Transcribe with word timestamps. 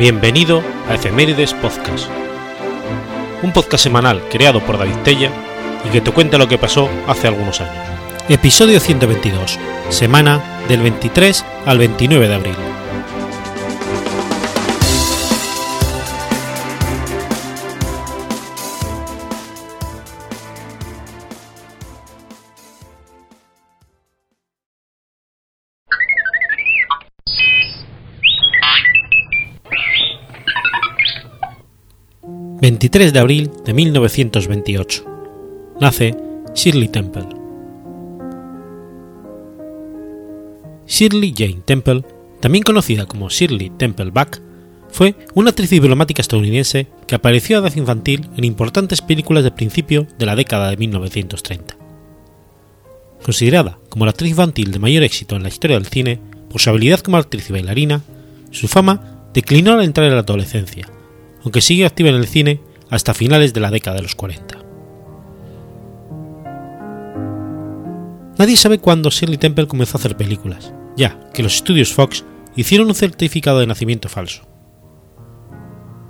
Bienvenido 0.00 0.62
a 0.88 0.94
Efemérides 0.94 1.52
Podcast, 1.52 2.08
un 3.42 3.52
podcast 3.52 3.84
semanal 3.84 4.22
creado 4.30 4.60
por 4.60 4.78
David 4.78 4.96
Tella 5.04 5.30
y 5.86 5.90
que 5.90 6.00
te 6.00 6.10
cuenta 6.10 6.38
lo 6.38 6.48
que 6.48 6.56
pasó 6.56 6.88
hace 7.06 7.28
algunos 7.28 7.60
años. 7.60 7.86
Episodio 8.26 8.80
122, 8.80 9.58
semana 9.90 10.62
del 10.68 10.80
23 10.80 11.44
al 11.66 11.76
29 11.76 12.28
de 12.28 12.34
abril. 12.34 12.79
23 32.70 33.12
de 33.12 33.18
abril 33.18 33.50
de 33.64 33.74
1928. 33.74 35.04
Nace 35.80 36.14
Shirley 36.54 36.86
Temple. 36.86 37.26
Shirley 40.86 41.34
Jane 41.36 41.62
Temple, 41.64 42.04
también 42.38 42.62
conocida 42.62 43.06
como 43.06 43.28
Shirley 43.28 43.70
Temple 43.70 44.12
Buck, 44.12 44.38
fue 44.88 45.16
una 45.34 45.50
actriz 45.50 45.68
diplomática 45.70 46.22
estadounidense 46.22 46.86
que 47.08 47.16
apareció 47.16 47.56
a 47.56 47.60
edad 47.62 47.74
infantil 47.74 48.30
en 48.36 48.44
importantes 48.44 49.02
películas 49.02 49.42
de 49.42 49.50
principio 49.50 50.06
de 50.16 50.26
la 50.26 50.36
década 50.36 50.70
de 50.70 50.76
1930. 50.76 51.76
Considerada 53.20 53.80
como 53.88 54.04
la 54.04 54.12
actriz 54.12 54.30
infantil 54.30 54.70
de 54.70 54.78
mayor 54.78 55.02
éxito 55.02 55.34
en 55.34 55.42
la 55.42 55.48
historia 55.48 55.76
del 55.76 55.88
cine 55.88 56.20
por 56.48 56.60
su 56.60 56.70
habilidad 56.70 57.00
como 57.00 57.16
actriz 57.16 57.50
y 57.50 57.52
bailarina, 57.52 58.02
su 58.52 58.68
fama 58.68 59.26
declinó 59.34 59.72
al 59.72 59.82
entrar 59.82 60.06
en 60.06 60.14
la 60.14 60.20
adolescencia, 60.20 60.88
aunque 61.42 61.60
siguió 61.60 61.86
activa 61.86 62.10
en 62.10 62.16
el 62.16 62.26
cine 62.26 62.60
hasta 62.90 63.14
finales 63.14 63.54
de 63.54 63.60
la 63.60 63.70
década 63.70 63.96
de 63.96 64.02
los 64.02 64.14
40. 64.14 64.58
Nadie 68.38 68.56
sabe 68.56 68.78
cuándo 68.78 69.10
Shirley 69.10 69.38
Temple 69.38 69.66
comenzó 69.66 69.96
a 69.96 70.00
hacer 70.00 70.16
películas, 70.16 70.72
ya 70.96 71.30
que 71.32 71.42
los 71.42 71.56
estudios 71.56 71.92
Fox 71.92 72.24
hicieron 72.56 72.88
un 72.88 72.94
certificado 72.94 73.60
de 73.60 73.66
nacimiento 73.66 74.08
falso. 74.08 74.48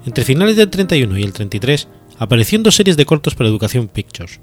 Entre 0.07 0.25
finales 0.25 0.57
del 0.57 0.71
31 0.71 1.19
y 1.19 1.23
el 1.23 1.33
33 1.33 1.89
apareció 2.19 2.57
en 2.57 2.63
dos 2.63 2.77
series 2.77 2.97
de 2.97 3.05
cortos 3.05 3.35
para 3.35 3.49
Educación 3.49 3.89
Pictures. 3.89 4.41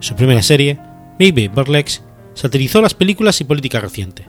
Su 0.00 0.14
primera 0.14 0.42
serie, 0.42 0.78
Baby 1.18 1.48
Burlex, 1.48 2.02
satirizó 2.34 2.80
las 2.80 2.94
películas 2.94 3.40
y 3.40 3.44
política 3.44 3.80
reciente. 3.80 4.26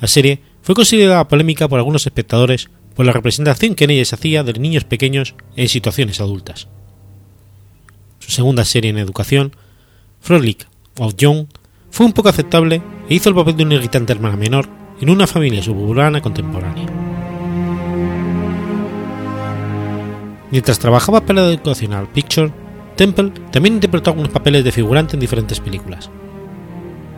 La 0.00 0.08
serie 0.08 0.40
fue 0.62 0.74
considerada 0.74 1.28
polémica 1.28 1.68
por 1.68 1.78
algunos 1.78 2.06
espectadores 2.06 2.70
por 2.94 3.06
la 3.06 3.12
representación 3.12 3.74
que 3.74 3.84
en 3.84 3.90
ella 3.90 4.04
se 4.04 4.14
hacía 4.14 4.42
de 4.42 4.52
niños 4.54 4.84
pequeños 4.84 5.34
en 5.56 5.68
situaciones 5.68 6.20
adultas. 6.20 6.68
Su 8.20 8.30
segunda 8.30 8.64
serie 8.64 8.90
en 8.90 8.98
educación, 8.98 9.52
Frolic 10.20 10.66
of 10.98 11.14
Young, 11.16 11.46
fue 11.90 12.06
un 12.06 12.12
poco 12.12 12.28
aceptable 12.28 12.82
e 13.08 13.14
hizo 13.14 13.28
el 13.28 13.34
papel 13.34 13.56
de 13.56 13.64
una 13.64 13.74
irritante 13.74 14.12
hermana 14.12 14.36
menor 14.36 14.68
en 15.00 15.10
una 15.10 15.26
familia 15.26 15.62
suburbana 15.62 16.20
contemporánea. 16.20 16.86
Mientras 20.50 20.78
trabajaba 20.78 21.20
para 21.20 21.42
la 21.42 21.48
Educational 21.48 22.08
Picture, 22.12 22.52
Temple 22.96 23.32
también 23.50 23.74
interpretó 23.74 24.10
algunos 24.10 24.30
papeles 24.30 24.62
de 24.62 24.70
figurante 24.70 25.16
en 25.16 25.20
diferentes 25.20 25.58
películas. 25.58 26.10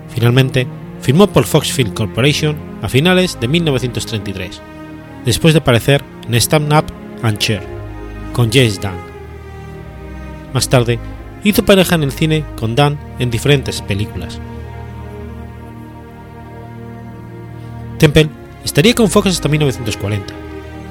Finalmente, 0.08 0.66
firmó 1.02 1.26
por 1.26 1.44
Fox 1.44 1.70
Film 1.70 1.92
Corporation 1.92 2.56
a 2.80 2.88
finales 2.88 3.38
de 3.38 3.48
1933 3.48 4.62
después 5.26 5.52
de 5.52 5.58
aparecer 5.58 6.02
en 6.26 6.34
Stand 6.36 6.72
Up 6.72 6.84
and 7.22 7.36
Cheer, 7.36 7.62
con 8.32 8.50
James 8.50 8.80
Dunn. 8.80 8.96
Más 10.54 10.68
tarde, 10.70 10.98
hizo 11.44 11.64
pareja 11.64 11.96
en 11.96 12.04
el 12.04 12.12
cine 12.12 12.44
con 12.58 12.74
Dunn 12.74 12.96
en 13.18 13.30
diferentes 13.30 13.82
películas. 13.82 14.40
Temple 17.98 18.28
estaría 18.64 18.94
con 18.94 19.10
Fox 19.10 19.28
hasta 19.28 19.48
1940, 19.48 20.32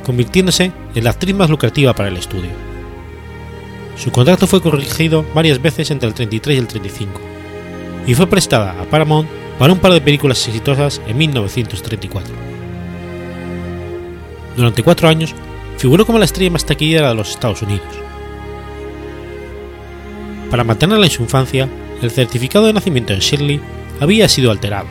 convirtiéndose 0.06 0.72
en 0.94 1.04
la 1.04 1.12
actriz 1.12 1.34
más 1.34 1.50
lucrativa 1.50 1.94
para 1.94 2.10
el 2.10 2.18
estudio. 2.18 2.52
Su 3.96 4.12
contrato 4.12 4.48
fue 4.48 4.62
corregido 4.62 5.26
varias 5.34 5.62
veces 5.62 5.90
entre 5.92 6.10
el 6.10 6.14
33 6.14 6.56
y 6.56 6.60
el 6.60 6.68
35, 6.68 7.22
y 8.06 8.14
fue 8.14 8.28
prestada 8.28 8.82
a 8.82 8.84
Paramount 8.86 9.30
para 9.58 9.72
un 9.72 9.80
par 9.80 9.94
de 9.94 10.02
películas 10.02 10.46
exitosas 10.46 11.02
en 11.08 11.18
1934 11.18 12.55
durante 14.56 14.84
cuatro 14.84 15.08
años 15.08 15.34
figuró 15.78 16.06
como 16.06 16.20
la 16.20 16.26
estrella 16.26 16.52
más 16.52 16.66
taquillera 16.66 17.10
de 17.10 17.16
los 17.16 17.30
Estados 17.32 17.62
Unidos. 17.62 17.88
Para 20.50 20.64
mantenerla 20.64 21.06
en 21.06 21.12
su 21.12 21.24
infancia, 21.24 21.68
el 22.02 22.12
certificado 22.12 22.66
de 22.66 22.74
nacimiento 22.74 23.14
de 23.14 23.20
Shirley 23.20 23.60
había 24.00 24.30
sido 24.30 24.52
alterado. 24.52 24.88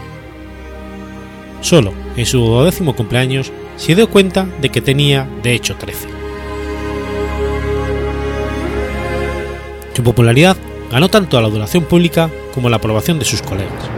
Solo 1.61 1.95
en 2.17 2.27
su 2.27 2.39
duodécimo 2.39 2.95
cumpleaños 2.95 3.53
se 3.77 3.95
dio 3.95 4.09
cuenta 4.11 4.47
de 4.61 4.69
que 4.69 4.81
tenía 4.81 5.29
de 5.43 5.55
hecho 5.55 5.77
13. 5.77 6.09
Su 9.95 10.03
popularidad 10.03 10.57
ganó 10.91 11.09
tanto 11.09 11.39
a 11.39 11.41
la 11.41 11.49
adoración 11.49 11.85
pública 11.85 12.31
como 12.53 12.69
la 12.69 12.77
aprobación 12.77 13.19
de 13.19 13.25
sus 13.25 13.43
colegas. 13.43 13.91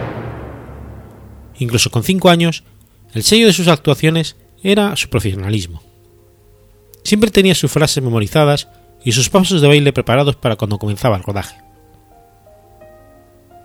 Incluso 1.58 1.90
con 1.90 2.04
5 2.04 2.28
años, 2.28 2.64
el 3.14 3.22
sello 3.22 3.46
de 3.46 3.52
sus 3.52 3.68
actuaciones 3.68 4.36
era 4.66 4.96
su 4.96 5.08
profesionalismo. 5.08 5.80
Siempre 7.04 7.30
tenía 7.30 7.54
sus 7.54 7.70
frases 7.70 8.02
memorizadas 8.02 8.68
y 9.04 9.12
sus 9.12 9.30
pasos 9.30 9.60
de 9.60 9.68
baile 9.68 9.92
preparados 9.92 10.34
para 10.34 10.56
cuando 10.56 10.78
comenzaba 10.78 11.16
el 11.16 11.22
rodaje. 11.22 11.56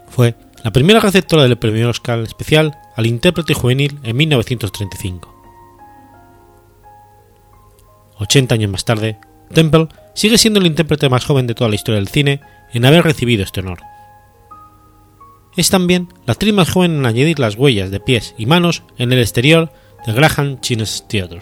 Fue 0.10 0.36
la 0.64 0.72
primera 0.72 1.00
receptora 1.00 1.44
del 1.44 1.58
premio 1.58 1.90
Oscar 1.90 2.20
especial 2.20 2.78
al 2.96 3.08
intérprete 3.08 3.56
juvenil 3.56 3.98
en 4.04 4.16
1935. 4.16 5.34
80 8.20 8.54
años 8.54 8.70
más 8.70 8.86
tarde, 8.86 9.18
Temple 9.52 9.88
sigue 10.14 10.38
siendo 10.38 10.60
el 10.60 10.68
intérprete 10.68 11.10
más 11.10 11.26
joven 11.26 11.48
de 11.48 11.56
toda 11.56 11.70
la 11.70 11.76
historia 11.76 12.00
del 12.00 12.10
cine 12.10 12.42
en 12.74 12.86
haber 12.86 13.04
recibido 13.04 13.44
este 13.44 13.62
honor. 13.62 13.80
Es 15.58 15.72
también 15.72 16.10
la 16.28 16.34
actriz 16.34 16.54
más 16.54 16.70
joven 16.70 16.98
en 16.98 17.06
añadir 17.08 17.40
las 17.40 17.56
huellas 17.56 17.90
de 17.90 18.00
pies 18.00 18.36
y 18.38 18.46
manos 18.46 18.84
en 19.00 19.12
el 19.12 19.20
exterior 19.20 19.74
The 20.06 20.14
Graham 20.14 20.60
Chines 20.62 21.06
Theatre. 21.08 21.42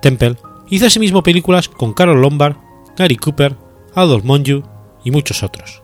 Temple 0.00 0.36
hizo 0.70 0.86
asimismo 0.86 1.22
películas 1.22 1.68
con 1.68 1.92
Carol 1.92 2.20
Lombard, 2.20 2.56
Gary 2.96 3.16
Cooper, 3.16 3.56
Adolf 3.94 4.24
Monju 4.24 4.62
y 5.04 5.10
muchos 5.10 5.42
otros. 5.42 5.82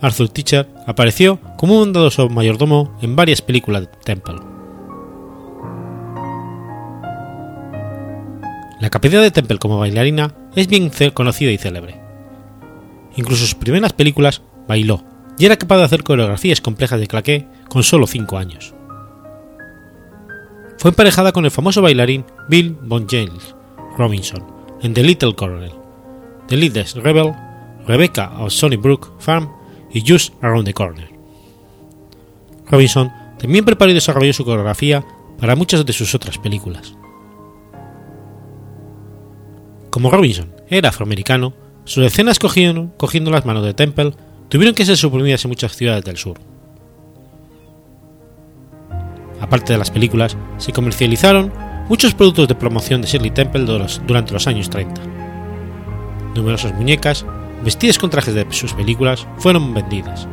Arthur 0.00 0.28
Teacher 0.28 0.68
apareció 0.86 1.40
como 1.56 1.74
un 1.74 1.80
bondadoso 1.80 2.28
mayordomo 2.28 2.96
en 3.02 3.16
varias 3.16 3.42
películas 3.42 3.82
de 3.82 3.88
Temple. 4.04 4.36
La 8.80 8.90
capacidad 8.90 9.22
de 9.22 9.30
Temple 9.30 9.58
como 9.58 9.78
bailarina 9.78 10.34
es 10.56 10.66
bien 10.66 10.90
conocida 11.14 11.50
y 11.52 11.58
célebre. 11.58 12.00
Incluso 13.16 13.42
sus 13.42 13.54
primeras 13.54 13.92
películas 13.92 14.42
bailó 14.66 15.02
y 15.42 15.44
era 15.44 15.56
capaz 15.56 15.78
de 15.78 15.82
hacer 15.82 16.04
coreografías 16.04 16.60
complejas 16.60 17.00
de 17.00 17.08
claqué 17.08 17.48
con 17.68 17.82
solo 17.82 18.06
5 18.06 18.38
años. 18.38 18.74
Fue 20.78 20.90
emparejada 20.90 21.32
con 21.32 21.44
el 21.44 21.50
famoso 21.50 21.82
bailarín 21.82 22.24
Bill 22.48 22.78
Von 22.80 23.08
James 23.10 23.56
Robinson 23.98 24.46
en 24.82 24.94
The 24.94 25.02
Little 25.02 25.34
Colonel, 25.34 25.72
The 26.46 26.56
Leaders 26.56 26.94
Rebel, 26.94 27.34
Rebecca 27.88 28.30
of 28.38 28.52
Sunnybrook 28.52 29.20
Farm 29.20 29.50
y 29.92 30.08
Just 30.08 30.32
Around 30.44 30.66
the 30.66 30.74
Corner. 30.74 31.10
Robinson 32.70 33.10
también 33.40 33.64
preparó 33.64 33.90
y 33.90 33.94
desarrolló 33.94 34.32
su 34.32 34.44
coreografía 34.44 35.04
para 35.40 35.56
muchas 35.56 35.84
de 35.84 35.92
sus 35.92 36.14
otras 36.14 36.38
películas. 36.38 36.94
Como 39.90 40.08
Robinson 40.08 40.54
era 40.68 40.90
afroamericano, 40.90 41.52
sus 41.84 42.04
escenas 42.06 42.38
cogiendo 42.38 43.30
las 43.32 43.44
manos 43.44 43.64
de 43.64 43.74
Temple 43.74 44.14
tuvieron 44.52 44.74
que 44.74 44.84
ser 44.84 44.98
suprimidas 44.98 45.42
en 45.46 45.48
muchas 45.48 45.74
ciudades 45.74 46.04
del 46.04 46.18
sur. 46.18 46.36
Aparte 49.40 49.72
de 49.72 49.78
las 49.78 49.90
películas, 49.90 50.36
se 50.58 50.74
comercializaron 50.74 51.50
muchos 51.88 52.12
productos 52.12 52.48
de 52.48 52.54
promoción 52.54 53.00
de 53.00 53.08
Shirley 53.08 53.30
Temple 53.30 53.64
durante 53.64 54.32
los 54.34 54.46
años 54.46 54.68
30. 54.68 55.00
Numerosas 56.34 56.74
muñecas, 56.74 57.24
vestidas 57.64 57.98
con 57.98 58.10
trajes 58.10 58.34
de 58.34 58.46
sus 58.50 58.74
películas, 58.74 59.26
fueron 59.38 59.72
vendidas. 59.72 60.28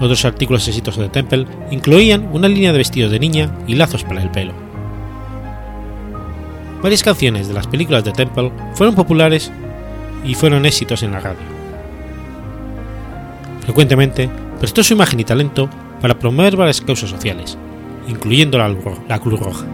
Otros 0.00 0.24
artículos 0.24 0.68
exitosos 0.68 1.02
de 1.02 1.08
Temple 1.08 1.44
incluían 1.72 2.28
una 2.32 2.46
línea 2.46 2.70
de 2.70 2.78
vestidos 2.78 3.10
de 3.10 3.18
niña 3.18 3.50
y 3.66 3.74
lazos 3.74 4.04
para 4.04 4.22
el 4.22 4.30
pelo. 4.30 4.52
Varias 6.84 7.02
canciones 7.02 7.48
de 7.48 7.54
las 7.54 7.66
películas 7.66 8.04
de 8.04 8.12
Temple 8.12 8.52
fueron 8.74 8.94
populares 8.94 9.50
y 10.24 10.36
fueron 10.36 10.66
éxitos 10.66 11.02
en 11.02 11.10
la 11.10 11.18
radio. 11.18 11.51
Frecuentemente 13.62 14.28
prestó 14.58 14.82
su 14.82 14.94
imagen 14.94 15.20
y 15.20 15.24
talento 15.24 15.68
para 16.00 16.18
promover 16.18 16.56
varias 16.56 16.80
causas 16.80 17.10
sociales, 17.10 17.56
incluyendo 18.08 18.58
la, 18.58 19.18
Cruz 19.18 19.40
Roja. 19.40 19.66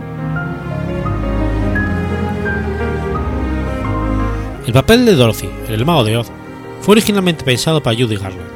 El 4.66 4.72
papel 4.72 5.06
de 5.06 5.14
Dorothy 5.14 5.48
en 5.66 5.74
El 5.74 5.86
Mago 5.86 6.04
de 6.04 6.18
Oz 6.18 6.30
fue 6.82 6.92
originalmente 6.92 7.44
pensado 7.44 7.82
para 7.82 7.96
Judy 7.96 8.16
Garland. 8.16 8.50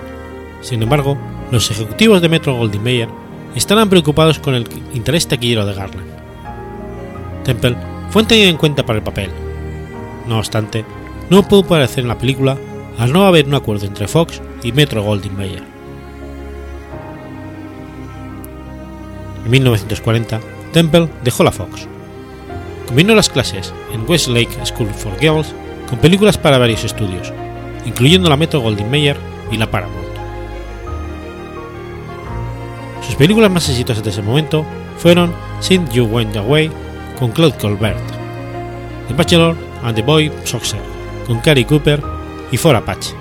Sin 0.60 0.82
embargo, 0.82 1.16
los 1.50 1.70
ejecutivos 1.70 2.20
de 2.20 2.28
Metro 2.28 2.54
Goldwyn 2.54 2.82
Mayer 2.82 3.08
estaban 3.54 3.88
preocupados 3.88 4.38
con 4.38 4.54
el 4.54 4.66
interés 4.92 5.26
taquillero 5.26 5.64
de 5.64 5.74
Garland. 5.74 6.12
Temple 7.44 7.76
fue 8.10 8.24
tenido 8.24 8.50
en 8.50 8.58
cuenta 8.58 8.84
para 8.84 8.98
el 8.98 9.04
papel. 9.04 9.30
No 10.28 10.38
obstante, 10.38 10.84
no 11.30 11.42
pudo 11.42 11.60
aparecer 11.60 12.04
en 12.04 12.08
la 12.08 12.18
película 12.18 12.58
al 12.98 13.12
no 13.12 13.26
haber 13.26 13.46
un 13.46 13.54
acuerdo 13.54 13.86
entre 13.86 14.08
Fox 14.08 14.40
y 14.62 14.72
Metro 14.72 15.02
Goldwyn 15.02 15.36
Mayer. 15.36 15.64
En 19.44 19.50
1940, 19.50 20.40
Temple 20.72 21.08
dejó 21.24 21.42
la 21.42 21.52
Fox. 21.52 21.88
Combinó 22.86 23.14
las 23.14 23.28
clases 23.28 23.72
en 23.92 24.08
Westlake 24.08 24.66
School 24.66 24.88
for 24.88 25.18
Girls 25.18 25.54
con 25.88 25.98
películas 25.98 26.38
para 26.38 26.58
varios 26.58 26.84
estudios, 26.84 27.32
incluyendo 27.84 28.28
la 28.28 28.36
Metro 28.36 28.60
Goldwyn 28.60 28.90
Mayer 28.90 29.16
y 29.50 29.56
la 29.56 29.70
Paramount. 29.70 30.02
Sus 33.04 33.16
películas 33.16 33.50
más 33.50 33.68
exitosas 33.68 34.04
de 34.04 34.10
ese 34.10 34.22
momento 34.22 34.64
fueron 34.96 35.32
Since 35.60 35.92
You 35.92 36.04
Went 36.04 36.36
Away 36.36 36.70
con 37.18 37.30
Claude 37.32 37.56
Colbert, 37.58 37.98
The 39.08 39.14
Bachelor 39.14 39.56
and 39.82 39.96
the 39.96 40.02
Boy 40.02 40.30
Soxer 40.44 40.80
con 41.26 41.40
Cary 41.40 41.64
Cooper 41.64 42.02
y 42.52 42.56
For 42.56 42.76
Apache. 42.76 43.14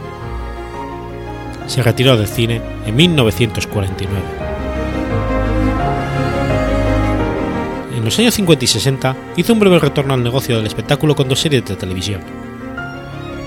Se 1.65 1.81
retiró 1.81 2.15
del 2.15 2.27
cine 2.27 2.61
en 2.85 2.95
1949. 2.95 4.21
En 7.97 8.05
los 8.05 8.19
años 8.19 8.35
50 8.35 8.65
y 8.65 8.67
60 8.67 9.15
hizo 9.37 9.53
un 9.53 9.59
breve 9.59 9.79
retorno 9.79 10.13
al 10.13 10.23
negocio 10.23 10.57
del 10.57 10.67
espectáculo 10.67 11.15
con 11.15 11.27
dos 11.27 11.39
series 11.39 11.65
de 11.65 11.75
televisión, 11.75 12.21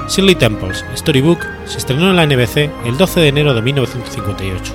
Shirley 0.08 0.34
Temple's 0.34 0.84
Storybook 0.94 1.46
se 1.64 1.78
estrenó 1.78 2.10
en 2.10 2.16
la 2.16 2.26
NBC 2.26 2.70
el 2.84 2.96
12 2.96 3.20
de 3.20 3.28
enero 3.28 3.54
de 3.54 3.62
1958 3.62 4.74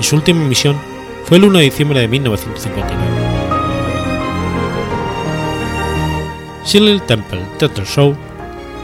y 0.00 0.02
su 0.02 0.16
última 0.16 0.42
emisión 0.42 0.76
fue 1.24 1.36
el 1.36 1.44
1 1.44 1.58
de 1.58 1.64
diciembre 1.64 2.00
de 2.00 2.08
1959. 2.08 2.96
Shirley 6.64 7.00
Temple 7.00 7.42
Theatre 7.58 7.84
Show 7.84 8.16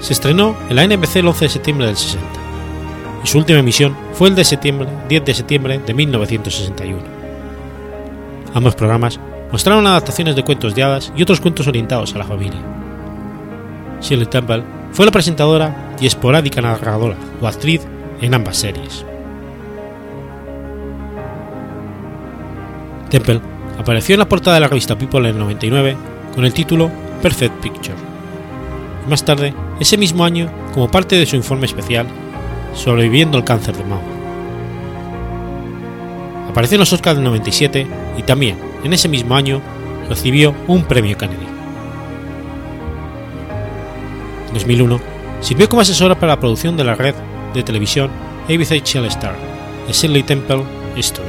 se 0.05 0.13
estrenó 0.13 0.55
en 0.69 0.77
la 0.77 0.87
NBC 0.87 1.17
el 1.17 1.29
11 1.29 1.47
de 1.47 1.49
septiembre 1.49 1.87
del 1.87 1.97
60 1.97 2.27
y 3.25 3.27
su 3.27 3.39
última 3.39 3.61
emisión 3.61 3.97
fue 4.13 4.29
el 4.29 4.35
de 4.35 4.45
septiembre, 4.45 4.87
10 5.09 5.25
de 5.25 5.33
septiembre 5.33 5.79
de 5.79 5.95
1961. 5.95 7.01
Ambos 8.53 8.75
programas 8.75 9.19
mostraron 9.51 9.87
adaptaciones 9.87 10.37
de 10.37 10.45
cuentos 10.45 10.75
de 10.75 10.83
hadas 10.83 11.11
y 11.17 11.23
otros 11.23 11.41
cuentos 11.41 11.67
orientados 11.69 12.15
a 12.15 12.19
la 12.19 12.25
familia. 12.25 12.61
Shirley 14.03 14.27
Temple 14.27 14.63
fue 14.93 15.07
la 15.07 15.11
presentadora 15.11 15.95
y 15.99 16.07
esporádica 16.07 16.61
narradora 16.61 17.17
o 17.41 17.47
actriz 17.47 17.81
en 18.21 18.35
ambas 18.35 18.59
series. 18.59 19.07
Temple 23.09 23.41
apareció 23.79 24.17
en 24.17 24.19
la 24.19 24.29
portada 24.29 24.57
de 24.57 24.61
la 24.61 24.69
revista 24.69 24.99
People 24.99 25.21
en 25.21 25.37
el 25.37 25.39
99 25.39 25.97
con 26.35 26.45
el 26.45 26.53
título 26.53 26.91
Perfect 27.23 27.55
Picture. 27.63 27.97
Más 29.09 29.25
tarde, 29.25 29.55
ese 29.81 29.97
mismo 29.97 30.25
año, 30.25 30.51
como 30.73 30.91
parte 30.91 31.17
de 31.17 31.27
su 31.27 31.37
informe 31.37 31.67
especial, 31.67 32.07
sobreviviendo 32.75 33.39
al 33.39 33.45
cáncer 33.45 33.77
de 33.77 33.85
mama. 33.85 34.03
Apareció 36.51 36.77
en 36.77 36.81
los 36.81 36.93
Oscars 36.93 37.17
del 37.17 37.25
97 37.25 37.87
y 38.17 38.23
también, 38.23 38.57
en 38.85 38.93
ese 38.93 39.09
mismo 39.09 39.35
año, 39.35 39.61
recibió 40.09 40.55
un 40.69 40.85
premio 40.85 41.19
Kennedy. 41.19 41.47
2001, 44.53 45.01
sirvió 45.41 45.69
como 45.69 45.83
asesora 45.83 46.15
para 46.15 46.35
la 46.35 46.41
producción 46.41 46.77
de 46.77 46.85
la 46.85 46.95
red 46.95 47.15
de 47.53 47.63
televisión 47.63 48.11
ABC 48.45 48.83
Star, 49.07 49.35
The 49.87 49.93
Shirley 49.93 50.23
Temple 50.23 50.63
History, 50.97 51.29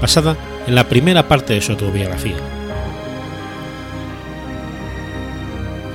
basada 0.00 0.36
en 0.66 0.74
la 0.74 0.88
primera 0.88 1.28
parte 1.28 1.54
de 1.54 1.60
su 1.60 1.72
autobiografía. 1.72 2.57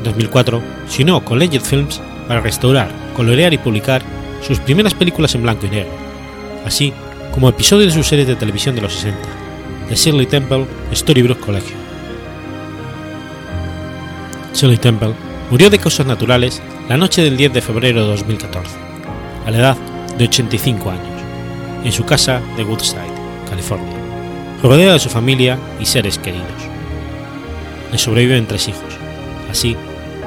2004, 0.03 0.61
se 0.87 1.03
unió 1.03 1.23
con 1.23 1.39
Legend 1.39 1.65
Films 1.65 2.01
para 2.27 2.41
restaurar, 2.41 2.91
colorear 3.15 3.53
y 3.53 3.57
publicar 3.57 4.01
sus 4.45 4.59
primeras 4.59 4.93
películas 4.93 5.33
en 5.35 5.43
blanco 5.43 5.65
y 5.65 5.69
negro, 5.69 5.91
así 6.65 6.93
como 7.31 7.49
episodios 7.49 7.93
de 7.93 7.99
sus 7.99 8.07
series 8.07 8.27
de 8.27 8.35
televisión 8.35 8.75
de 8.75 8.81
los 8.81 8.93
60, 8.93 9.19
The 9.89 9.95
Shirley 9.95 10.25
Temple 10.25 10.65
Storybrooke 10.93 11.41
Collection. 11.41 11.79
Shirley 14.53 14.77
Temple 14.77 15.13
murió 15.49 15.69
de 15.69 15.79
causas 15.79 16.05
naturales 16.05 16.61
la 16.87 16.97
noche 16.97 17.21
del 17.21 17.37
10 17.37 17.53
de 17.53 17.61
febrero 17.61 18.01
de 18.01 18.07
2014, 18.07 18.75
a 19.45 19.51
la 19.51 19.57
edad 19.57 19.77
de 20.17 20.25
85 20.25 20.91
años, 20.91 21.21
en 21.83 21.91
su 21.91 22.05
casa 22.05 22.41
de 22.55 22.63
Woodside, 22.63 23.01
California, 23.49 23.93
rodeada 24.61 24.93
de 24.93 24.99
su 24.99 25.09
familia 25.09 25.57
y 25.79 25.85
seres 25.85 26.17
queridos. 26.17 26.47
Le 27.91 27.97
sobreviven 27.97 28.47
tres 28.47 28.67
hijos, 28.67 28.93
así 29.49 29.75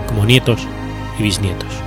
como 0.07 0.25
nietos 0.25 0.67
y 1.19 1.23
bisnietos. 1.23 1.86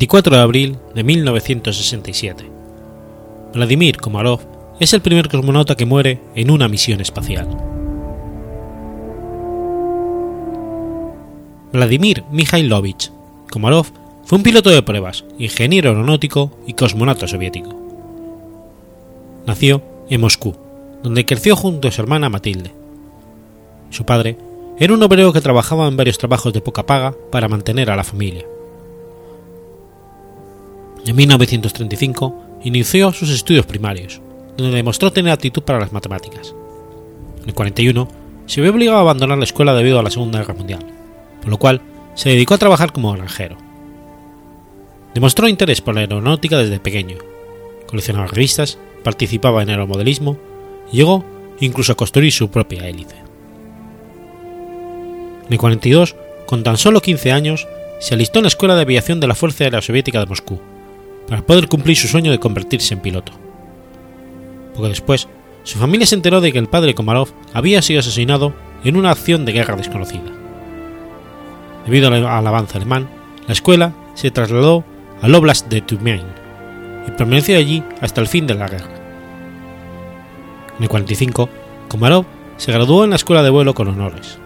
24 0.00 0.34
de 0.34 0.42
abril 0.42 0.78
de 0.94 1.04
1967. 1.04 2.50
Vladimir 3.52 3.98
Komarov 3.98 4.40
es 4.80 4.94
el 4.94 5.02
primer 5.02 5.28
cosmonauta 5.28 5.76
que 5.76 5.84
muere 5.84 6.22
en 6.34 6.50
una 6.50 6.68
misión 6.68 7.02
espacial. 7.02 7.46
Vladimir 11.70 12.24
Mikhailovich 12.30 13.12
Komarov 13.50 13.88
fue 14.24 14.38
un 14.38 14.42
piloto 14.42 14.70
de 14.70 14.82
pruebas, 14.82 15.26
ingeniero 15.38 15.90
aeronáutico 15.90 16.50
y 16.66 16.72
cosmonauta 16.72 17.28
soviético. 17.28 17.78
Nació 19.46 19.82
en 20.08 20.22
Moscú, 20.22 20.56
donde 21.02 21.26
creció 21.26 21.56
junto 21.56 21.88
a 21.88 21.90
su 21.90 22.00
hermana 22.00 22.30
Matilde. 22.30 22.72
Su 23.90 24.06
padre 24.06 24.38
era 24.78 24.94
un 24.94 25.02
obrero 25.02 25.34
que 25.34 25.42
trabajaba 25.42 25.88
en 25.88 25.98
varios 25.98 26.16
trabajos 26.16 26.54
de 26.54 26.62
poca 26.62 26.86
paga 26.86 27.14
para 27.30 27.48
mantener 27.48 27.90
a 27.90 27.96
la 27.96 28.04
familia. 28.04 28.46
En 31.06 31.16
1935 31.16 32.60
inició 32.64 33.12
sus 33.12 33.30
estudios 33.30 33.66
primarios, 33.66 34.20
donde 34.56 34.76
demostró 34.76 35.12
tener 35.12 35.32
aptitud 35.32 35.62
para 35.62 35.80
las 35.80 35.92
matemáticas. 35.92 36.54
En 37.42 37.48
el 37.48 37.54
41 37.54 38.08
se 38.46 38.60
vio 38.60 38.70
obligado 38.70 38.98
a 38.98 39.00
abandonar 39.00 39.38
la 39.38 39.44
escuela 39.44 39.74
debido 39.74 39.98
a 39.98 40.02
la 40.02 40.10
Segunda 40.10 40.40
Guerra 40.40 40.54
Mundial, 40.54 40.84
por 41.40 41.50
lo 41.50 41.58
cual 41.58 41.80
se 42.14 42.30
dedicó 42.30 42.54
a 42.54 42.58
trabajar 42.58 42.92
como 42.92 43.12
granjero. 43.12 43.56
Demostró 45.14 45.48
interés 45.48 45.80
por 45.80 45.94
la 45.94 46.02
aeronáutica 46.02 46.58
desde 46.58 46.80
pequeño, 46.80 47.16
coleccionaba 47.86 48.26
revistas, 48.26 48.78
participaba 49.02 49.62
en 49.62 49.70
aeromodelismo 49.70 50.36
y 50.92 50.98
llegó 50.98 51.24
incluso 51.60 51.92
a 51.92 51.96
construir 51.96 52.32
su 52.32 52.50
propia 52.50 52.86
hélice. 52.86 53.16
En 55.46 55.52
el 55.54 55.58
42, 55.58 56.14
con 56.46 56.62
tan 56.62 56.76
solo 56.76 57.00
15 57.00 57.32
años, 57.32 57.66
se 57.98 58.14
alistó 58.14 58.38
en 58.38 58.44
la 58.44 58.48
Escuela 58.48 58.76
de 58.76 58.82
Aviación 58.82 59.18
de 59.18 59.26
la 59.26 59.34
Fuerza 59.34 59.64
Aérea 59.64 59.82
Soviética 59.82 60.20
de 60.20 60.26
Moscú, 60.26 60.60
para 61.28 61.42
poder 61.42 61.68
cumplir 61.68 61.96
su 61.96 62.08
sueño 62.08 62.30
de 62.30 62.40
convertirse 62.40 62.94
en 62.94 63.00
piloto. 63.00 63.32
Poco 64.74 64.88
después, 64.88 65.28
su 65.62 65.78
familia 65.78 66.06
se 66.06 66.14
enteró 66.14 66.40
de 66.40 66.52
que 66.52 66.58
el 66.58 66.68
padre 66.68 66.94
Komarov 66.94 67.28
había 67.52 67.82
sido 67.82 68.00
asesinado 68.00 68.54
en 68.84 68.96
una 68.96 69.10
acción 69.10 69.44
de 69.44 69.52
guerra 69.52 69.76
desconocida. 69.76 70.32
Debido 71.84 72.08
al 72.08 72.46
avance 72.46 72.76
alemán, 72.76 73.08
la 73.46 73.52
escuela 73.52 73.94
se 74.14 74.30
trasladó 74.30 74.84
al 75.22 75.34
Oblast 75.34 75.68
de 75.68 75.80
Tumen 75.80 76.22
y 77.06 77.10
permaneció 77.12 77.58
allí 77.58 77.82
hasta 78.00 78.20
el 78.20 78.26
fin 78.26 78.46
de 78.46 78.54
la 78.54 78.68
guerra. 78.68 78.94
En 80.78 80.84
el 80.84 80.88
45, 80.88 81.48
Komarov 81.88 82.24
se 82.56 82.72
graduó 82.72 83.04
en 83.04 83.10
la 83.10 83.16
escuela 83.16 83.42
de 83.42 83.50
vuelo 83.50 83.74
con 83.74 83.88
honores. 83.88 84.38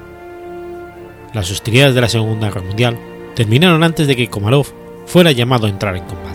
Las 1.32 1.50
hostilidades 1.50 1.94
de 1.94 2.00
la 2.00 2.08
Segunda 2.08 2.48
Guerra 2.48 2.62
Mundial 2.62 2.98
terminaron 3.34 3.82
antes 3.82 4.06
de 4.06 4.16
que 4.16 4.28
Komarov 4.28 4.66
fuera 5.06 5.32
llamado 5.32 5.66
a 5.66 5.70
entrar 5.70 5.96
en 5.96 6.04
combate. 6.04 6.33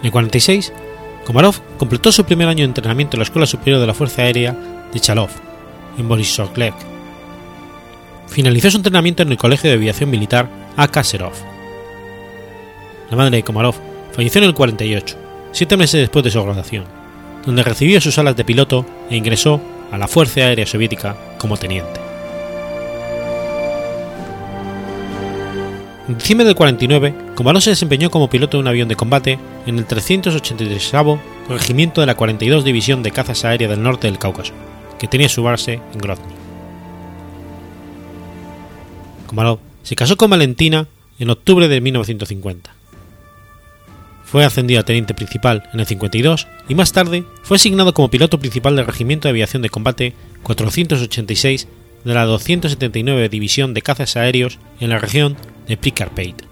En 0.00 0.06
el 0.06 0.12
46, 0.12 0.72
Komarov 1.26 1.60
completó 1.78 2.10
su 2.10 2.24
primer 2.24 2.48
año 2.48 2.60
de 2.60 2.64
entrenamiento 2.64 3.16
en 3.16 3.20
la 3.20 3.24
Escuela 3.24 3.46
Superior 3.46 3.80
de 3.80 3.86
la 3.86 3.94
Fuerza 3.94 4.22
Aérea 4.22 4.56
de 4.92 5.00
Chalov, 5.00 5.28
en 5.98 6.08
Borisovlev. 6.08 6.74
Finalizó 8.26 8.70
su 8.70 8.78
entrenamiento 8.78 9.22
en 9.22 9.30
el 9.30 9.36
Colegio 9.36 9.68
de 9.68 9.76
Aviación 9.76 10.10
Militar 10.10 10.48
AK 10.76 11.04
Serov. 11.04 11.34
La 13.10 13.16
madre 13.16 13.36
de 13.36 13.42
Komarov 13.42 13.74
falleció 14.12 14.40
en 14.40 14.48
el 14.48 14.54
48, 14.54 15.16
siete 15.52 15.76
meses 15.76 16.00
después 16.00 16.24
de 16.24 16.30
su 16.30 16.42
graduación, 16.42 16.84
donde 17.44 17.62
recibió 17.62 18.00
sus 18.00 18.18
alas 18.18 18.36
de 18.36 18.44
piloto 18.44 18.86
e 19.10 19.16
ingresó 19.16 19.60
a 19.92 19.98
la 19.98 20.08
Fuerza 20.08 20.40
Aérea 20.40 20.66
Soviética 20.66 21.16
como 21.38 21.56
teniente. 21.56 22.09
En 26.10 26.18
diciembre 26.18 26.44
del 26.44 26.56
49, 26.56 27.14
Komarov 27.36 27.62
se 27.62 27.70
desempeñó 27.70 28.10
como 28.10 28.28
piloto 28.28 28.56
de 28.56 28.62
un 28.62 28.66
avión 28.66 28.88
de 28.88 28.96
combate 28.96 29.38
en 29.64 29.78
el 29.78 29.84
383 29.86 30.92
Regimiento 31.48 32.00
de 32.00 32.06
la 32.08 32.16
42 32.16 32.64
División 32.64 33.04
de 33.04 33.12
Cazas 33.12 33.44
Aérea 33.44 33.68
del 33.68 33.80
Norte 33.80 34.08
del 34.08 34.18
Cáucaso, 34.18 34.52
que 34.98 35.06
tenía 35.06 35.28
su 35.28 35.44
base 35.44 35.74
en 35.92 35.98
Grozny. 36.00 36.34
Komarov 39.28 39.60
se 39.84 39.94
casó 39.94 40.16
con 40.16 40.30
Valentina 40.30 40.88
en 41.20 41.30
octubre 41.30 41.68
de 41.68 41.80
1950. 41.80 42.74
Fue 44.24 44.44
ascendido 44.44 44.80
a 44.80 44.84
teniente 44.84 45.14
principal 45.14 45.70
en 45.72 45.78
el 45.78 45.86
52 45.86 46.48
y 46.68 46.74
más 46.74 46.90
tarde 46.90 47.22
fue 47.44 47.56
asignado 47.56 47.94
como 47.94 48.10
piloto 48.10 48.40
principal 48.40 48.74
del 48.74 48.86
Regimiento 48.86 49.28
de 49.28 49.30
Aviación 49.30 49.62
de 49.62 49.70
Combate 49.70 50.14
486 50.42 51.68
de 52.02 52.14
la 52.14 52.24
279 52.24 53.28
División 53.28 53.74
de 53.74 53.82
Cazas 53.82 54.16
Aéreos 54.16 54.58
en 54.80 54.90
la 54.90 54.98
región 54.98 55.36
de 55.70 55.76
Prikarpeit. 55.76 56.42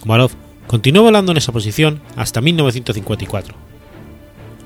Komarov 0.00 0.32
continuó 0.66 1.04
volando 1.04 1.32
en 1.32 1.38
esa 1.38 1.52
posición 1.52 2.02
hasta 2.16 2.42
1954. 2.42 3.54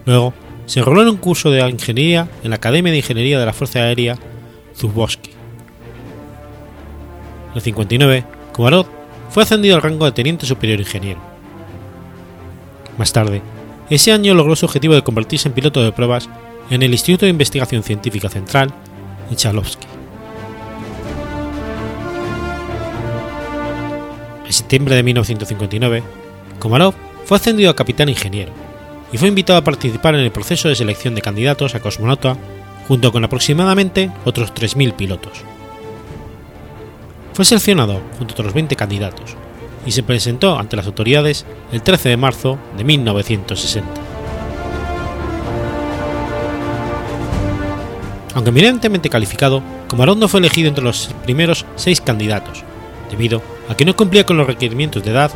Luego 0.04 0.34
se 0.66 0.80
enroló 0.80 1.02
en 1.02 1.08
un 1.08 1.16
curso 1.18 1.50
de 1.50 1.66
ingeniería 1.68 2.28
en 2.42 2.50
la 2.50 2.56
Academia 2.56 2.90
de 2.90 2.98
Ingeniería 2.98 3.38
de 3.38 3.46
la 3.46 3.52
Fuerza 3.52 3.78
Aérea 3.78 4.18
Zubovsky. 4.76 5.30
En 7.50 7.54
el 7.54 7.62
59, 7.62 8.24
Komarov 8.52 8.86
fue 9.30 9.44
ascendido 9.44 9.76
al 9.76 9.82
rango 9.82 10.04
de 10.04 10.12
teniente 10.12 10.44
superior 10.44 10.80
ingeniero. 10.80 11.20
Más 12.98 13.12
tarde, 13.12 13.40
ese 13.88 14.10
año 14.10 14.34
logró 14.34 14.56
su 14.56 14.66
objetivo 14.66 14.94
de 14.94 15.04
convertirse 15.04 15.46
en 15.46 15.54
piloto 15.54 15.82
de 15.82 15.92
pruebas 15.92 16.28
en 16.70 16.82
el 16.82 16.90
Instituto 16.90 17.24
de 17.24 17.30
Investigación 17.30 17.84
Científica 17.84 18.28
Central 18.28 18.74
en 19.30 19.36
Chalovsky. 19.36 19.97
En 24.48 24.54
septiembre 24.54 24.94
de 24.94 25.02
1959, 25.02 26.02
Komarov 26.58 26.94
fue 27.26 27.36
ascendido 27.36 27.68
a 27.68 27.76
capitán 27.76 28.08
ingeniero 28.08 28.50
y 29.12 29.18
fue 29.18 29.28
invitado 29.28 29.58
a 29.58 29.64
participar 29.64 30.14
en 30.14 30.22
el 30.22 30.32
proceso 30.32 30.70
de 30.70 30.74
selección 30.74 31.14
de 31.14 31.20
candidatos 31.20 31.74
a 31.74 31.80
cosmonauta 31.80 32.34
junto 32.88 33.12
con 33.12 33.22
aproximadamente 33.22 34.10
otros 34.24 34.54
3.000 34.54 34.94
pilotos. 34.94 35.42
Fue 37.34 37.44
seleccionado 37.44 38.00
junto 38.16 38.32
a 38.32 38.36
otros 38.36 38.54
20 38.54 38.74
candidatos 38.74 39.36
y 39.84 39.92
se 39.92 40.02
presentó 40.02 40.58
ante 40.58 40.76
las 40.76 40.86
autoridades 40.86 41.44
el 41.70 41.82
13 41.82 42.08
de 42.08 42.16
marzo 42.16 42.58
de 42.78 42.84
1960. 42.84 43.86
Aunque 48.32 48.48
eminentemente 48.48 49.10
calificado, 49.10 49.62
Komarov 49.88 50.16
no 50.16 50.26
fue 50.26 50.40
elegido 50.40 50.70
entre 50.70 50.84
los 50.84 51.10
primeros 51.24 51.66
seis 51.76 52.00
candidatos, 52.00 52.64
debido 53.10 53.42
a 53.68 53.76
que 53.76 53.84
no 53.84 53.96
cumplía 53.96 54.24
con 54.24 54.36
los 54.36 54.46
requerimientos 54.46 55.02
de 55.04 55.10
edad, 55.10 55.30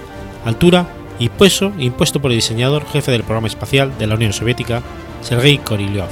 altura 0.45 0.87
y 1.19 1.29
peso 1.29 1.73
impuesto 1.79 2.21
por 2.21 2.31
el 2.31 2.39
diseñador 2.39 2.87
jefe 2.87 3.13
del 3.13 3.23
programa 3.23 3.49
espacial 3.49 3.97
de 3.99 4.07
la 4.07 4.15
Unión 4.15 4.33
Soviética, 4.33 4.83
Sergei 5.21 5.59
Korolev. 5.59 6.09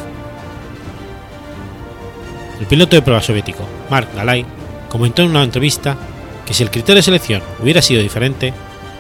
El 2.61 2.67
piloto 2.67 2.95
de 2.95 3.03
prueba 3.03 3.23
soviético, 3.23 3.65
Mark 3.91 4.09
Galay, 4.15 4.45
comentó 4.89 5.23
en 5.23 5.31
una 5.31 5.43
entrevista 5.43 5.97
que 6.45 6.53
si 6.53 6.63
el 6.63 6.71
criterio 6.71 6.97
de 6.97 7.03
selección 7.03 7.43
hubiera 7.63 7.81
sido 7.81 8.03
diferente, 8.03 8.53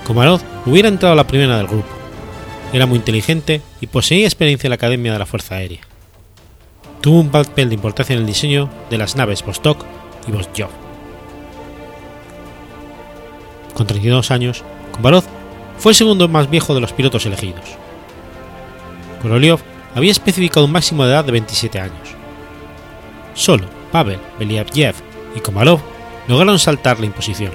Komarov 0.06 0.40
hubiera 0.66 0.88
entrado 0.88 1.12
a 1.12 1.16
la 1.16 1.26
primera 1.26 1.58
del 1.58 1.66
grupo. 1.66 1.88
Era 2.72 2.86
muy 2.86 2.96
inteligente 2.96 3.60
y 3.80 3.86
poseía 3.86 4.26
experiencia 4.26 4.68
en 4.68 4.70
la 4.70 4.76
Academia 4.76 5.12
de 5.12 5.18
la 5.18 5.26
Fuerza 5.26 5.56
Aérea. 5.56 5.80
Tuvo 7.00 7.20
un 7.20 7.30
papel 7.30 7.68
de 7.68 7.74
importancia 7.74 8.14
en 8.14 8.20
el 8.20 8.26
diseño 8.26 8.70
de 8.88 8.98
las 8.98 9.16
naves 9.16 9.44
Vostok 9.44 9.84
y 10.26 10.32
Vostok. 10.32 10.89
Con 13.74 13.86
32 13.86 14.30
años, 14.30 14.64
Komarov 14.92 15.24
fue 15.78 15.92
el 15.92 15.96
segundo 15.96 16.28
más 16.28 16.50
viejo 16.50 16.74
de 16.74 16.80
los 16.80 16.92
pilotos 16.92 17.24
elegidos. 17.26 17.64
Korolev 19.22 19.58
había 19.94 20.12
especificado 20.12 20.66
un 20.66 20.72
máximo 20.72 21.04
de 21.04 21.10
edad 21.10 21.24
de 21.24 21.32
27 21.32 21.80
años. 21.80 22.14
Solo 23.34 23.66
Pavel 23.92 24.20
Beliavyev 24.38 24.94
y 25.34 25.40
Komarov 25.40 25.80
lograron 26.28 26.58
saltar 26.58 27.00
la 27.00 27.06
imposición, 27.06 27.52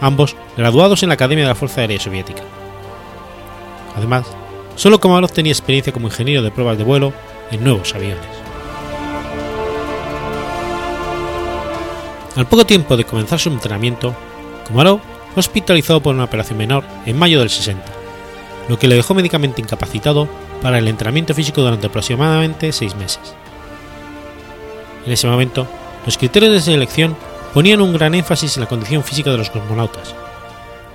ambos 0.00 0.36
graduados 0.56 1.02
en 1.02 1.08
la 1.08 1.14
Academia 1.14 1.44
de 1.44 1.50
la 1.50 1.54
Fuerza 1.54 1.80
Aérea 1.80 2.00
Soviética. 2.00 2.42
Además, 3.96 4.26
solo 4.76 5.00
Komarov 5.00 5.32
tenía 5.32 5.52
experiencia 5.52 5.92
como 5.92 6.08
ingeniero 6.08 6.42
de 6.42 6.50
pruebas 6.50 6.78
de 6.78 6.84
vuelo 6.84 7.12
en 7.50 7.64
nuevos 7.64 7.94
aviones. 7.94 8.24
Al 12.34 12.46
poco 12.46 12.64
tiempo 12.64 12.96
de 12.96 13.04
comenzar 13.04 13.38
su 13.38 13.50
entrenamiento, 13.50 14.14
Komarov 14.66 15.00
hospitalizado 15.36 16.02
por 16.02 16.14
una 16.14 16.24
operación 16.24 16.58
menor 16.58 16.84
en 17.06 17.18
mayo 17.18 17.40
del 17.40 17.50
60, 17.50 17.82
lo 18.68 18.78
que 18.78 18.88
le 18.88 18.96
dejó 18.96 19.14
médicamente 19.14 19.60
incapacitado 19.60 20.28
para 20.60 20.78
el 20.78 20.88
entrenamiento 20.88 21.34
físico 21.34 21.62
durante 21.62 21.86
aproximadamente 21.86 22.72
seis 22.72 22.94
meses. 22.94 23.34
En 25.06 25.12
ese 25.12 25.26
momento, 25.26 25.66
los 26.06 26.18
criterios 26.18 26.52
de 26.52 26.60
selección 26.60 27.16
ponían 27.52 27.80
un 27.80 27.92
gran 27.92 28.14
énfasis 28.14 28.56
en 28.56 28.62
la 28.62 28.68
condición 28.68 29.02
física 29.02 29.30
de 29.30 29.38
los 29.38 29.50
cosmonautas, 29.50 30.14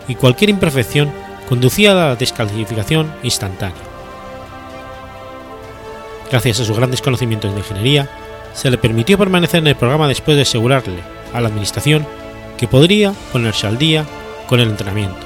y 0.08 0.16
cualquier 0.16 0.50
imperfección 0.50 1.12
conducía 1.50 1.92
a 1.92 1.96
la 1.96 2.16
descalificación 2.16 3.14
instantánea. 3.24 3.76
Gracias 6.30 6.60
a 6.60 6.66
sus 6.66 6.76
grandes 6.76 7.02
conocimientos 7.02 7.54
de 7.54 7.60
ingeniería, 7.60 8.10
se 8.54 8.72
le 8.72 8.78
permitió 8.78 9.18
permanecer 9.18 9.60
en 9.60 9.68
el 9.68 9.76
programa 9.76 10.08
después 10.08 10.36
de 10.36 10.44
asegurarle 10.44 11.00
a 11.34 11.42
la 11.42 11.48
Administración 11.48 12.06
que 12.58 12.68
podría 12.68 13.14
ponerse 13.32 13.68
al 13.68 13.78
día 13.78 14.06
con 14.48 14.60
el 14.60 14.70
entrenamiento, 14.70 15.20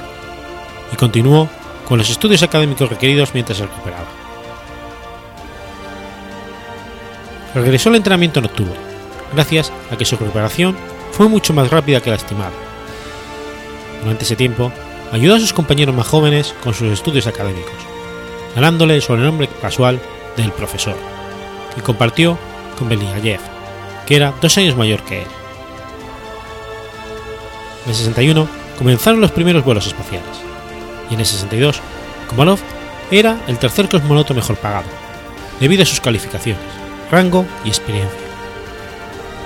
y 0.92 0.96
continuó 0.96 1.50
con 1.88 1.98
los 1.98 2.10
estudios 2.10 2.44
académicos 2.44 2.90
requeridos 2.90 3.34
mientras 3.34 3.58
se 3.58 3.66
recuperaba. 3.66 4.08
Regresó 7.54 7.90
al 7.90 7.96
entrenamiento 7.96 8.40
en 8.40 8.46
octubre, 8.46 8.80
gracias 9.34 9.72
a 9.92 9.98
que 9.98 10.06
su 10.06 10.16
recuperación 10.16 10.75
fue 11.12 11.28
mucho 11.28 11.54
más 11.54 11.70
rápida 11.70 12.01
que 12.01 12.10
la 12.10 12.16
estimada. 12.16 12.51
Durante 14.01 14.24
ese 14.24 14.36
tiempo, 14.36 14.72
ayudó 15.12 15.36
a 15.36 15.40
sus 15.40 15.54
compañeros 15.54 15.94
más 15.94 16.08
jóvenes 16.08 16.56
con 16.63 16.74
sus 16.74 16.92
estudios 16.92 17.28
académicos, 17.28 17.74
ganándole 18.56 18.96
el 18.96 19.01
sobrenombre 19.01 19.50
casual 19.62 20.00
del 20.38 20.51
profesor, 20.51 20.96
y 21.78 21.82
compartió 21.82 22.38
con 22.80 22.90
Beliayev, 22.90 23.42
que 24.06 24.16
era 24.16 24.34
dos 24.42 24.58
años 24.58 24.75
mayor 24.75 25.04
que 25.04 25.24
él. 25.24 25.28
En 27.84 27.90
el 27.90 27.96
61 27.96 28.61
comenzaron 28.78 29.22
los 29.22 29.32
primeros 29.32 29.63
vuelos 29.63 29.88
espaciales, 29.88 30.38
y 31.10 31.13
en 31.13 31.20
el 31.20 31.25
62, 31.25 31.82
Komarov 32.28 32.60
era 33.12 33.38
el 33.48 33.58
tercer 33.58 33.90
cosmonauta 33.90 34.34
mejor 34.34 34.56
pagado, 34.58 34.88
debido 35.60 35.84
a 35.84 35.86
sus 35.86 36.00
calificaciones, 36.00 36.63
rango 37.12 37.46
y 37.66 37.70
experiencia. 37.70 38.20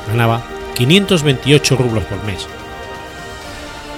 Ganaba 0.08 0.42
528 0.76 1.76
rublos 1.78 2.04
por 2.06 2.24
mes. 2.24 2.46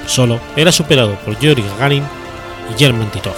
Solo 0.05 0.39
era 0.55 0.71
superado 0.71 1.15
por 1.15 1.37
Yuri 1.37 1.63
Gagarin 1.63 2.03
y 2.73 2.79
German 2.79 3.11
Titov. 3.11 3.35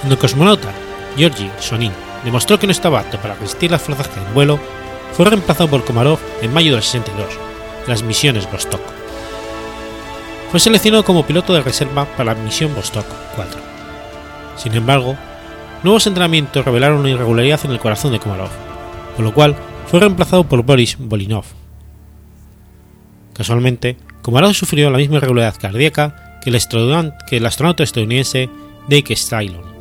Cuando 0.00 0.14
el 0.16 0.20
cosmonauta 0.20 0.68
Georgi 1.16 1.50
Sonin 1.60 1.92
demostró 2.24 2.58
que 2.58 2.66
no 2.66 2.72
estaba 2.72 3.00
apto 3.00 3.18
para 3.18 3.34
resistir 3.36 3.70
las 3.70 3.80
fuerzas 3.80 4.08
que 4.08 4.20
en 4.20 4.34
vuelo, 4.34 4.60
fue 5.12 5.24
reemplazado 5.24 5.70
por 5.70 5.84
Komarov 5.84 6.18
en 6.42 6.52
mayo 6.52 6.74
del 6.74 6.82
62, 6.82 7.28
en 7.32 7.53
las 7.86 8.02
misiones 8.02 8.50
Vostok. 8.50 8.80
Fue 10.50 10.60
seleccionado 10.60 11.04
como 11.04 11.26
piloto 11.26 11.52
de 11.52 11.62
reserva 11.62 12.04
para 12.04 12.34
la 12.34 12.40
misión 12.40 12.74
Vostok 12.74 13.06
4. 13.36 13.60
Sin 14.56 14.74
embargo, 14.74 15.16
nuevos 15.82 16.06
entrenamientos 16.06 16.64
revelaron 16.64 17.00
una 17.00 17.10
irregularidad 17.10 17.60
en 17.64 17.72
el 17.72 17.80
corazón 17.80 18.12
de 18.12 18.20
Komarov, 18.20 18.50
con 19.16 19.24
lo 19.24 19.34
cual 19.34 19.56
fue 19.86 20.00
reemplazado 20.00 20.44
por 20.44 20.62
Boris 20.62 20.96
Bolinov. 20.98 21.44
Casualmente, 23.32 23.96
Komarov 24.22 24.54
sufrió 24.54 24.90
la 24.90 24.98
misma 24.98 25.16
irregularidad 25.16 25.60
cardíaca 25.60 26.38
que 26.42 26.50
el, 26.50 26.58
que 27.28 27.36
el 27.38 27.46
astronauta 27.46 27.82
estadounidense 27.82 28.48
Dake 28.88 29.16
Stylon. 29.16 29.74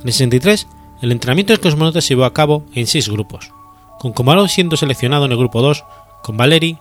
En 0.00 0.06
el 0.06 0.12
63, 0.12 0.66
el 1.02 1.12
entrenamiento 1.12 1.52
de 1.52 1.58
cosmonautas 1.58 2.04
se 2.04 2.10
llevó 2.10 2.24
a 2.24 2.32
cabo 2.32 2.64
en 2.74 2.86
seis 2.86 3.08
grupos, 3.08 3.52
con 3.98 4.12
Komarov 4.12 4.48
siendo 4.48 4.76
seleccionado 4.76 5.24
en 5.24 5.32
el 5.32 5.38
grupo 5.38 5.62
2 5.62 5.84
con 6.22 6.36
Valery 6.36 6.78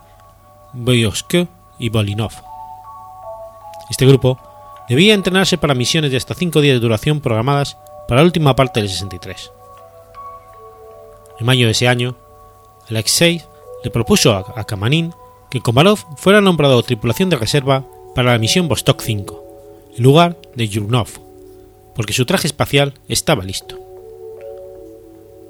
Boyovsky 0.74 1.48
y 1.80 1.90
Bolinov. 1.90 2.32
Este 3.90 4.06
grupo 4.06 4.38
debía 4.90 5.14
entrenarse 5.14 5.58
para 5.58 5.74
misiones 5.74 6.12
de 6.12 6.18
hasta 6.18 6.34
5 6.34 6.62
días 6.62 6.76
de 6.76 6.80
duración 6.80 7.22
programadas 7.22 7.78
para 8.08 8.22
la 8.22 8.26
última 8.26 8.56
parte 8.56 8.80
del 8.80 8.90
63. 8.90 9.52
En 11.40 11.46
mayo 11.46 11.66
de 11.66 11.72
ese 11.72 11.88
año, 11.88 12.16
Alexei 12.90 13.44
le 13.84 13.92
propuso 13.92 14.34
a 14.34 14.64
Kamanin 14.64 15.14
que 15.50 15.62
Komarov 15.62 16.00
fuera 16.18 16.42
nombrado 16.42 16.82
tripulación 16.84 17.30
de 17.30 17.38
reserva 17.38 17.86
para 18.16 18.32
la 18.32 18.38
misión 18.38 18.68
Vostok 18.68 19.02
5, 19.02 19.44
en 19.98 20.04
lugar 20.04 20.38
de 20.56 20.68
Yurnov, 20.68 21.08
porque 21.96 22.14
su 22.14 22.26
traje 22.26 22.48
espacial 22.48 22.96
estaba 23.08 23.44
listo. 23.44 23.78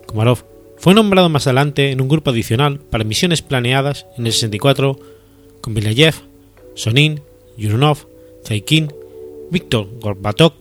Komarov 0.05 0.43
fue 0.77 0.93
nombrado 0.93 1.29
más 1.29 1.47
adelante 1.47 1.91
en 1.91 2.01
un 2.01 2.07
grupo 2.07 2.29
adicional 2.29 2.79
para 2.79 3.03
misiones 3.03 3.41
planeadas 3.41 4.05
en 4.17 4.27
el 4.27 4.33
64 4.33 4.99
con 5.61 5.73
Vilayev, 5.73 6.15
Sonin, 6.75 7.21
Yurnov, 7.57 8.07
Zaikin, 8.45 8.93
Viktor 9.49 9.87
Gorbatov, 9.99 10.53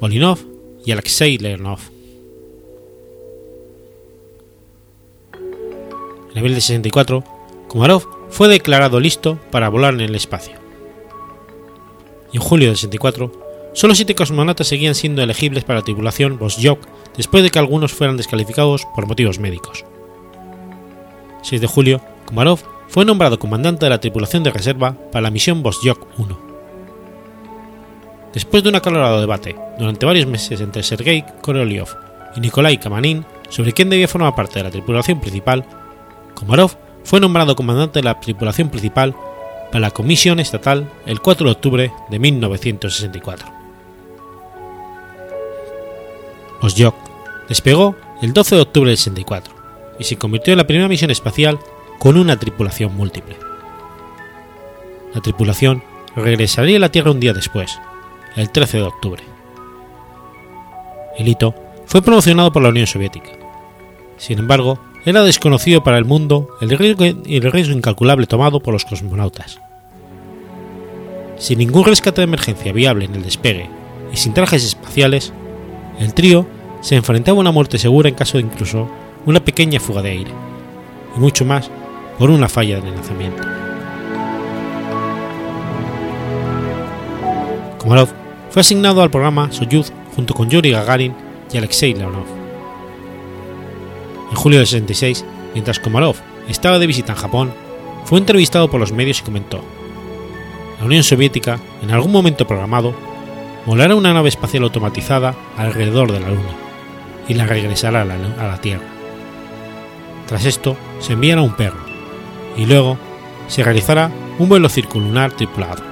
Bolinov 0.00 0.38
y 0.84 0.92
Alexei 0.92 1.38
Leonov. 1.38 1.80
En 6.32 6.38
abril 6.38 6.54
de 6.54 6.60
64, 6.60 7.24
Komarov 7.66 8.06
fue 8.30 8.48
declarado 8.48 9.00
listo 9.00 9.38
para 9.50 9.68
volar 9.68 9.94
en 9.94 10.00
el 10.00 10.14
espacio. 10.14 10.54
Y 12.32 12.36
en 12.36 12.42
julio 12.42 12.68
del 12.68 12.76
64, 12.76 13.39
solo 13.72 13.94
siete 13.94 14.14
cosmonautas 14.14 14.66
seguían 14.66 14.94
siendo 14.94 15.22
elegibles 15.22 15.64
para 15.64 15.80
la 15.80 15.84
tripulación 15.84 16.38
Vosjok 16.38 16.86
después 17.16 17.42
de 17.42 17.50
que 17.50 17.58
algunos 17.58 17.92
fueran 17.92 18.16
descalificados 18.16 18.86
por 18.94 19.06
motivos 19.06 19.38
médicos. 19.38 19.84
6 21.42 21.60
de 21.60 21.66
julio, 21.66 22.00
Komarov 22.26 22.60
fue 22.88 23.04
nombrado 23.04 23.38
comandante 23.38 23.86
de 23.86 23.90
la 23.90 24.00
tripulación 24.00 24.42
de 24.42 24.50
reserva 24.50 24.96
para 25.10 25.22
la 25.22 25.30
misión 25.30 25.62
Vosjok 25.62 26.18
1. 26.18 26.50
Después 28.32 28.62
de 28.62 28.68
un 28.68 28.76
acalorado 28.76 29.20
debate 29.20 29.56
durante 29.78 30.06
varios 30.06 30.26
meses 30.26 30.60
entre 30.60 30.82
Sergei 30.82 31.24
Korolev 31.42 31.88
y 32.36 32.40
Nikolai 32.40 32.78
Kamanin 32.78 33.24
sobre 33.48 33.72
quién 33.72 33.90
debía 33.90 34.06
formar 34.06 34.34
parte 34.34 34.60
de 34.60 34.64
la 34.64 34.70
tripulación 34.70 35.20
principal, 35.20 35.64
Komarov 36.34 36.76
fue 37.02 37.20
nombrado 37.20 37.56
comandante 37.56 38.00
de 38.00 38.04
la 38.04 38.20
tripulación 38.20 38.68
principal 38.68 39.14
para 39.70 39.80
la 39.80 39.90
Comisión 39.90 40.40
Estatal 40.40 40.88
el 41.06 41.20
4 41.20 41.46
de 41.46 41.52
octubre 41.52 41.92
de 42.08 42.18
1964. 42.18 43.59
Osjok 46.60 46.94
despegó 47.48 47.96
el 48.22 48.32
12 48.32 48.56
de 48.56 48.62
octubre 48.62 48.90
del 48.90 48.98
64 48.98 49.54
y 49.98 50.04
se 50.04 50.16
convirtió 50.16 50.52
en 50.52 50.58
la 50.58 50.66
primera 50.66 50.88
misión 50.88 51.10
espacial 51.10 51.58
con 51.98 52.16
una 52.16 52.38
tripulación 52.38 52.96
múltiple. 52.96 53.36
La 55.14 55.20
tripulación 55.20 55.82
regresaría 56.14 56.76
a 56.76 56.80
la 56.80 56.92
Tierra 56.92 57.10
un 57.10 57.20
día 57.20 57.32
después, 57.32 57.78
el 58.36 58.50
13 58.50 58.78
de 58.78 58.82
octubre. 58.84 59.22
El 61.18 61.28
hito 61.28 61.54
fue 61.86 62.02
promocionado 62.02 62.52
por 62.52 62.62
la 62.62 62.68
Unión 62.68 62.86
Soviética. 62.86 63.30
Sin 64.16 64.38
embargo, 64.38 64.78
era 65.04 65.22
desconocido 65.22 65.82
para 65.82 65.98
el 65.98 66.04
mundo 66.04 66.48
el 66.60 66.70
riesgo, 66.70 67.04
el 67.04 67.52
riesgo 67.52 67.74
incalculable 67.74 68.26
tomado 68.26 68.60
por 68.60 68.72
los 68.72 68.84
cosmonautas. 68.84 69.60
Sin 71.36 71.58
ningún 71.58 71.84
rescate 71.84 72.20
de 72.20 72.24
emergencia 72.24 72.72
viable 72.72 73.06
en 73.06 73.14
el 73.14 73.22
despegue 73.22 73.68
y 74.12 74.16
sin 74.16 74.34
trajes 74.34 74.64
espaciales, 74.64 75.32
el 76.00 76.14
trío 76.14 76.46
se 76.80 76.96
enfrentaba 76.96 77.36
a 77.36 77.40
una 77.40 77.52
muerte 77.52 77.78
segura 77.78 78.08
en 78.08 78.14
caso 78.14 78.38
de 78.38 78.44
incluso 78.44 78.88
una 79.26 79.44
pequeña 79.44 79.78
fuga 79.78 80.00
de 80.02 80.10
aire, 80.10 80.30
y 81.14 81.20
mucho 81.20 81.44
más 81.44 81.70
por 82.18 82.30
una 82.30 82.48
falla 82.48 82.78
el 82.78 82.84
lanzamiento. 82.84 83.42
Komarov 87.78 88.08
fue 88.50 88.60
asignado 88.60 89.02
al 89.02 89.10
programa 89.10 89.52
Soyuz 89.52 89.92
junto 90.16 90.34
con 90.34 90.48
Yuri 90.48 90.70
Gagarin 90.70 91.14
y 91.52 91.58
Alexei 91.58 91.94
Leonov. 91.94 92.26
En 94.30 94.36
julio 94.36 94.58
del 94.58 94.66
66, 94.66 95.24
mientras 95.54 95.80
Komarov 95.80 96.16
estaba 96.48 96.78
de 96.78 96.86
visita 96.86 97.12
en 97.12 97.18
Japón, 97.18 97.52
fue 98.04 98.18
entrevistado 98.18 98.70
por 98.70 98.80
los 98.80 98.92
medios 98.92 99.20
y 99.20 99.24
comentó: 99.24 99.60
La 100.78 100.86
Unión 100.86 101.02
Soviética, 101.02 101.58
en 101.82 101.90
algún 101.90 102.12
momento 102.12 102.46
programado, 102.46 102.94
volará 103.66 103.94
una 103.94 104.14
nave 104.14 104.28
espacial 104.28 104.64
automatizada 104.64 105.34
alrededor 105.56 106.12
de 106.12 106.20
la 106.20 106.30
Luna 106.30 106.56
y 107.28 107.34
la 107.34 107.46
regresará 107.46 108.02
a 108.02 108.04
la, 108.04 108.60
Tierra. 108.60 108.86
Tras 110.26 110.44
esto, 110.44 110.76
se 111.00 111.12
enviará 111.12 111.42
un 111.42 111.54
perro 111.54 111.78
y 112.56 112.66
luego 112.66 112.98
se 113.48 113.62
realizará 113.62 114.10
un 114.38 114.48
vuelo 114.48 114.68
circulunar 114.68 115.32
tripulado. 115.32 115.82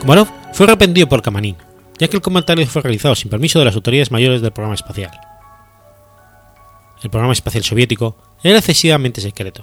Komarov 0.00 0.28
fue 0.52 0.66
arrepentido 0.66 1.08
por 1.08 1.22
Kamanin, 1.22 1.56
ya 1.98 2.08
que 2.08 2.16
el 2.16 2.22
comentario 2.22 2.66
fue 2.66 2.82
realizado 2.82 3.14
sin 3.14 3.30
permiso 3.30 3.58
de 3.58 3.64
las 3.64 3.74
autoridades 3.74 4.10
mayores 4.10 4.42
del 4.42 4.52
programa 4.52 4.74
espacial. 4.74 5.10
El 7.02 7.10
programa 7.10 7.32
espacial 7.32 7.64
soviético 7.64 8.16
era 8.42 8.58
excesivamente 8.58 9.20
secreto 9.20 9.62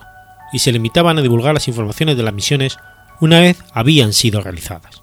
y 0.51 0.59
se 0.59 0.71
limitaban 0.71 1.17
a 1.17 1.21
divulgar 1.21 1.53
las 1.53 1.67
informaciones 1.67 2.15
de 2.15 2.23
las 2.23 2.33
misiones 2.33 2.77
una 3.19 3.39
vez 3.39 3.63
habían 3.73 4.13
sido 4.13 4.41
realizadas. 4.41 5.02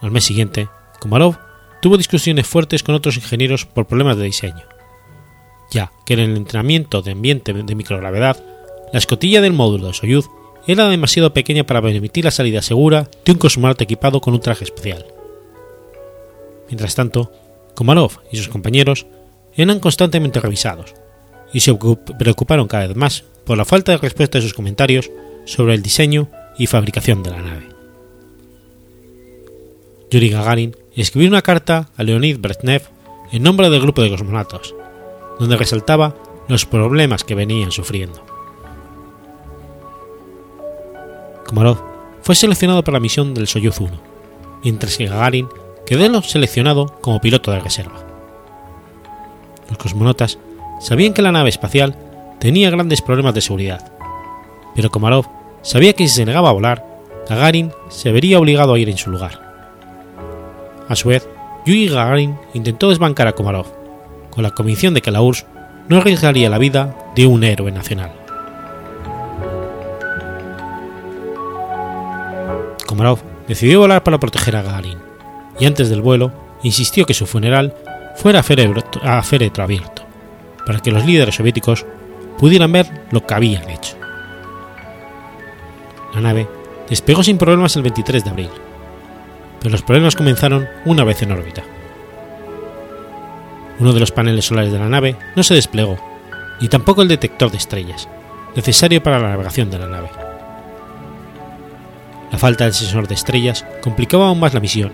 Al 0.00 0.10
mes 0.10 0.24
siguiente, 0.24 0.68
Komarov 1.00 1.36
tuvo 1.80 1.96
discusiones 1.96 2.46
fuertes 2.46 2.82
con 2.82 2.94
otros 2.94 3.16
ingenieros 3.16 3.66
por 3.66 3.86
problemas 3.86 4.16
de 4.16 4.24
diseño, 4.24 4.64
ya 5.70 5.92
que 6.04 6.14
en 6.14 6.20
el 6.20 6.36
entrenamiento 6.36 7.02
de 7.02 7.12
ambiente 7.12 7.52
de 7.52 7.74
microgravedad, 7.74 8.42
la 8.92 8.98
escotilla 8.98 9.40
del 9.40 9.52
módulo 9.52 9.88
de 9.88 9.94
Soyuz 9.94 10.28
era 10.66 10.88
demasiado 10.88 11.32
pequeña 11.32 11.64
para 11.64 11.82
permitir 11.82 12.24
la 12.24 12.30
salida 12.30 12.62
segura 12.62 13.08
de 13.24 13.32
un 13.32 13.38
cosmonauta 13.38 13.84
equipado 13.84 14.20
con 14.20 14.34
un 14.34 14.40
traje 14.40 14.64
especial. 14.64 15.06
Mientras 16.68 16.94
tanto, 16.94 17.32
Komarov 17.74 18.20
y 18.30 18.36
sus 18.36 18.48
compañeros 18.48 19.06
eran 19.54 19.80
constantemente 19.80 20.40
revisados 20.40 20.94
y 21.52 21.60
se 21.60 21.76
preocuparon 22.18 22.68
cada 22.68 22.86
vez 22.86 22.96
más 22.96 23.24
por 23.44 23.58
la 23.58 23.64
falta 23.64 23.92
de 23.92 23.98
respuesta 23.98 24.38
de 24.38 24.42
sus 24.42 24.54
comentarios 24.54 25.10
sobre 25.44 25.74
el 25.74 25.82
diseño 25.82 26.28
y 26.58 26.66
fabricación 26.66 27.22
de 27.22 27.30
la 27.30 27.42
nave. 27.42 27.69
Yuri 30.10 30.28
Gagarin 30.28 30.76
escribió 30.96 31.28
una 31.28 31.42
carta 31.42 31.88
a 31.96 32.02
Leonid 32.02 32.38
Brezhnev 32.40 32.82
en 33.30 33.44
nombre 33.44 33.70
del 33.70 33.80
grupo 33.80 34.02
de 34.02 34.10
cosmonautas, 34.10 34.74
donde 35.38 35.56
resaltaba 35.56 36.16
los 36.48 36.66
problemas 36.66 37.22
que 37.22 37.36
venían 37.36 37.70
sufriendo. 37.70 38.24
Komarov 41.46 41.78
fue 42.22 42.34
seleccionado 42.34 42.82
para 42.82 42.94
la 42.94 43.00
misión 43.00 43.34
del 43.34 43.46
Soyuz 43.46 43.80
1, 43.80 44.00
mientras 44.64 44.96
que 44.96 45.06
Gagarin 45.06 45.48
quedó 45.86 46.22
seleccionado 46.22 46.86
como 47.00 47.20
piloto 47.20 47.52
de 47.52 47.60
reserva. 47.60 48.04
Los 49.68 49.78
cosmonautas 49.78 50.38
sabían 50.80 51.14
que 51.14 51.22
la 51.22 51.32
nave 51.32 51.50
espacial 51.50 51.96
tenía 52.40 52.70
grandes 52.70 53.00
problemas 53.00 53.34
de 53.34 53.42
seguridad, 53.42 53.92
pero 54.74 54.90
Komarov 54.90 55.26
sabía 55.62 55.92
que 55.92 56.08
si 56.08 56.16
se 56.16 56.24
negaba 56.24 56.50
a 56.50 56.54
volar, 56.54 56.84
Gagarin 57.28 57.70
se 57.90 58.10
vería 58.10 58.40
obligado 58.40 58.74
a 58.74 58.78
ir 58.78 58.88
en 58.88 58.98
su 58.98 59.10
lugar. 59.10 59.49
A 60.90 60.96
su 60.96 61.08
vez, 61.08 61.28
Yuri 61.64 61.86
Gagarin 61.86 62.36
intentó 62.52 62.88
desbancar 62.88 63.28
a 63.28 63.32
Komarov, 63.32 63.66
con 64.28 64.42
la 64.42 64.50
convicción 64.50 64.92
de 64.92 65.00
que 65.00 65.12
la 65.12 65.22
URSS 65.22 65.46
no 65.88 65.98
arriesgaría 65.98 66.50
la 66.50 66.58
vida 66.58 66.96
de 67.14 67.28
un 67.28 67.44
héroe 67.44 67.70
nacional. 67.70 68.12
Komarov 72.88 73.20
decidió 73.46 73.78
volar 73.78 74.02
para 74.02 74.18
proteger 74.18 74.56
a 74.56 74.62
Gagarin, 74.62 74.98
y 75.60 75.66
antes 75.66 75.90
del 75.90 76.02
vuelo 76.02 76.32
insistió 76.64 77.06
que 77.06 77.14
su 77.14 77.24
funeral 77.24 77.72
fuera 78.16 78.40
a 78.40 78.42
féretro 78.42 79.62
abierto, 79.62 80.02
para 80.66 80.80
que 80.80 80.90
los 80.90 81.06
líderes 81.06 81.36
soviéticos 81.36 81.86
pudieran 82.36 82.72
ver 82.72 83.06
lo 83.12 83.24
que 83.24 83.34
habían 83.34 83.70
hecho. 83.70 83.94
La 86.16 86.20
nave 86.20 86.48
despegó 86.88 87.22
sin 87.22 87.38
problemas 87.38 87.76
el 87.76 87.82
23 87.82 88.24
de 88.24 88.30
abril, 88.30 88.50
pero 89.60 89.70
los 89.70 89.82
problemas 89.82 90.16
comenzaron 90.16 90.68
una 90.84 91.04
vez 91.04 91.22
en 91.22 91.32
órbita. 91.32 91.62
Uno 93.78 93.92
de 93.92 94.00
los 94.00 94.12
paneles 94.12 94.46
solares 94.46 94.72
de 94.72 94.78
la 94.78 94.88
nave 94.88 95.16
no 95.36 95.42
se 95.42 95.54
desplegó, 95.54 95.98
y 96.60 96.68
tampoco 96.68 97.02
el 97.02 97.08
detector 97.08 97.50
de 97.50 97.56
estrellas, 97.56 98.08
necesario 98.54 99.02
para 99.02 99.18
la 99.18 99.30
navegación 99.30 99.70
de 99.70 99.78
la 99.78 99.86
nave. 99.86 100.10
La 102.32 102.38
falta 102.38 102.64
del 102.64 102.74
sensor 102.74 103.08
de 103.08 103.14
estrellas 103.14 103.64
complicaba 103.82 104.28
aún 104.28 104.40
más 104.40 104.54
la 104.54 104.60
misión, 104.60 104.92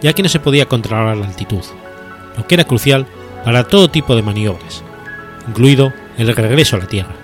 ya 0.00 0.12
que 0.12 0.22
no 0.22 0.28
se 0.28 0.40
podía 0.40 0.66
controlar 0.66 1.16
la 1.16 1.26
altitud, 1.26 1.64
lo 2.36 2.46
que 2.46 2.54
era 2.54 2.64
crucial 2.64 3.06
para 3.44 3.64
todo 3.64 3.90
tipo 3.90 4.14
de 4.16 4.22
maniobras, 4.22 4.82
incluido 5.48 5.92
el 6.16 6.34
regreso 6.34 6.76
a 6.76 6.80
la 6.80 6.86
Tierra. 6.86 7.14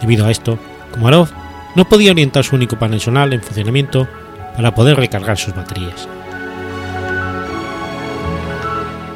Debido 0.00 0.26
a 0.26 0.30
esto, 0.30 0.58
Komarov 0.92 1.28
no 1.74 1.88
podía 1.88 2.12
orientar 2.12 2.44
su 2.44 2.56
único 2.56 2.78
panel 2.78 3.00
solar 3.00 3.32
en 3.32 3.42
funcionamiento 3.42 4.08
para 4.56 4.74
poder 4.74 4.96
recargar 4.96 5.36
sus 5.38 5.54
baterías. 5.54 6.08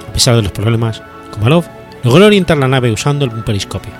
A 0.09 0.13
pesar 0.13 0.37
de 0.37 0.43
los 0.43 0.53
problemas, 0.53 1.03
Komarov 1.33 1.65
logró 2.03 2.27
orientar 2.27 2.59
la 2.59 2.69
nave 2.69 2.93
usando 2.93 3.25
un 3.25 3.43
periscopio. 3.43 3.93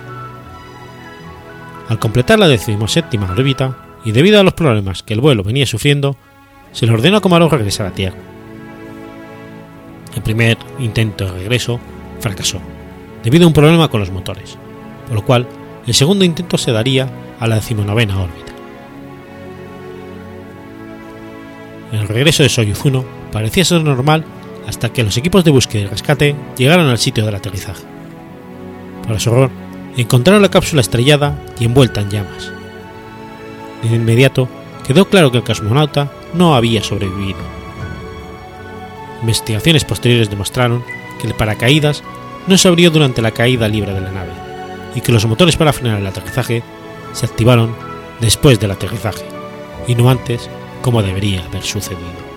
Al 1.89 1.99
completar 1.99 2.39
la 2.39 2.49
decimoséptima 2.49 3.31
órbita, 3.31 3.77
y 4.05 4.13
debido 4.13 4.41
a 4.41 4.43
los 4.43 4.55
problemas 4.55 5.03
que 5.03 5.15
el 5.15 5.21
vuelo 5.21 5.43
venía 5.43 5.67
sufriendo, 5.67 6.17
se 6.73 6.87
le 6.87 6.93
ordenó 6.93 7.19
a 7.19 7.21
Komarov 7.21 7.53
regresar 7.53 7.87
a 7.87 7.93
Tierra. 7.93 8.17
El 10.15 10.23
primer 10.23 10.59
intento 10.79 11.25
de 11.25 11.33
regreso 11.33 11.81
fracasó, 12.21 12.61
debido 13.23 13.45
a 13.45 13.49
un 13.49 13.53
problema 13.53 13.89
con 13.89 14.01
los 14.01 14.11
motores, 14.11 14.57
por 15.07 15.17
lo 15.17 15.25
cual 15.25 15.47
el 15.87 15.95
segundo 15.95 16.25
intento 16.25 16.59
se 16.59 16.73
daría 16.73 17.09
a 17.39 17.47
la 17.47 17.57
decimonovena 17.57 18.21
órbita. 18.21 18.50
El 21.93 22.07
regreso 22.07 22.43
de 22.43 22.49
Soyuz 22.49 22.85
1 22.85 23.05
parecía 23.33 23.65
ser 23.65 23.83
normal 23.83 24.25
hasta 24.67 24.93
que 24.93 25.03
los 25.03 25.17
equipos 25.17 25.45
de 25.45 25.51
búsqueda 25.51 25.83
y 25.83 25.87
rescate 25.87 26.37
llegaron 26.57 26.87
al 26.89 26.99
sitio 26.99 27.25
del 27.25 27.35
aterrizaje. 27.35 27.83
Para 29.07 29.19
su 29.19 29.31
horror, 29.31 29.51
encontraron 29.97 30.43
la 30.43 30.51
cápsula 30.51 30.83
estrellada 30.83 31.37
y 31.59 31.65
envuelta 31.65 32.01
en 32.01 32.11
llamas. 32.11 32.53
De 33.83 33.97
inmediato 33.97 34.49
quedó 34.87 35.09
claro 35.09 35.33
que 35.33 35.39
el 35.39 35.45
cosmonauta 35.45 36.13
no 36.35 36.55
había 36.55 36.83
sobrevivido. 36.83 37.39
Investigaciones 39.23 39.85
posteriores 39.85 40.31
demostraron 40.31 40.85
que 41.21 41.27
el 41.27 41.35
paracaídas 41.35 42.03
no 42.47 42.57
se 42.57 42.69
abrió 42.69 42.91
durante 42.91 43.23
la 43.23 43.33
caída 43.33 43.69
libre 43.69 43.93
de 43.93 44.01
la 44.01 44.13
nave 44.13 44.33
y 44.95 45.01
que 45.01 45.13
los 45.13 45.27
motores 45.27 45.57
para 45.57 45.73
frenar 45.73 45.99
el 45.99 46.07
aterrizaje 46.07 46.63
se 47.13 47.27
activaron 47.27 47.75
después 48.21 48.61
del 48.61 48.71
aterrizaje 48.71 49.25
y 49.87 49.95
no 49.95 50.11
antes 50.11 50.49
como 50.83 51.03
debería 51.03 51.45
haber 51.45 51.63
sucedido. 51.63 52.30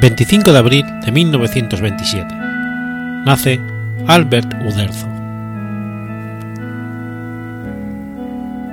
25 0.00 0.52
de 0.52 0.58
abril 0.58 0.86
de 1.04 1.12
1927. 1.12 2.34
Nace 3.26 3.60
Albert 4.06 4.50
Uderzo. 4.64 5.06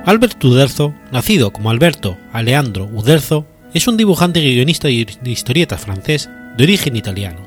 Albert 0.05 0.41
Uderzo, 0.45 0.95
nacido 1.11 1.51
como 1.51 1.69
Alberto 1.69 2.17
Aleandro 2.31 2.85
Uderzo, 2.85 3.45
es 3.73 3.89
un 3.89 3.97
dibujante 3.97 4.39
y 4.39 4.55
guionista 4.55 4.87
de 4.87 5.05
historietas 5.25 5.81
francés 5.81 6.29
de 6.55 6.63
origen 6.63 6.95
italiano. 6.95 7.41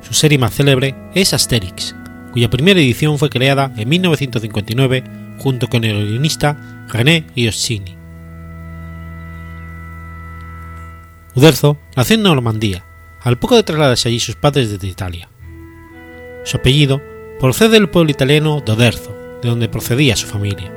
Su 0.00 0.14
serie 0.14 0.38
más 0.38 0.54
célebre 0.54 0.94
es 1.14 1.34
Asterix, 1.34 1.94
cuya 2.32 2.48
primera 2.48 2.80
edición 2.80 3.18
fue 3.18 3.28
creada 3.28 3.72
en 3.76 3.90
1959 3.90 5.04
junto 5.36 5.68
con 5.68 5.84
el 5.84 6.08
guionista 6.08 6.86
René 6.88 7.26
Goscinny. 7.36 8.03
Uderzo 11.36 11.76
nació 11.96 12.14
en 12.14 12.22
Normandía, 12.22 12.84
al 13.20 13.38
poco 13.38 13.56
de 13.56 13.64
trasladarse 13.64 14.08
allí 14.08 14.20
sus 14.20 14.36
padres 14.36 14.70
desde 14.70 14.86
Italia. 14.86 15.28
Su 16.44 16.58
apellido 16.58 17.02
procede 17.40 17.70
del 17.70 17.90
pueblo 17.90 18.12
italiano 18.12 18.62
de 18.64 18.70
Oderzo, 18.70 19.16
de 19.42 19.48
donde 19.48 19.68
procedía 19.68 20.14
su 20.14 20.28
familia. 20.28 20.72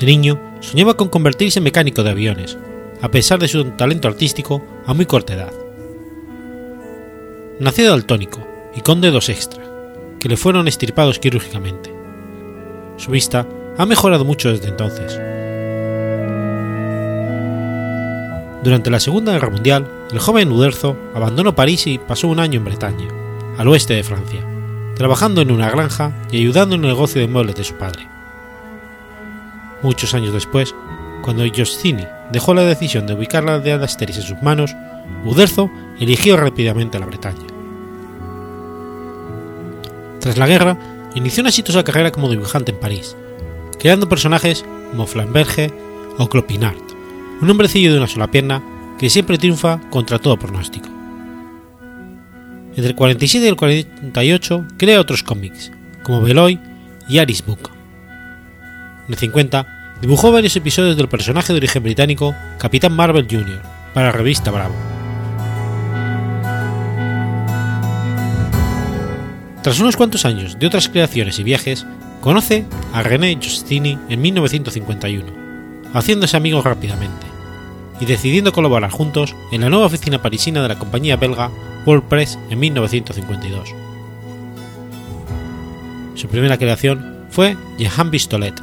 De 0.00 0.06
niño 0.06 0.40
soñaba 0.60 0.96
con 0.96 1.08
convertirse 1.10 1.60
en 1.60 1.64
mecánico 1.64 2.02
de 2.02 2.10
aviones, 2.10 2.58
a 3.00 3.10
pesar 3.10 3.38
de 3.38 3.46
su 3.46 3.62
talento 3.72 4.08
artístico 4.08 4.64
a 4.84 4.94
muy 4.94 5.06
corta 5.06 5.34
edad. 5.34 5.52
Nació 7.60 7.90
daltónico 7.90 8.44
y 8.74 8.80
con 8.80 9.00
dedos 9.00 9.28
extra, 9.28 9.62
que 10.18 10.28
le 10.28 10.36
fueron 10.36 10.66
estirpados 10.66 11.20
quirúrgicamente. 11.20 11.94
Su 12.96 13.12
vista 13.12 13.46
ha 13.78 13.86
mejorado 13.86 14.24
mucho 14.24 14.50
desde 14.50 14.68
entonces 14.68 15.20
Durante 18.64 18.88
la 18.88 18.98
Segunda 18.98 19.32
Guerra 19.32 19.50
Mundial, 19.50 19.86
el 20.10 20.18
joven 20.18 20.50
Uderzo 20.50 20.96
abandonó 21.14 21.54
París 21.54 21.86
y 21.86 21.98
pasó 21.98 22.28
un 22.28 22.40
año 22.40 22.60
en 22.60 22.64
Bretaña, 22.64 23.08
al 23.58 23.68
oeste 23.68 23.92
de 23.92 24.02
Francia, 24.02 24.42
trabajando 24.96 25.42
en 25.42 25.50
una 25.50 25.68
granja 25.68 26.14
y 26.32 26.38
ayudando 26.38 26.74
en 26.74 26.80
el 26.80 26.88
negocio 26.88 27.20
de 27.20 27.28
muebles 27.28 27.56
de 27.56 27.64
su 27.64 27.74
padre. 27.74 28.08
Muchos 29.82 30.14
años 30.14 30.32
después, 30.32 30.74
cuando 31.20 31.44
Giustini 31.44 32.06
dejó 32.32 32.54
la 32.54 32.62
decisión 32.62 33.06
de 33.06 33.12
ubicar 33.12 33.44
la 33.44 33.58
de 33.58 33.74
Asteris 33.74 34.16
en 34.16 34.22
sus 34.22 34.42
manos, 34.42 34.74
Uderzo 35.26 35.70
eligió 36.00 36.38
rápidamente 36.38 36.96
a 36.96 37.00
la 37.00 37.06
Bretaña. 37.06 37.46
Tras 40.20 40.38
la 40.38 40.46
guerra, 40.46 40.78
inició 41.14 41.42
una 41.42 41.50
exitosa 41.50 41.84
carrera 41.84 42.12
como 42.12 42.30
dibujante 42.30 42.72
en 42.72 42.80
París, 42.80 43.14
creando 43.78 44.08
personajes 44.08 44.64
como 44.90 45.06
Flamberge 45.06 45.70
o 46.16 46.30
Clopinart 46.30 46.83
un 47.40 47.50
hombrecillo 47.50 47.92
de 47.92 47.98
una 47.98 48.06
sola 48.06 48.30
pierna 48.30 48.62
que 48.98 49.10
siempre 49.10 49.38
triunfa 49.38 49.80
contra 49.90 50.18
todo 50.18 50.38
pronóstico. 50.38 50.88
Entre 52.70 52.88
el 52.88 52.94
47 52.94 53.44
y 53.44 53.48
el 53.48 53.56
48 53.56 54.66
crea 54.76 55.00
otros 55.00 55.22
cómics, 55.22 55.70
como 56.02 56.22
Beloy 56.22 56.58
y 57.08 57.18
Aris 57.18 57.44
Book. 57.44 57.70
En 59.06 59.12
el 59.12 59.18
50 59.18 59.96
dibujó 60.00 60.32
varios 60.32 60.56
episodios 60.56 60.96
del 60.96 61.08
personaje 61.08 61.52
de 61.52 61.58
origen 61.58 61.82
británico 61.82 62.34
Capitán 62.58 62.94
Marvel 62.94 63.26
Jr. 63.30 63.62
para 63.92 64.06
la 64.06 64.12
revista 64.12 64.50
Bravo. 64.50 64.74
Tras 69.62 69.80
unos 69.80 69.96
cuantos 69.96 70.24
años 70.24 70.58
de 70.58 70.66
otras 70.66 70.88
creaciones 70.88 71.38
y 71.38 71.42
viajes, 71.42 71.86
conoce 72.20 72.66
a 72.92 73.02
René 73.02 73.38
Giustini 73.40 73.98
en 74.08 74.20
1951 74.20 75.43
haciéndose 75.94 76.36
amigos 76.36 76.64
rápidamente, 76.64 77.26
y 78.00 78.04
decidiendo 78.04 78.52
colaborar 78.52 78.90
juntos 78.90 79.34
en 79.52 79.62
la 79.62 79.70
nueva 79.70 79.86
oficina 79.86 80.20
parisina 80.20 80.60
de 80.60 80.68
la 80.68 80.78
compañía 80.78 81.16
belga 81.16 81.50
WordPress 81.86 82.38
en 82.50 82.58
1952. 82.58 83.74
Su 86.14 86.28
primera 86.28 86.58
creación 86.58 87.26
fue 87.30 87.56
Jehan 87.78 88.10
Pistolet. 88.10 88.54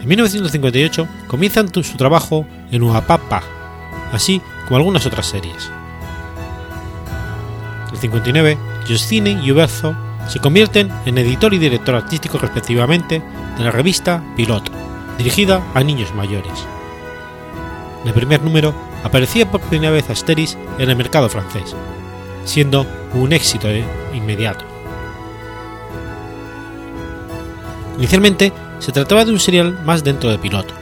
En 0.00 0.08
1958 0.08 1.08
comienzan 1.26 1.68
su 1.72 1.96
trabajo 1.96 2.46
en 2.70 2.82
Uapapa, 2.82 3.42
así 4.12 4.40
como 4.64 4.76
algunas 4.76 5.06
otras 5.06 5.26
series. 5.26 5.70
En 7.88 7.94
el 7.94 8.00
59, 8.00 8.58
Justine 8.86 9.40
y 9.42 9.50
Uberzo 9.50 9.96
se 10.28 10.40
convierten 10.40 10.90
en 11.06 11.18
editor 11.18 11.54
y 11.54 11.58
director 11.58 11.94
artístico 11.94 12.38
respectivamente 12.38 13.22
de 13.56 13.64
la 13.64 13.70
revista 13.70 14.22
Pilot, 14.36 14.77
dirigida 15.18 15.62
a 15.74 15.82
niños 15.82 16.14
mayores. 16.14 16.66
En 18.02 18.08
el 18.08 18.14
primer 18.14 18.42
número 18.42 18.72
aparecía 19.04 19.50
por 19.50 19.60
primera 19.60 19.92
vez 19.92 20.08
Asteris 20.08 20.56
en 20.78 20.88
el 20.88 20.96
mercado 20.96 21.28
francés, 21.28 21.74
siendo 22.44 22.86
un 23.12 23.32
éxito 23.32 23.68
inmediato. 24.14 24.64
Inicialmente 27.98 28.52
se 28.78 28.92
trataba 28.92 29.24
de 29.24 29.32
un 29.32 29.40
serial 29.40 29.84
más 29.84 30.04
dentro 30.04 30.30
de 30.30 30.38
Piloto, 30.38 30.72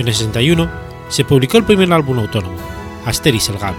en 0.00 0.08
el 0.08 0.14
61 0.14 0.70
se 1.10 1.24
publicó 1.26 1.58
el 1.58 1.64
primer 1.64 1.92
álbum 1.92 2.20
autónomo, 2.20 2.56
Asteris 3.04 3.50
el 3.50 3.58
Galo. 3.58 3.76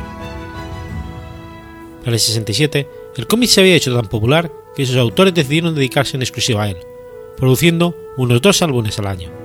En 2.06 2.14
el 2.14 2.20
67 2.20 2.88
el 3.18 3.26
cómic 3.26 3.50
se 3.50 3.62
había 3.62 3.74
hecho 3.74 3.96
tan 3.96 4.08
popular 4.08 4.52
que 4.76 4.86
sus 4.86 4.98
autores 4.98 5.34
decidieron 5.34 5.74
dedicarse 5.74 6.18
en 6.18 6.22
exclusiva 6.22 6.64
a 6.64 6.70
él, 6.70 6.78
produciendo 7.38 7.96
unos 8.18 8.40
dos 8.40 8.62
álbumes 8.62 9.00
al 9.00 9.08
año. 9.08 9.41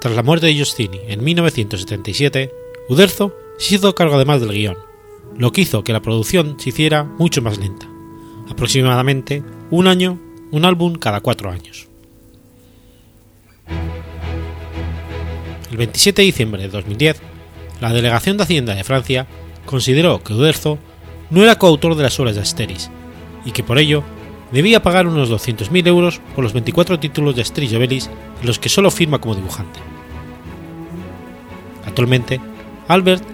Tras 0.00 0.14
la 0.14 0.22
muerte 0.22 0.46
de 0.46 0.54
Giustini 0.54 1.00
en 1.08 1.24
1977, 1.24 2.52
Uderzo 2.88 3.34
se 3.58 3.74
hizo 3.74 3.94
cargo 3.94 4.14
además 4.14 4.40
del 4.40 4.52
guion, 4.52 4.76
lo 5.36 5.50
que 5.50 5.62
hizo 5.62 5.82
que 5.82 5.92
la 5.92 6.02
producción 6.02 6.56
se 6.58 6.68
hiciera 6.68 7.02
mucho 7.02 7.42
más 7.42 7.58
lenta, 7.58 7.88
aproximadamente 8.48 9.42
un 9.70 9.88
año, 9.88 10.20
un 10.52 10.64
álbum 10.64 10.94
cada 10.94 11.20
cuatro 11.20 11.50
años. 11.50 11.88
El 15.70 15.76
27 15.76 16.22
de 16.22 16.26
diciembre 16.26 16.62
de 16.62 16.68
2010, 16.68 17.20
la 17.80 17.92
Delegación 17.92 18.36
de 18.36 18.44
Hacienda 18.44 18.74
de 18.74 18.84
Francia 18.84 19.26
consideró 19.66 20.22
que 20.22 20.32
Uderzo 20.32 20.78
no 21.30 21.42
era 21.42 21.58
coautor 21.58 21.96
de 21.96 22.04
las 22.04 22.18
obras 22.20 22.36
de 22.36 22.42
Asteris 22.42 22.88
y 23.44 23.50
que 23.50 23.64
por 23.64 23.78
ello 23.78 24.04
debía 24.52 24.82
pagar 24.82 25.06
unos 25.06 25.30
200.000 25.30 25.86
euros 25.86 26.20
por 26.34 26.44
los 26.44 26.52
24 26.52 26.98
títulos 26.98 27.36
de 27.36 27.42
Asterix 27.42 27.74
Obelix 27.74 28.10
en 28.40 28.46
los 28.46 28.58
que 28.58 28.68
solo 28.68 28.90
firma 28.90 29.18
como 29.18 29.34
dibujante. 29.34 29.80
Actualmente, 31.86 32.40
Albert 32.86 33.24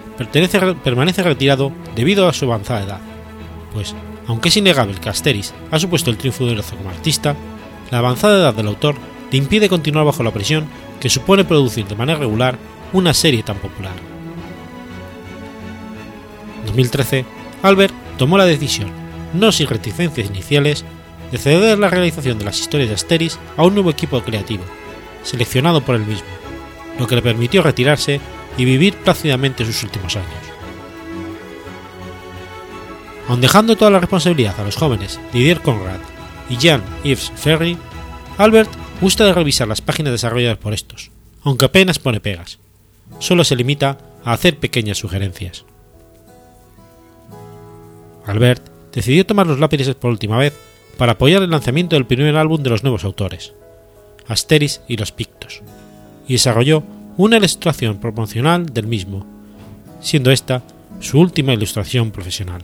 permanece 0.83 1.23
retirado 1.23 1.71
debido 1.95 2.27
a 2.27 2.33
su 2.33 2.45
avanzada 2.45 2.83
edad, 2.83 2.99
pues, 3.73 3.93
aunque 4.27 4.49
es 4.49 4.57
innegable 4.57 4.99
que 4.99 5.09
Asteris 5.09 5.53
ha 5.71 5.79
supuesto 5.79 6.09
el 6.09 6.17
triunfo 6.17 6.45
de 6.45 6.53
Herozo 6.53 6.75
como 6.75 6.89
artista, 6.89 7.35
la 7.91 7.99
avanzada 7.99 8.39
edad 8.39 8.53
del 8.53 8.67
autor 8.67 8.95
le 9.31 9.37
impide 9.37 9.69
continuar 9.69 10.05
bajo 10.05 10.23
la 10.23 10.31
presión 10.31 10.65
que 10.99 11.09
supone 11.09 11.43
producir 11.43 11.85
de 11.85 11.95
manera 11.95 12.19
regular 12.19 12.57
una 12.93 13.13
serie 13.13 13.43
tan 13.43 13.57
popular. 13.57 13.93
En 16.61 16.65
2013, 16.67 17.25
Albert 17.61 17.93
tomó 18.17 18.37
la 18.37 18.45
decisión, 18.45 18.89
no 19.33 19.51
sin 19.51 19.67
reticencias 19.67 20.29
iniciales, 20.29 20.85
de 21.35 21.41
ceder 21.41 21.77
la 21.77 21.89
realización 21.89 22.39
de 22.39 22.45
las 22.45 22.59
historias 22.59 22.89
de 22.89 22.95
Asteris 22.95 23.39
a 23.57 23.63
un 23.65 23.73
nuevo 23.73 23.89
equipo 23.89 24.21
creativo, 24.21 24.63
seleccionado 25.23 25.81
por 25.81 25.95
él 25.95 26.05
mismo, 26.05 26.27
lo 26.97 27.07
que 27.07 27.15
le 27.15 27.21
permitió 27.21 27.61
retirarse 27.61 28.21
y 28.57 28.63
vivir 28.63 28.95
plácidamente 28.95 29.65
sus 29.65 29.83
últimos 29.83 30.15
años. 30.15 30.29
Aun 33.27 33.41
dejando 33.41 33.75
toda 33.75 33.91
la 33.91 33.99
responsabilidad 33.99 34.57
a 34.59 34.63
los 34.63 34.75
jóvenes 34.75 35.19
Didier 35.33 35.59
Conrad 35.61 35.99
y 36.49 36.57
Jean-Yves 36.57 37.31
Ferry, 37.35 37.77
Albert 38.37 38.71
gusta 39.01 39.25
de 39.25 39.33
revisar 39.33 39.67
las 39.67 39.81
páginas 39.81 40.13
desarrolladas 40.13 40.57
por 40.57 40.73
estos, 40.73 41.11
aunque 41.43 41.65
apenas 41.65 41.99
pone 41.99 42.21
pegas. 42.21 42.59
Solo 43.19 43.43
se 43.43 43.55
limita 43.55 43.97
a 44.23 44.33
hacer 44.33 44.57
pequeñas 44.57 44.99
sugerencias. 44.99 45.65
Albert 48.25 48.69
decidió 48.93 49.25
tomar 49.25 49.47
los 49.47 49.59
lápices 49.59 49.95
por 49.95 50.11
última 50.11 50.37
vez 50.37 50.53
para 50.97 51.13
apoyar 51.13 51.41
el 51.43 51.49
lanzamiento 51.49 51.95
del 51.95 52.05
primer 52.05 52.35
álbum 52.35 52.61
de 52.61 52.69
los 52.69 52.83
nuevos 52.83 53.03
autores, 53.03 53.53
Asteris 54.27 54.81
y 54.87 54.97
los 54.97 55.11
Pictos, 55.11 55.61
y 56.27 56.33
desarrolló 56.33 56.83
una 57.17 57.37
ilustración 57.37 57.99
promocional 57.99 58.65
del 58.67 58.87
mismo, 58.87 59.25
siendo 60.01 60.31
esta 60.31 60.63
su 60.99 61.19
última 61.19 61.53
ilustración 61.53 62.11
profesional. 62.11 62.63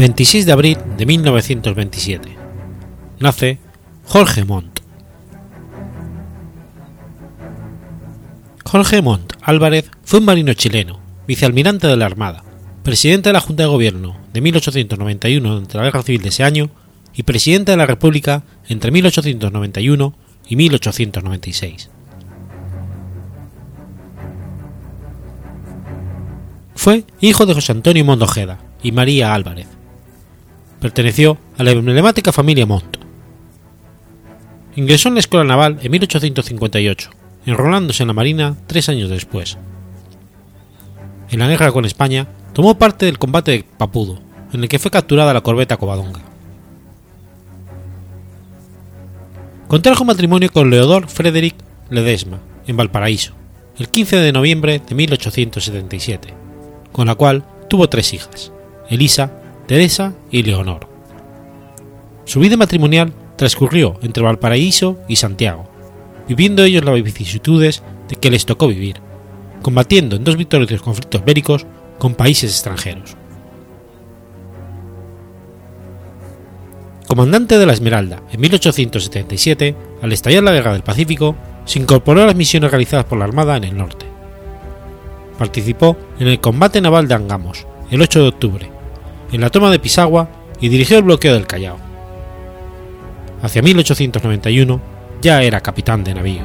26 0.00 0.46
de 0.46 0.52
abril 0.52 0.78
de 0.96 1.04
1927. 1.04 2.34
Nace 3.18 3.58
Jorge 4.06 4.46
Montt. 4.46 4.80
Jorge 8.64 9.02
Montt 9.02 9.34
Álvarez 9.42 9.90
fue 10.02 10.20
un 10.20 10.24
marino 10.24 10.54
chileno, 10.54 11.00
vicealmirante 11.28 11.86
de 11.86 11.98
la 11.98 12.06
Armada, 12.06 12.42
presidente 12.82 13.28
de 13.28 13.34
la 13.34 13.42
Junta 13.42 13.64
de 13.64 13.68
Gobierno 13.68 14.16
de 14.32 14.40
1891 14.40 15.50
durante 15.50 15.76
la 15.76 15.84
Guerra 15.84 16.02
Civil 16.02 16.22
de 16.22 16.30
ese 16.30 16.44
año 16.44 16.70
y 17.14 17.24
presidente 17.24 17.72
de 17.72 17.76
la 17.76 17.84
República 17.84 18.42
entre 18.70 18.90
1891 18.92 20.14
y 20.48 20.56
1896. 20.56 21.90
Fue 26.74 27.04
hijo 27.20 27.44
de 27.44 27.52
José 27.52 27.72
Antonio 27.72 28.02
Mondojeda 28.02 28.60
y 28.82 28.92
María 28.92 29.34
Álvarez, 29.34 29.66
perteneció 30.80 31.38
a 31.58 31.62
la 31.62 31.72
emblemática 31.72 32.32
familia 32.32 32.66
Montt. 32.66 32.96
Ingresó 34.76 35.08
en 35.08 35.14
la 35.14 35.20
Escuela 35.20 35.44
Naval 35.44 35.78
en 35.82 35.90
1858, 35.90 37.10
enrolándose 37.46 38.02
en 38.02 38.08
la 38.08 38.14
Marina 38.14 38.56
tres 38.66 38.88
años 38.88 39.10
después. 39.10 39.58
En 41.30 41.38
la 41.38 41.48
guerra 41.48 41.70
con 41.70 41.84
España, 41.84 42.28
tomó 42.52 42.78
parte 42.78 43.06
del 43.06 43.18
combate 43.18 43.50
de 43.52 43.64
Papudo, 43.64 44.20
en 44.52 44.62
el 44.62 44.68
que 44.68 44.78
fue 44.78 44.90
capturada 44.90 45.34
la 45.34 45.42
corbeta 45.42 45.76
Covadonga. 45.76 46.20
Contrajo 49.68 50.04
matrimonio 50.04 50.50
con 50.50 50.70
Leodor 50.70 51.08
Frederick 51.08 51.54
Ledesma, 51.90 52.40
en 52.66 52.76
Valparaíso, 52.76 53.34
el 53.78 53.88
15 53.88 54.16
de 54.16 54.32
noviembre 54.32 54.80
de 54.86 54.94
1877, 54.94 56.34
con 56.90 57.06
la 57.06 57.14
cual 57.14 57.44
tuvo 57.68 57.88
tres 57.88 58.12
hijas, 58.12 58.52
Elisa, 58.88 59.39
Teresa 59.70 60.14
y 60.32 60.42
Leonor. 60.42 60.88
Su 62.24 62.40
vida 62.40 62.56
matrimonial 62.56 63.12
transcurrió 63.36 64.00
entre 64.02 64.20
Valparaíso 64.20 64.98
y 65.06 65.14
Santiago, 65.14 65.70
viviendo 66.26 66.64
ellos 66.64 66.84
las 66.84 67.00
vicisitudes 67.00 67.84
de 68.08 68.16
que 68.16 68.32
les 68.32 68.46
tocó 68.46 68.66
vivir, 68.66 68.96
combatiendo 69.62 70.16
en 70.16 70.24
dos 70.24 70.36
victoriosos 70.36 70.82
conflictos 70.82 71.24
bélicos 71.24 71.66
con 72.00 72.16
países 72.16 72.50
extranjeros. 72.50 73.16
Comandante 77.06 77.56
de 77.56 77.66
la 77.66 77.72
Esmeralda 77.72 78.24
en 78.32 78.40
1877, 78.40 79.76
al 80.02 80.12
estallar 80.12 80.42
la 80.42 80.50
Guerra 80.50 80.72
del 80.72 80.82
Pacífico, 80.82 81.36
se 81.64 81.78
incorporó 81.78 82.22
a 82.22 82.26
las 82.26 82.34
misiones 82.34 82.72
realizadas 82.72 83.06
por 83.06 83.18
la 83.18 83.24
Armada 83.26 83.56
en 83.56 83.62
el 83.62 83.76
norte. 83.76 84.04
Participó 85.38 85.96
en 86.18 86.26
el 86.26 86.40
combate 86.40 86.80
naval 86.80 87.06
de 87.06 87.14
Angamos, 87.14 87.68
el 87.92 88.02
8 88.02 88.20
de 88.20 88.28
octubre, 88.28 88.79
en 89.32 89.40
la 89.40 89.50
toma 89.50 89.70
de 89.70 89.78
Pisagua 89.78 90.28
y 90.60 90.68
dirigió 90.68 90.98
el 90.98 91.04
bloqueo 91.04 91.34
del 91.34 91.46
Callao. 91.46 91.78
Hacia 93.42 93.62
1891 93.62 94.80
ya 95.22 95.42
era 95.42 95.60
capitán 95.60 96.04
de 96.04 96.14
navío. 96.14 96.42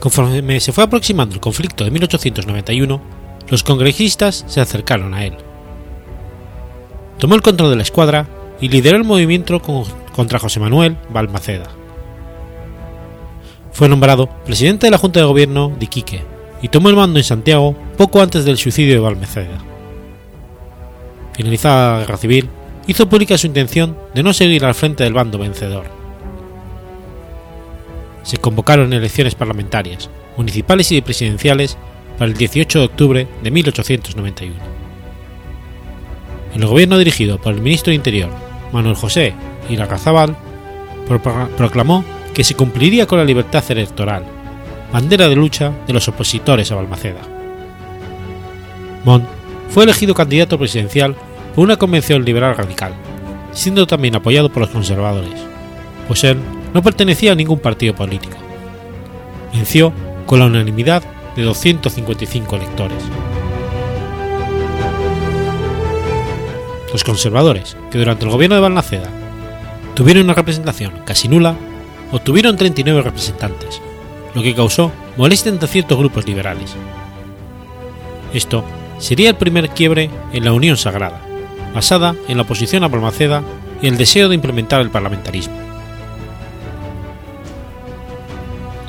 Conforme 0.00 0.60
se 0.60 0.72
fue 0.72 0.84
aproximando 0.84 1.34
el 1.34 1.40
conflicto 1.40 1.84
de 1.84 1.90
1891, 1.90 3.00
los 3.48 3.62
congresistas 3.62 4.44
se 4.46 4.60
acercaron 4.60 5.14
a 5.14 5.24
él. 5.24 5.36
Tomó 7.18 7.34
el 7.34 7.42
control 7.42 7.70
de 7.70 7.76
la 7.76 7.82
escuadra 7.82 8.26
y 8.60 8.68
lideró 8.68 8.96
el 8.96 9.04
movimiento 9.04 9.60
contra 9.60 10.38
José 10.38 10.60
Manuel 10.60 10.96
Balmaceda. 11.10 11.68
Fue 13.72 13.88
nombrado 13.88 14.28
presidente 14.44 14.86
de 14.86 14.90
la 14.90 14.98
Junta 14.98 15.20
de 15.20 15.26
Gobierno 15.26 15.72
de 15.78 15.84
Iquique 15.84 16.33
y 16.64 16.68
tomó 16.68 16.88
el 16.88 16.96
mando 16.96 17.18
en 17.18 17.24
Santiago 17.24 17.76
poco 17.98 18.22
antes 18.22 18.46
del 18.46 18.56
suicidio 18.56 18.94
de 18.94 19.00
Balmaceda. 19.00 19.58
Finalizada 21.34 21.92
la 21.92 22.00
guerra 22.00 22.16
civil, 22.16 22.48
hizo 22.86 23.06
pública 23.06 23.36
su 23.36 23.46
intención 23.46 23.98
de 24.14 24.22
no 24.22 24.32
seguir 24.32 24.64
al 24.64 24.74
frente 24.74 25.04
del 25.04 25.12
bando 25.12 25.36
vencedor. 25.36 25.84
se 28.22 28.38
convocaron 28.38 28.94
elecciones 28.94 29.34
parlamentarias, 29.34 30.08
municipales 30.38 30.90
y 30.90 31.02
presidenciales 31.02 31.76
para 32.16 32.30
el 32.30 32.36
18 32.38 32.78
de 32.78 32.84
octubre 32.86 33.28
de 33.42 33.50
1891. 33.50 34.54
El 36.54 36.66
gobierno 36.66 36.96
dirigido 36.96 37.38
por 37.38 37.52
el 37.52 37.60
ministro 37.60 37.90
de 37.90 37.96
Interior, 37.96 38.30
Manuel 38.72 38.94
José 38.94 39.34
Irarrázaval, 39.68 40.34
proclamó 41.58 42.06
que 42.32 42.42
se 42.42 42.54
cumpliría 42.54 43.06
con 43.06 43.18
la 43.18 43.26
libertad 43.26 43.62
electoral, 43.68 44.24
bandera 44.94 45.28
de 45.28 45.34
lucha 45.34 45.72
de 45.88 45.92
los 45.92 46.06
opositores 46.06 46.70
a 46.70 46.76
Balmaceda. 46.76 47.22
Montt 49.04 49.26
fue 49.68 49.82
elegido 49.82 50.14
candidato 50.14 50.56
presidencial 50.56 51.16
por 51.52 51.64
una 51.64 51.76
convención 51.76 52.24
liberal 52.24 52.56
radical, 52.56 52.94
siendo 53.50 53.88
también 53.88 54.14
apoyado 54.14 54.52
por 54.52 54.60
los 54.60 54.70
conservadores, 54.70 55.34
pues 56.06 56.22
él 56.22 56.38
no 56.72 56.80
pertenecía 56.80 57.32
a 57.32 57.34
ningún 57.34 57.58
partido 57.58 57.92
político. 57.92 58.36
Venció 59.52 59.92
con 60.26 60.38
la 60.38 60.46
unanimidad 60.46 61.02
de 61.34 61.42
255 61.42 62.54
electores. 62.54 63.02
Los 66.92 67.02
conservadores, 67.02 67.76
que 67.90 67.98
durante 67.98 68.26
el 68.26 68.30
gobierno 68.30 68.54
de 68.54 68.62
Balmaceda 68.62 69.08
tuvieron 69.94 70.22
una 70.22 70.34
representación 70.34 70.92
casi 71.04 71.26
nula, 71.26 71.56
obtuvieron 72.12 72.56
39 72.56 73.02
representantes, 73.02 73.82
lo 74.34 74.42
que 74.42 74.54
causó 74.54 74.92
molestia 75.16 75.50
entre 75.50 75.68
ciertos 75.68 75.98
grupos 75.98 76.26
liberales. 76.26 76.74
Esto 78.32 78.64
sería 78.98 79.30
el 79.30 79.36
primer 79.36 79.70
quiebre 79.70 80.10
en 80.32 80.44
la 80.44 80.52
Unión 80.52 80.76
Sagrada, 80.76 81.20
basada 81.74 82.16
en 82.28 82.36
la 82.36 82.42
oposición 82.42 82.84
a 82.84 82.88
Balmaceda 82.88 83.42
y 83.80 83.86
el 83.86 83.96
deseo 83.96 84.28
de 84.28 84.34
implementar 84.34 84.80
el 84.80 84.90
parlamentarismo. 84.90 85.54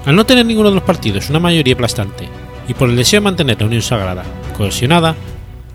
Al 0.06 0.16
no 0.16 0.26
tener 0.26 0.46
ninguno 0.46 0.70
de 0.70 0.76
los 0.76 0.84
partidos 0.84 1.30
una 1.30 1.40
mayoría 1.40 1.74
aplastante 1.74 2.28
y 2.68 2.74
por 2.74 2.90
el 2.90 2.96
deseo 2.96 3.20
de 3.20 3.26
mantener 3.26 3.60
la 3.60 3.68
Unión 3.68 3.82
Sagrada 3.82 4.24
cohesionada, 4.58 5.16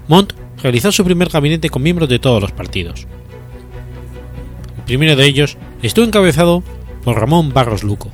Montt 0.09 0.33
realizó 0.62 0.92
su 0.92 1.04
primer 1.04 1.28
gabinete 1.28 1.70
con 1.70 1.83
miembros 1.83 2.09
de 2.09 2.18
todos 2.18 2.40
los 2.40 2.52
partidos. 2.52 3.06
El 4.78 4.85
primero 4.85 5.16
de 5.16 5.26
ellos 5.26 5.56
estuvo 5.83 6.04
encabezado 6.04 6.62
por 7.04 7.18
Ramón 7.18 7.52
Barros 7.52 7.83
Luco, 7.83 8.11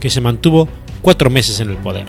que 0.00 0.10
se 0.10 0.20
mantuvo 0.20 0.68
cuatro 1.02 1.30
meses 1.30 1.60
en 1.60 1.70
el 1.70 1.76
poder. 1.76 2.06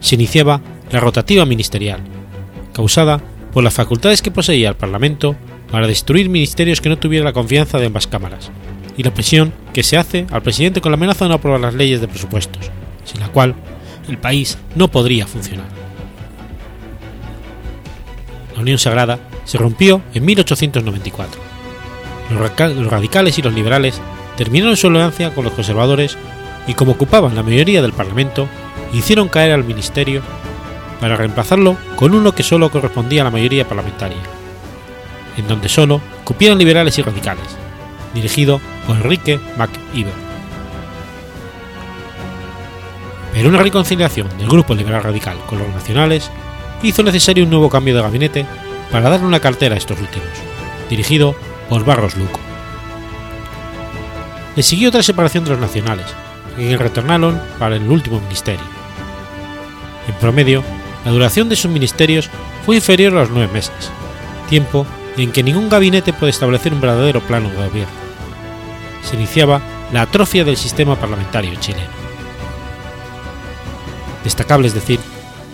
Se 0.00 0.14
iniciaba 0.14 0.60
la 0.90 1.00
rotativa 1.00 1.44
ministerial, 1.44 2.00
causada 2.72 3.20
por 3.52 3.64
las 3.64 3.74
facultades 3.74 4.22
que 4.22 4.30
poseía 4.30 4.68
el 4.68 4.76
Parlamento 4.76 5.34
para 5.70 5.86
destruir 5.86 6.28
ministerios 6.28 6.80
que 6.80 6.88
no 6.88 6.98
tuvieran 6.98 7.24
la 7.24 7.32
confianza 7.32 7.78
de 7.78 7.86
ambas 7.86 8.06
cámaras, 8.06 8.50
y 8.96 9.02
la 9.02 9.12
presión 9.12 9.52
que 9.72 9.82
se 9.82 9.96
hace 9.96 10.26
al 10.30 10.42
presidente 10.42 10.80
con 10.80 10.92
la 10.92 10.96
amenaza 10.96 11.24
de 11.24 11.30
no 11.30 11.34
aprobar 11.34 11.60
las 11.60 11.74
leyes 11.74 12.00
de 12.00 12.08
presupuestos, 12.08 12.70
sin 13.04 13.20
la 13.20 13.28
cual 13.28 13.54
el 14.08 14.18
país 14.18 14.58
no 14.74 14.88
podría 14.88 15.26
funcionar. 15.26 15.66
La 18.54 18.62
Unión 18.62 18.78
Sagrada 18.78 19.18
se 19.44 19.58
rompió 19.58 20.00
en 20.14 20.24
1894. 20.24 21.40
Los 22.30 22.90
radicales 22.90 23.38
y 23.38 23.42
los 23.42 23.54
liberales 23.54 24.00
terminaron 24.36 24.76
su 24.76 24.86
alianza 24.86 25.30
con 25.30 25.44
los 25.44 25.52
conservadores 25.52 26.16
y 26.66 26.74
como 26.74 26.92
ocupaban 26.92 27.34
la 27.34 27.42
mayoría 27.42 27.82
del 27.82 27.92
Parlamento, 27.92 28.48
hicieron 28.92 29.28
caer 29.28 29.52
al 29.52 29.64
ministerio 29.64 30.22
para 31.00 31.16
reemplazarlo 31.16 31.76
con 31.96 32.14
uno 32.14 32.32
que 32.32 32.42
solo 32.42 32.70
correspondía 32.70 33.22
a 33.22 33.24
la 33.24 33.30
mayoría 33.30 33.68
parlamentaria, 33.68 34.18
en 35.36 35.46
donde 35.46 35.68
solo 35.68 36.00
cupieron 36.24 36.58
liberales 36.58 36.98
y 36.98 37.02
radicales, 37.02 37.46
dirigido 38.14 38.60
por 38.86 38.96
Enrique 38.96 39.38
MacIver. 39.56 40.26
Pero 43.32 43.48
una 43.50 43.58
reconciliación 43.58 44.28
del 44.38 44.48
grupo 44.48 44.74
liberal 44.74 45.02
radical 45.02 45.36
con 45.46 45.58
los 45.58 45.68
nacionales 45.68 46.30
hizo 46.82 47.02
necesario 47.02 47.44
un 47.44 47.50
nuevo 47.50 47.68
cambio 47.68 47.94
de 47.94 48.02
gabinete 48.02 48.46
para 48.90 49.10
darle 49.10 49.26
una 49.26 49.40
cartera 49.40 49.74
a 49.74 49.78
estos 49.78 50.00
últimos, 50.00 50.28
dirigido 50.88 51.36
por 51.68 51.84
Barros 51.84 52.16
Luco. 52.16 52.40
Le 54.56 54.62
siguió 54.62 54.88
otra 54.88 55.02
separación 55.02 55.44
de 55.44 55.50
los 55.50 55.60
nacionales, 55.60 56.06
que 56.56 56.76
retornaron 56.76 57.40
para 57.58 57.76
el 57.76 57.88
último 57.88 58.20
ministerio. 58.20 58.64
En 60.08 60.14
promedio, 60.14 60.64
la 61.04 61.12
duración 61.12 61.48
de 61.48 61.56
sus 61.56 61.70
ministerios 61.70 62.30
fue 62.64 62.76
inferior 62.76 63.12
a 63.12 63.20
los 63.20 63.30
nueve 63.30 63.52
meses, 63.52 63.90
tiempo 64.48 64.86
en 65.16 65.30
que 65.30 65.42
ningún 65.42 65.68
gabinete 65.68 66.12
puede 66.12 66.30
establecer 66.30 66.72
un 66.72 66.80
verdadero 66.80 67.20
plano 67.20 67.50
de 67.50 67.56
gobierno. 67.56 67.94
Se 69.02 69.16
iniciaba 69.16 69.60
la 69.92 70.02
atrofia 70.02 70.44
del 70.44 70.56
sistema 70.56 70.96
parlamentario 70.96 71.54
chileno. 71.60 71.84
Destacable 74.24 74.66
es 74.68 74.74
decir 74.74 74.98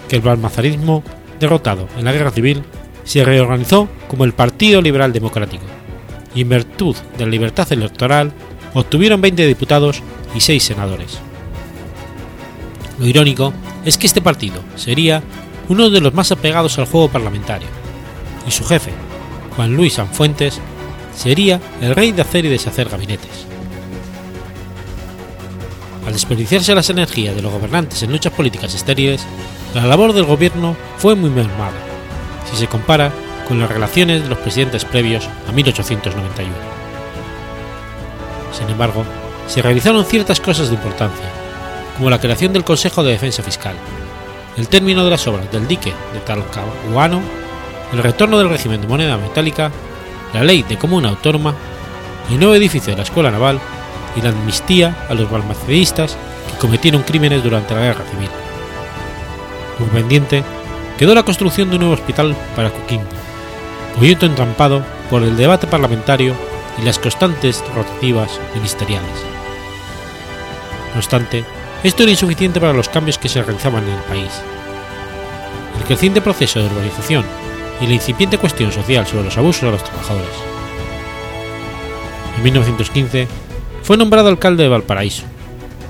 que 0.09 0.17
el 0.17 0.23
balmazarismo 0.23 1.03
derrotado 1.39 1.89
en 1.99 2.05
la 2.05 2.13
guerra 2.13 2.31
civil 2.31 2.63
se 3.05 3.25
reorganizó 3.25 3.89
como 4.09 4.25
el 4.25 4.33
Partido 4.33 4.81
Liberal 4.81 5.13
Democrático 5.13 5.65
y 6.35 6.43
en 6.43 6.49
virtud 6.49 6.97
de 7.19 7.25
la 7.25 7.31
libertad 7.31 7.71
electoral 7.73 8.33
obtuvieron 8.75 9.21
20 9.21 9.47
diputados 9.47 10.03
y 10.35 10.41
6 10.41 10.63
senadores. 10.63 11.19
Lo 12.99 13.07
irónico 13.07 13.53
es 13.85 13.99
que 13.99 14.07
este 14.07 14.21
partido 14.21 14.63
sería 14.77 15.23
uno 15.69 15.91
de 15.91 16.01
los 16.01 16.15
más 16.15 16.33
apegados 16.33 16.79
al 16.79 16.87
juego 16.87 17.09
parlamentario, 17.09 17.69
y 18.47 18.51
su 18.51 18.65
jefe, 18.65 18.93
Juan 19.57 19.75
Luis 19.75 19.95
Sanfuentes, 19.95 20.61
sería 21.15 21.61
el 21.81 21.95
rey 21.95 22.13
de 22.13 22.23
hacer 22.23 22.45
y 22.45 22.49
deshacer 22.49 22.89
gabinetes. 22.89 23.47
Al 26.07 26.13
desperdiciarse 26.13 26.75
las 26.75 26.91
energías 26.91 27.37
de 27.37 27.43
los 27.43 27.53
gobernantes 27.53 28.03
en 28.03 28.11
luchas 28.11 28.33
políticas 28.33 28.75
estériles, 28.75 29.25
la 29.75 29.87
labor 29.87 30.13
del 30.13 30.25
gobierno 30.25 30.77
fue 30.99 31.15
muy 31.15 31.31
mermada, 31.31 31.73
si 32.51 32.57
se 32.57 32.67
compara 32.67 33.13
con 33.47 33.61
las 33.61 33.71
relaciones 33.71 34.23
de 34.23 34.29
los 34.29 34.39
presidentes 34.39 34.85
previos 34.85 35.29
a 35.49 35.53
1891. 35.53 36.72
Sin 38.53 38.69
embargo, 38.69 39.05
se 39.47 39.63
realizaron 39.63 40.05
ciertas 40.05 40.41
cosas 40.41 40.69
de 40.69 40.75
importancia, 40.75 41.27
como 41.97 42.11
la 42.11 42.21
creación 42.21 42.53
del 42.53 42.65
Consejo 42.65 43.03
de 43.03 43.13
Defensa 43.13 43.43
Fiscal, 43.43 43.75
el 44.57 44.69
término 44.69 45.05
de 45.05 45.11
las 45.11 45.27
obras 45.27 45.51
del 45.51 45.67
dique 45.67 45.93
de 46.13 46.21
Talcahuano, 46.21 47.21
el 47.93 48.03
retorno 48.03 48.39
del 48.39 48.49
régimen 48.49 48.81
de 48.81 48.87
moneda 48.87 49.17
metálica, 49.17 49.71
la 50.33 50.45
ley 50.45 50.63
de 50.63 50.79
comuna 50.79 51.11
autónoma, 51.11 51.55
el 52.31 52.39
nuevo 52.39 52.55
edificio 52.55 52.93
de 52.93 52.99
la 52.99 53.03
Escuela 53.03 53.31
Naval 53.31 53.61
y 54.17 54.21
la 54.21 54.31
amnistía 54.31 55.07
a 55.09 55.15
los 55.15 55.31
balmacedistas 55.31 56.17
que 56.51 56.59
cometieron 56.59 57.03
crímenes 57.03 57.43
durante 57.43 57.75
la 57.75 57.81
Guerra 57.81 58.05
Civil. 58.11 58.31
Como 59.79 59.91
pendiente 59.91 60.43
quedó 60.99 61.15
la 61.15 61.25
construcción 61.25 61.69
de 61.69 61.77
un 61.77 61.81
nuevo 61.81 61.95
hospital 61.95 62.37
para 62.55 62.71
Coquimbo, 62.71 63.09
proyecto 63.97 64.27
entrampado 64.27 64.83
por 65.11 65.23
el 65.23 65.37
debate 65.37 65.67
parlamentario 65.67 66.35
y 66.79 66.83
las 66.83 66.99
constantes 66.99 67.63
rotativas 67.75 68.41
ministeriales. 68.55 69.25
No 70.93 70.99
obstante, 70.99 71.45
esto 71.83 72.03
era 72.03 72.13
insuficiente 72.13 72.61
para 72.61 72.73
los 72.73 72.89
cambios 72.89 73.19
que 73.19 73.29
se 73.29 73.43
realizaban 73.43 73.85
en 73.85 73.95
el 73.95 74.03
país. 74.03 74.31
El 75.79 75.85
creciente 75.85 76.21
proceso 76.21 76.61
de 76.61 76.67
urbanización 76.67 77.25
y 77.81 77.87
la 77.87 77.95
incipiente 77.95 78.39
cuestión 78.39 78.71
social 78.71 79.07
sobre 79.07 79.25
los 79.25 79.37
abusos 79.39 79.65
a 79.65 79.73
los 79.73 79.83
trabajadores. 79.83 80.35
En 82.37 82.43
1915 82.45 83.27
fue 83.83 83.97
nombrado 83.97 84.29
alcalde 84.29 84.63
de 84.63 84.69
Valparaíso, 84.69 85.25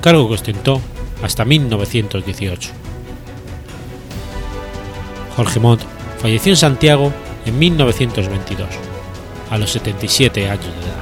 cargo 0.00 0.28
que 0.28 0.34
ostentó 0.34 0.80
hasta 1.22 1.44
1918. 1.44 2.70
Jorge 5.36 5.60
Montt 5.60 5.82
falleció 6.20 6.52
en 6.52 6.56
Santiago 6.56 7.12
en 7.46 7.58
1922, 7.58 8.68
a 9.52 9.58
los 9.58 9.70
77 9.70 10.48
años 10.48 10.64
de 10.64 10.70
edad. 10.70 11.01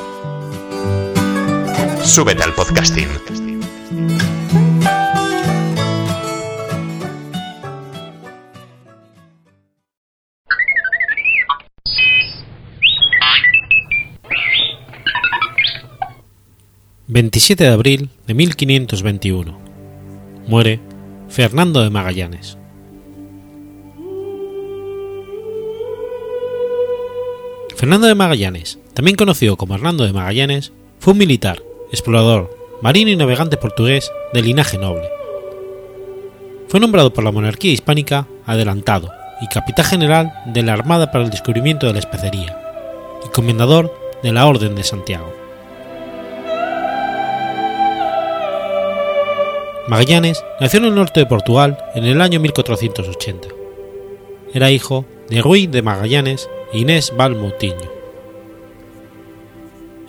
Súbete 2.03 2.43
al 2.43 2.53
podcasting. 2.53 3.07
...27 17.07 17.55
de 17.55 17.67
abril 17.67 18.09
de 18.25 18.33
1521... 18.33 19.59
...muere 20.47 20.79
Fernando 21.29 21.81
de 21.81 21.89
Magallanes. 21.89 22.57
Fernando 27.75 28.07
de 28.07 28.15
Magallanes, 28.15 28.79
también 28.93 29.15
conocido 29.15 29.57
como 29.57 29.75
Hernando 29.75 30.03
de 30.03 30.13
Magallanes, 30.13 30.71
fue 30.99 31.13
un 31.13 31.19
militar, 31.19 31.63
explorador, 31.91 32.57
marino 32.81 33.11
y 33.11 33.15
navegante 33.15 33.57
portugués 33.57 34.11
de 34.33 34.41
linaje 34.41 34.77
noble. 34.77 35.09
Fue 36.67 36.79
nombrado 36.79 37.13
por 37.13 37.23
la 37.23 37.31
monarquía 37.31 37.73
hispánica 37.73 38.27
adelantado 38.45 39.11
y 39.41 39.47
capitán 39.47 39.85
general 39.85 40.33
de 40.45 40.63
la 40.63 40.73
Armada 40.73 41.11
para 41.11 41.25
el 41.25 41.29
descubrimiento 41.29 41.87
de 41.87 41.93
la 41.93 41.99
especería 41.99 42.57
y 43.25 43.29
comendador 43.29 43.93
de 44.23 44.31
la 44.31 44.47
Orden 44.47 44.75
de 44.75 44.83
Santiago. 44.83 45.33
Magallanes 49.87 50.41
nació 50.61 50.79
en 50.79 50.85
el 50.85 50.95
norte 50.95 51.19
de 51.19 51.25
Portugal 51.25 51.77
en 51.95 52.05
el 52.05 52.21
año 52.21 52.39
1480. 52.39 53.49
Era 54.53 54.71
hijo 54.71 55.05
de 55.27 55.41
Rui 55.41 55.67
de 55.67 55.81
Magallanes 55.81 56.49
e 56.71 56.79
Inés 56.79 57.11
Balmoutinho. 57.17 57.91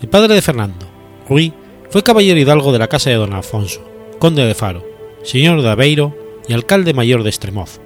El 0.00 0.08
padre 0.08 0.34
de 0.34 0.42
Fernando, 0.42 0.86
Rui, 1.28 1.52
fue 1.92 2.02
caballero 2.02 2.40
hidalgo 2.40 2.72
de 2.72 2.78
la 2.78 2.88
casa 2.88 3.10
de 3.10 3.16
don 3.16 3.34
Alfonso, 3.34 3.82
conde 4.18 4.46
de 4.46 4.54
Faro, 4.54 4.82
señor 5.24 5.60
de 5.60 5.68
Aveiro 5.68 6.16
y 6.48 6.54
alcalde 6.54 6.94
mayor 6.94 7.22
de 7.22 7.28
Estremoz. 7.28 7.80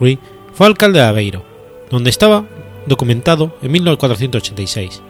Rui 0.00 0.18
fue 0.54 0.66
alcalde 0.66 1.00
de 1.00 1.04
Aveiro, 1.04 1.44
donde 1.90 2.08
estaba 2.08 2.46
documentado 2.86 3.54
en 3.60 3.72
1486. 3.72 5.02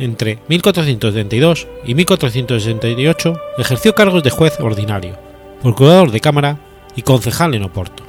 Entre 0.00 0.40
1472 0.48 1.68
y 1.84 1.94
1468 1.94 3.40
ejerció 3.58 3.94
cargos 3.94 4.24
de 4.24 4.30
juez 4.30 4.58
ordinario, 4.58 5.16
procurador 5.62 6.10
de 6.10 6.18
cámara 6.18 6.58
y 6.96 7.02
concejal 7.02 7.54
en 7.54 7.62
Oporto. 7.62 8.02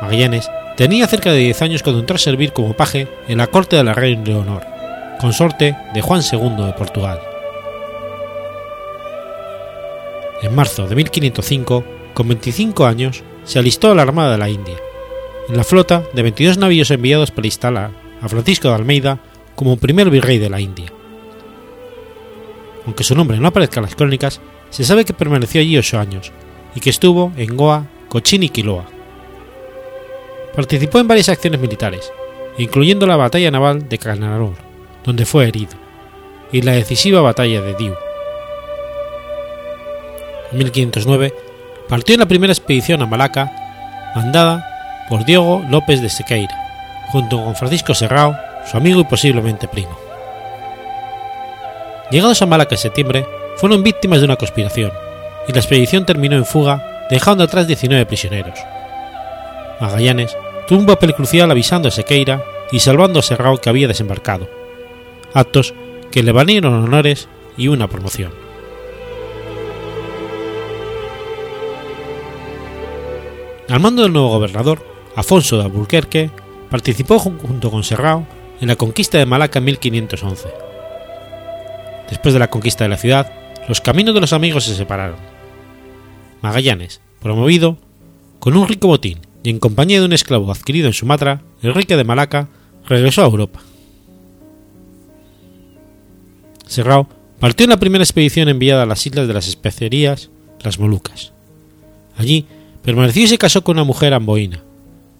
Magallanes 0.00 0.48
tenía 0.76 1.08
cerca 1.08 1.32
de 1.32 1.38
10 1.38 1.62
años 1.62 1.82
cuando 1.82 1.98
entró 1.98 2.14
a 2.14 2.20
servir 2.20 2.52
como 2.52 2.74
paje 2.74 3.08
en 3.26 3.38
la 3.38 3.48
corte 3.48 3.74
de 3.74 3.82
la 3.82 3.94
reina 3.94 4.22
Leonor, 4.22 4.73
consorte 5.24 5.74
de 5.94 6.02
Juan 6.02 6.20
II 6.20 6.66
de 6.66 6.74
Portugal. 6.74 7.18
En 10.42 10.54
marzo 10.54 10.86
de 10.86 10.94
1505, 10.94 11.82
con 12.12 12.28
25 12.28 12.84
años, 12.84 13.24
se 13.44 13.58
alistó 13.58 13.90
a 13.90 13.94
la 13.94 14.02
Armada 14.02 14.32
de 14.32 14.36
la 14.36 14.50
India, 14.50 14.76
en 15.48 15.56
la 15.56 15.64
flota 15.64 16.02
de 16.12 16.20
22 16.20 16.58
navíos 16.58 16.90
enviados 16.90 17.30
para 17.30 17.46
instalar 17.46 17.90
a 18.20 18.28
Francisco 18.28 18.68
de 18.68 18.74
Almeida 18.74 19.18
como 19.54 19.78
primer 19.78 20.10
virrey 20.10 20.36
de 20.36 20.50
la 20.50 20.60
India. 20.60 20.92
Aunque 22.84 23.02
su 23.02 23.14
nombre 23.14 23.38
no 23.38 23.48
aparezca 23.48 23.80
en 23.80 23.86
las 23.86 23.96
crónicas, 23.96 24.42
se 24.68 24.84
sabe 24.84 25.06
que 25.06 25.14
permaneció 25.14 25.62
allí 25.62 25.78
8 25.78 26.00
años 26.00 26.32
y 26.74 26.80
que 26.80 26.90
estuvo 26.90 27.32
en 27.38 27.56
Goa, 27.56 27.86
Cochin 28.10 28.42
y 28.42 28.50
Quiloa. 28.50 28.84
Participó 30.54 30.98
en 30.98 31.08
varias 31.08 31.30
acciones 31.30 31.62
militares, 31.62 32.12
incluyendo 32.58 33.06
la 33.06 33.16
batalla 33.16 33.50
naval 33.50 33.88
de 33.88 33.96
Canaror, 33.96 34.73
donde 35.04 35.26
fue 35.26 35.48
herido, 35.48 35.74
y 36.52 36.62
la 36.62 36.72
decisiva 36.72 37.20
batalla 37.20 37.60
de 37.60 37.74
Diu. 37.74 37.94
En 40.52 40.58
1509 40.58 41.34
partió 41.88 42.14
en 42.14 42.20
la 42.20 42.28
primera 42.28 42.52
expedición 42.52 43.02
a 43.02 43.06
Malaca, 43.06 43.52
mandada 44.14 44.64
por 45.08 45.24
Diego 45.24 45.64
López 45.68 46.00
de 46.00 46.08
Sequeira, 46.08 46.54
junto 47.10 47.42
con 47.42 47.54
Francisco 47.54 47.94
Serrao, 47.94 48.36
su 48.70 48.76
amigo 48.76 49.00
y 49.00 49.04
posiblemente 49.04 49.68
primo. 49.68 49.98
Llegados 52.10 52.40
a 52.42 52.46
Malaca 52.46 52.74
en 52.74 52.80
septiembre, 52.80 53.26
fueron 53.56 53.82
víctimas 53.82 54.20
de 54.20 54.26
una 54.26 54.36
conspiración, 54.36 54.92
y 55.48 55.52
la 55.52 55.58
expedición 55.58 56.06
terminó 56.06 56.36
en 56.36 56.44
fuga, 56.44 57.06
dejando 57.10 57.44
atrás 57.44 57.66
19 57.66 58.06
prisioneros. 58.06 58.58
Magallanes 59.80 60.36
tuvo 60.66 60.80
un 60.80 60.86
papel 60.86 61.14
crucial 61.14 61.50
avisando 61.50 61.88
a 61.88 61.92
Sequeira 61.92 62.42
y 62.72 62.80
salvando 62.80 63.20
a 63.20 63.22
Serrao 63.22 63.58
que 63.58 63.68
había 63.68 63.88
desembarcado, 63.88 64.48
actos 65.34 65.74
que 66.10 66.22
le 66.22 66.32
valieron 66.32 66.72
honores 66.72 67.28
y 67.56 67.68
una 67.68 67.88
promoción. 67.88 68.32
Al 73.68 73.80
mando 73.80 74.02
del 74.02 74.12
nuevo 74.12 74.28
gobernador, 74.28 74.84
Afonso 75.16 75.58
de 75.58 75.64
Alburquerque, 75.64 76.30
participó 76.70 77.18
junto 77.18 77.70
con 77.70 77.84
Serrao 77.84 78.26
en 78.60 78.68
la 78.68 78.76
conquista 78.76 79.18
de 79.18 79.26
Malaca 79.26 79.58
en 79.58 79.64
1511. 79.64 80.48
Después 82.10 82.34
de 82.34 82.40
la 82.40 82.50
conquista 82.50 82.84
de 82.84 82.90
la 82.90 82.96
ciudad, 82.96 83.32
los 83.68 83.80
caminos 83.80 84.14
de 84.14 84.20
los 84.20 84.32
amigos 84.32 84.64
se 84.64 84.74
separaron. 84.74 85.16
Magallanes, 86.42 87.00
promovido, 87.20 87.78
con 88.38 88.56
un 88.56 88.68
rico 88.68 88.88
botín 88.88 89.20
y 89.42 89.50
en 89.50 89.58
compañía 89.58 90.00
de 90.00 90.06
un 90.06 90.12
esclavo 90.12 90.52
adquirido 90.52 90.86
en 90.86 90.92
Sumatra, 90.92 91.42
Enrique 91.62 91.96
de 91.96 92.04
Malaca, 92.04 92.48
regresó 92.86 93.22
a 93.22 93.26
Europa. 93.26 93.60
Serrao 96.66 97.08
partió 97.40 97.64
en 97.64 97.70
la 97.70 97.78
primera 97.78 98.04
expedición 98.04 98.48
enviada 98.48 98.82
a 98.82 98.86
las 98.86 99.06
islas 99.06 99.28
de 99.28 99.34
las 99.34 99.48
especerías, 99.48 100.30
las 100.62 100.78
Molucas. 100.78 101.32
Allí 102.16 102.46
permaneció 102.82 103.24
y 103.24 103.28
se 103.28 103.38
casó 103.38 103.62
con 103.64 103.76
una 103.76 103.84
mujer 103.84 104.14
amboína, 104.14 104.62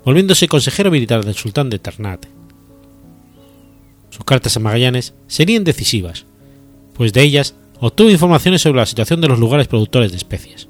volviéndose 0.05 0.49
consejero 0.49 0.91
militar 0.91 1.25
del 1.25 1.35
sultán 1.35 1.71
de 1.71 1.79
Ternate. 1.79 2.29
Sus 4.11 4.25
cartas 4.25 4.57
a 4.57 4.61
Magallanes 4.61 5.15
serían 5.27 5.65
decisivas, 5.65 6.25
pues 6.95 7.13
de 7.13 7.23
ellas 7.23 7.55
obtuvo 7.81 8.11
informaciones 8.11 8.63
sobre 8.63 8.79
la 8.79 8.87
situación 8.87 9.21
de 9.21 9.29
los 9.29 9.39
lugares 9.39 9.67
productores 9.67 10.13
de 10.13 10.17
especies. 10.17 10.69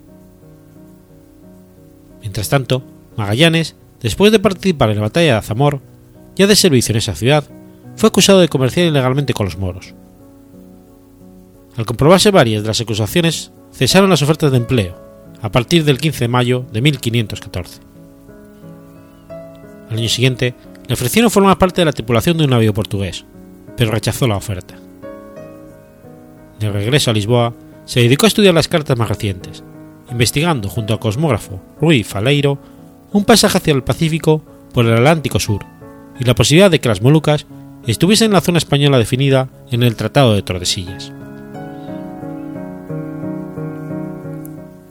Mientras 2.21 2.49
tanto, 2.49 2.83
Magallanes, 3.17 3.77
después 4.01 4.33
de 4.33 4.39
participar 4.39 4.91
en 4.91 4.97
la 4.97 5.03
batalla 5.03 5.33
de 5.33 5.39
Azamor, 5.39 5.81
ya 6.37 6.47
de 6.47 6.57
servicio 6.57 6.93
en 6.93 6.99
esa 6.99 7.15
ciudad, 7.15 7.45
fue 7.97 8.09
acusado 8.09 8.41
de 8.41 8.49
comerciar 8.49 8.87
ilegalmente 8.87 9.35
con 9.35 9.47
los 9.47 9.59
moros. 9.59 9.95
Al 11.77 11.87
comprobarse 11.87 12.31
varias 12.31 12.63
de 12.63 12.69
las 12.69 12.81
acusaciones, 12.81 13.53
cesaron 13.73 14.11
las 14.11 14.23
ofertas 14.23 14.53
de 14.53 14.59
empleo, 14.59 14.97
a 15.43 15.51
partir 15.51 15.85
del 15.85 15.99
15 15.99 16.25
de 16.25 16.29
mayo 16.29 16.65
de 16.73 16.81
1514. 16.81 17.81
Al 19.91 19.99
año 19.99 20.09
siguiente, 20.09 20.55
le 20.87 20.95
ofrecieron 20.95 21.31
formar 21.31 21.59
parte 21.59 21.81
de 21.81 21.87
la 21.87 21.93
tripulación 21.93 22.39
de 22.39 22.45
un 22.45 22.51
navío 22.51 22.73
portugués, 22.75 23.25
pero 23.77 23.91
rechazó 23.91 24.27
la 24.27 24.37
oferta. 24.37 24.77
de 26.61 26.71
regreso 26.71 27.11
a 27.11 27.15
Lisboa, 27.15 27.53
se 27.85 28.01
dedicó 28.01 28.27
a 28.27 28.29
estudiar 28.29 28.55
las 28.55 28.69
cartas 28.69 28.97
más 28.97 29.09
recientes, 29.09 29.63
investigando 30.11 30.69
junto 30.69 30.95
al 30.95 31.01
cosmógrafo 31.01 31.61
Rui 31.81 32.05
Faleiro 32.05 32.59
un 33.13 33.25
pasaje 33.25 33.59
hacia 33.59 33.75
el 33.75 33.83
Pacífico 33.83 34.43
por 34.73 34.87
el 34.87 34.95
Atlántico 34.95 35.39
Sur 35.41 35.67
y 36.19 36.25
la 36.25 36.35
posibilidad 36.35 36.71
de 36.71 36.81
que 36.81 36.89
las 36.89 37.03
Molucas 37.03 37.47
estuviesen 37.87 38.27
en 38.27 38.33
la 38.33 38.41
zona 38.41 38.59
española 38.59 38.99
definida 38.99 39.49
en 39.71 39.83
el 39.83 39.97
Tratado 39.97 40.35
de 40.35 40.43
Tordesillas. 40.43 41.13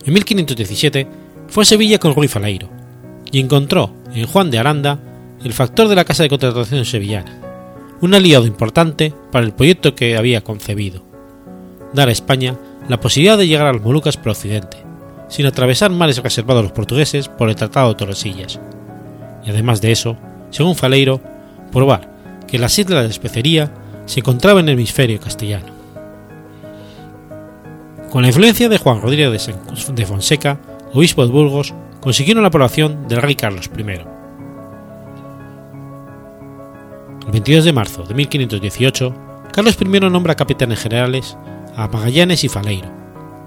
En 0.06 0.14
1517 0.14 1.08
fue 1.48 1.64
a 1.64 1.66
Sevilla 1.66 1.98
con 1.98 2.14
Rui 2.14 2.28
Faleiro 2.28 2.70
y 3.32 3.40
encontró 3.40 3.94
en 4.14 4.28
Juan 4.28 4.52
de 4.52 4.60
Aranda 4.60 5.00
el 5.44 5.54
factor 5.54 5.88
de 5.88 5.96
la 5.96 6.06
Casa 6.06 6.24
de 6.24 6.30
Contratación 6.30 6.86
Sevillana, 6.86 7.40
un 8.02 8.14
aliado 8.14 8.46
importante 8.46 9.14
para 9.32 9.46
el 9.46 9.54
proyecto 9.54 9.96
que 9.96 10.18
había 10.18 10.44
concebido, 10.44 11.04
dar 11.94 12.10
a 12.10 12.12
España 12.12 12.58
la 12.90 13.00
posibilidad 13.00 13.38
de 13.38 13.48
llegar 13.48 13.68
a 13.68 13.74
las 13.74 13.82
Molucas 13.82 14.18
por 14.18 14.30
occidente, 14.30 14.78
sin 15.30 15.46
atravesar 15.46 15.90
mares 15.90 16.22
reservados 16.22 16.62
a 16.62 16.64
los 16.64 16.72
portugueses 16.74 17.30
por 17.30 17.50
el 17.50 17.56
Tratado 17.56 17.90
de 17.90 17.96
Torresillas, 17.96 18.60
y 19.46 19.50
además 19.50 19.82
de 19.82 19.92
eso, 19.92 20.18
según 20.50 20.76
Faleiro, 20.76 21.22
probar 21.72 22.14
que 22.48 22.60
las 22.60 22.78
islas 22.78 23.04
de 23.04 23.10
Especería 23.10 23.74
se 24.06 24.20
encontraban 24.20 24.66
en 24.66 24.70
el 24.70 24.74
hemisferio 24.76 25.20
castellano. 25.20 25.73
Con 28.14 28.22
la 28.22 28.28
influencia 28.28 28.70
de 28.70 28.78
Juan 28.78 29.02
Rodríguez 29.02 29.50
de 29.92 30.06
Fonseca, 30.06 30.60
obispo 30.94 31.26
de 31.26 31.32
Burgos, 31.32 31.74
consiguieron 32.00 32.44
la 32.44 32.50
aprobación 32.50 33.08
del 33.08 33.24
rey 33.24 33.34
Carlos 33.34 33.72
I. 33.76 33.82
El 37.26 37.32
22 37.32 37.66
de 37.66 37.74
marzo 37.74 38.04
de 38.04 38.14
1518, 38.14 39.16
Carlos 39.52 39.76
I 39.82 39.86
nombra 40.12 40.36
capitanes 40.36 40.80
generales 40.80 41.36
a 41.76 41.88
Magallanes 41.88 42.44
y 42.44 42.50
Faleiro, 42.50 42.88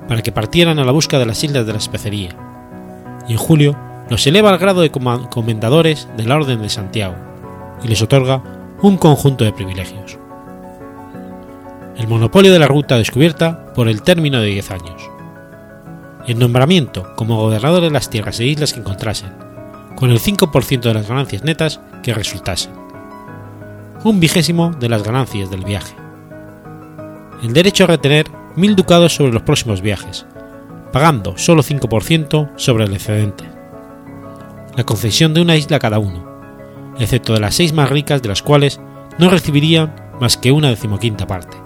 para 0.08 0.20
que 0.20 0.32
partieran 0.32 0.80
a 0.80 0.84
la 0.84 0.90
busca 0.90 1.20
de 1.20 1.26
las 1.26 1.44
islas 1.44 1.64
de 1.64 1.70
la 1.70 1.78
Especería, 1.78 2.30
y 3.28 3.34
en 3.34 3.38
julio 3.38 3.78
los 4.10 4.26
eleva 4.26 4.50
al 4.50 4.58
grado 4.58 4.80
de 4.80 4.90
comendadores 4.90 6.08
de 6.16 6.24
la 6.24 6.34
Orden 6.34 6.60
de 6.60 6.70
Santiago 6.70 7.14
y 7.84 7.86
les 7.86 8.02
otorga 8.02 8.42
un 8.82 8.96
conjunto 8.96 9.44
de 9.44 9.52
privilegios. 9.52 10.18
El 11.96 12.08
monopolio 12.08 12.52
de 12.52 12.58
la 12.58 12.68
ruta 12.68 12.98
descubierta 12.98 13.72
por 13.72 13.88
el 13.88 14.02
término 14.02 14.38
de 14.40 14.48
10 14.48 14.70
años. 14.70 15.10
El 16.26 16.38
nombramiento 16.38 17.14
como 17.16 17.38
gobernador 17.38 17.82
de 17.82 17.90
las 17.90 18.10
tierras 18.10 18.38
e 18.38 18.44
islas 18.44 18.74
que 18.74 18.80
encontrasen, 18.80 19.32
con 19.96 20.10
el 20.10 20.20
5% 20.20 20.80
de 20.80 20.92
las 20.92 21.08
ganancias 21.08 21.42
netas 21.42 21.80
que 22.02 22.12
resultasen. 22.12 22.72
Un 24.04 24.20
vigésimo 24.20 24.72
de 24.72 24.90
las 24.90 25.02
ganancias 25.04 25.50
del 25.50 25.64
viaje. 25.64 25.96
El 27.42 27.54
derecho 27.54 27.84
a 27.84 27.86
retener 27.86 28.26
mil 28.56 28.76
ducados 28.76 29.14
sobre 29.14 29.32
los 29.32 29.42
próximos 29.42 29.80
viajes, 29.80 30.26
pagando 30.92 31.38
solo 31.38 31.62
5% 31.62 32.50
sobre 32.56 32.84
el 32.84 32.92
excedente. 32.92 33.44
La 34.76 34.84
concesión 34.84 35.32
de 35.32 35.40
una 35.40 35.56
isla 35.56 35.78
a 35.78 35.80
cada 35.80 35.98
uno, 35.98 36.26
excepto 36.98 37.32
de 37.32 37.40
las 37.40 37.54
seis 37.54 37.72
más 37.72 37.88
ricas 37.88 38.20
de 38.20 38.28
las 38.28 38.42
cuales 38.42 38.80
no 39.18 39.30
recibirían 39.30 39.96
más 40.20 40.36
que 40.36 40.52
una 40.52 40.68
decimoquinta 40.68 41.26
parte. 41.26 41.65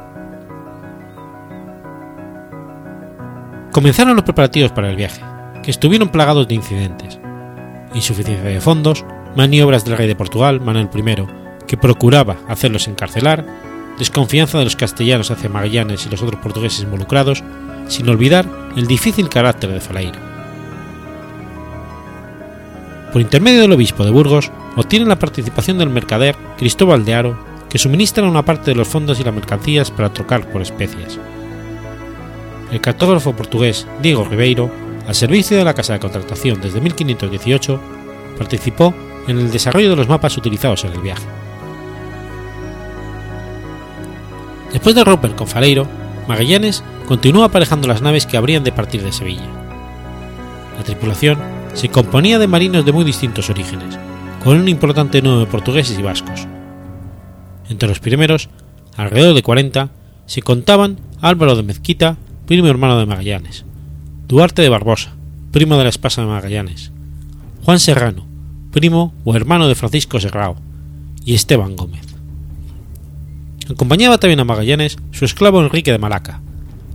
Comenzaron 3.72 4.16
los 4.16 4.24
preparativos 4.24 4.72
para 4.72 4.90
el 4.90 4.96
viaje, 4.96 5.22
que 5.62 5.70
estuvieron 5.70 6.08
plagados 6.08 6.48
de 6.48 6.54
incidentes, 6.54 7.20
insuficiencia 7.94 8.48
de 8.48 8.60
fondos, 8.60 9.04
maniobras 9.36 9.84
del 9.84 9.96
rey 9.96 10.08
de 10.08 10.16
Portugal, 10.16 10.60
Manuel 10.60 10.88
I, 10.92 11.26
que 11.68 11.76
procuraba 11.76 12.38
hacerlos 12.48 12.88
encarcelar, 12.88 13.46
desconfianza 13.96 14.58
de 14.58 14.64
los 14.64 14.74
castellanos 14.74 15.30
hacia 15.30 15.48
Magallanes 15.48 16.04
y 16.04 16.10
los 16.10 16.20
otros 16.20 16.40
portugueses 16.40 16.82
involucrados, 16.82 17.44
sin 17.86 18.08
olvidar 18.08 18.44
el 18.76 18.88
difícil 18.88 19.28
carácter 19.28 19.70
de 19.70 19.80
Falaira. 19.80 20.18
Por 23.12 23.20
intermedio 23.20 23.60
del 23.60 23.72
obispo 23.72 24.04
de 24.04 24.10
Burgos, 24.10 24.50
obtienen 24.76 25.08
la 25.08 25.18
participación 25.18 25.78
del 25.78 25.90
mercader 25.90 26.34
Cristóbal 26.58 27.04
de 27.04 27.14
Aro, 27.14 27.44
que 27.68 27.78
suministra 27.78 28.28
una 28.28 28.44
parte 28.44 28.72
de 28.72 28.76
los 28.76 28.88
fondos 28.88 29.20
y 29.20 29.24
las 29.24 29.34
mercancías 29.34 29.92
para 29.92 30.12
trocar 30.12 30.50
por 30.50 30.60
especias. 30.60 31.20
El 32.70 32.80
cartógrafo 32.80 33.34
portugués 33.34 33.86
Diego 34.00 34.24
Ribeiro, 34.24 34.70
al 35.06 35.14
servicio 35.14 35.56
de 35.56 35.64
la 35.64 35.74
Casa 35.74 35.94
de 35.94 36.00
Contratación 36.00 36.60
desde 36.60 36.80
1518, 36.80 37.80
participó 38.38 38.94
en 39.26 39.38
el 39.38 39.50
desarrollo 39.50 39.90
de 39.90 39.96
los 39.96 40.08
mapas 40.08 40.36
utilizados 40.36 40.84
en 40.84 40.92
el 40.92 41.00
viaje. 41.00 41.26
Después 44.72 44.94
de 44.94 45.04
romper 45.04 45.34
con 45.34 45.48
Faleiro, 45.48 45.86
Magallanes 46.28 46.84
continuó 47.06 47.42
aparejando 47.42 47.88
las 47.88 48.02
naves 48.02 48.24
que 48.24 48.36
habrían 48.36 48.62
de 48.62 48.72
partir 48.72 49.02
de 49.02 49.12
Sevilla. 49.12 49.48
La 50.78 50.84
tripulación 50.84 51.38
se 51.74 51.88
componía 51.88 52.38
de 52.38 52.46
marinos 52.46 52.84
de 52.84 52.92
muy 52.92 53.04
distintos 53.04 53.50
orígenes, 53.50 53.98
con 54.44 54.58
un 54.58 54.68
importante 54.68 55.20
número 55.20 55.40
de 55.40 55.50
portugueses 55.50 55.98
y 55.98 56.02
vascos. 56.02 56.46
Entre 57.68 57.88
los 57.88 58.00
primeros, 58.00 58.48
alrededor 58.96 59.34
de 59.34 59.42
40, 59.42 59.90
se 60.26 60.42
contaban 60.42 60.98
Álvaro 61.20 61.56
de 61.56 61.62
Mezquita, 61.62 62.16
primo 62.50 62.66
hermano 62.66 62.98
de 62.98 63.06
Magallanes, 63.06 63.64
Duarte 64.26 64.60
de 64.60 64.68
Barbosa, 64.68 65.14
primo 65.52 65.76
de 65.76 65.84
la 65.84 65.88
esposa 65.88 66.22
de 66.22 66.26
Magallanes, 66.26 66.90
Juan 67.64 67.78
Serrano, 67.78 68.26
primo 68.72 69.14
o 69.22 69.36
hermano 69.36 69.68
de 69.68 69.76
Francisco 69.76 70.18
Serrao, 70.18 70.56
y 71.24 71.34
Esteban 71.34 71.76
Gómez. 71.76 72.04
Acompañaba 73.70 74.18
también 74.18 74.40
a 74.40 74.44
Magallanes 74.44 74.96
su 75.12 75.24
esclavo 75.24 75.62
Enrique 75.62 75.92
de 75.92 75.98
Malaca, 75.98 76.40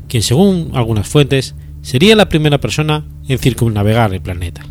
quien 0.09 0.23
según 0.23 0.71
algunas 0.73 1.07
fuentes 1.07 1.55
sería 1.83 2.17
la 2.17 2.27
primera 2.27 2.59
persona 2.59 3.05
en 3.29 3.37
circunnavegar 3.37 4.13
el 4.13 4.19
planeta. 4.19 4.65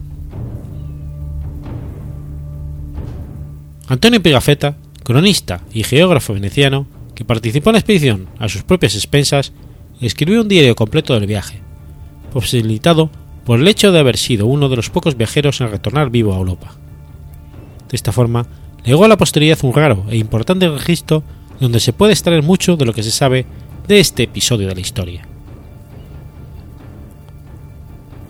Antonio 3.88 4.22
Pigafetta, 4.22 4.76
cronista 5.02 5.62
y 5.72 5.82
geógrafo 5.82 6.34
veneciano, 6.34 6.86
que 7.14 7.24
participó 7.24 7.70
en 7.70 7.74
la 7.74 7.78
expedición 7.78 8.26
a 8.38 8.50
sus 8.50 8.64
propias 8.64 8.94
expensas, 8.96 9.54
escribió 10.00 10.40
un 10.40 10.48
diario 10.48 10.74
completo 10.74 11.14
del 11.14 11.26
viaje, 11.26 11.60
posibilitado 12.32 13.10
por 13.44 13.60
el 13.60 13.68
hecho 13.68 13.92
de 13.92 13.98
haber 13.98 14.16
sido 14.16 14.46
uno 14.46 14.68
de 14.68 14.76
los 14.76 14.90
pocos 14.90 15.16
viajeros 15.16 15.60
en 15.60 15.70
retornar 15.70 16.10
vivo 16.10 16.32
a 16.32 16.38
Europa. 16.38 16.74
De 17.88 17.96
esta 17.96 18.12
forma, 18.12 18.46
legó 18.84 19.04
a 19.04 19.08
la 19.08 19.16
posteridad 19.16 19.58
un 19.62 19.74
raro 19.74 20.04
e 20.10 20.16
importante 20.16 20.68
registro 20.68 21.22
donde 21.60 21.80
se 21.80 21.92
puede 21.92 22.12
extraer 22.12 22.42
mucho 22.42 22.76
de 22.76 22.84
lo 22.84 22.92
que 22.92 23.02
se 23.02 23.10
sabe 23.10 23.46
de 23.86 24.00
este 24.00 24.24
episodio 24.24 24.68
de 24.68 24.74
la 24.74 24.80
historia. 24.80 25.26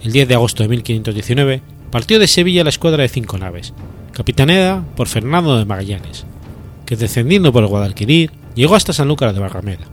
El 0.03 0.13
10 0.13 0.29
de 0.29 0.35
agosto 0.35 0.63
de 0.63 0.69
1519 0.69 1.63
partió 1.91 2.19
de 2.19 2.27
Sevilla 2.27 2.65
la 2.65 2.71
escuadra 2.71 3.03
de 3.03 3.09
cinco 3.09 3.39
naves, 3.39 3.73
capitaneada 4.13 4.85
por 4.97 5.09
Fernando 5.09 5.57
de 5.57 5.65
Magallanes, 5.65 6.27
que 6.85 6.97
descendiendo 6.97 7.53
por 7.53 7.63
el 7.63 7.69
Guadalquivir 7.69 8.31
llegó 8.55 8.75
hasta 8.75 8.93
Sanlúcar 8.93 9.33
de 9.33 9.41
Barrameda. 9.41 9.87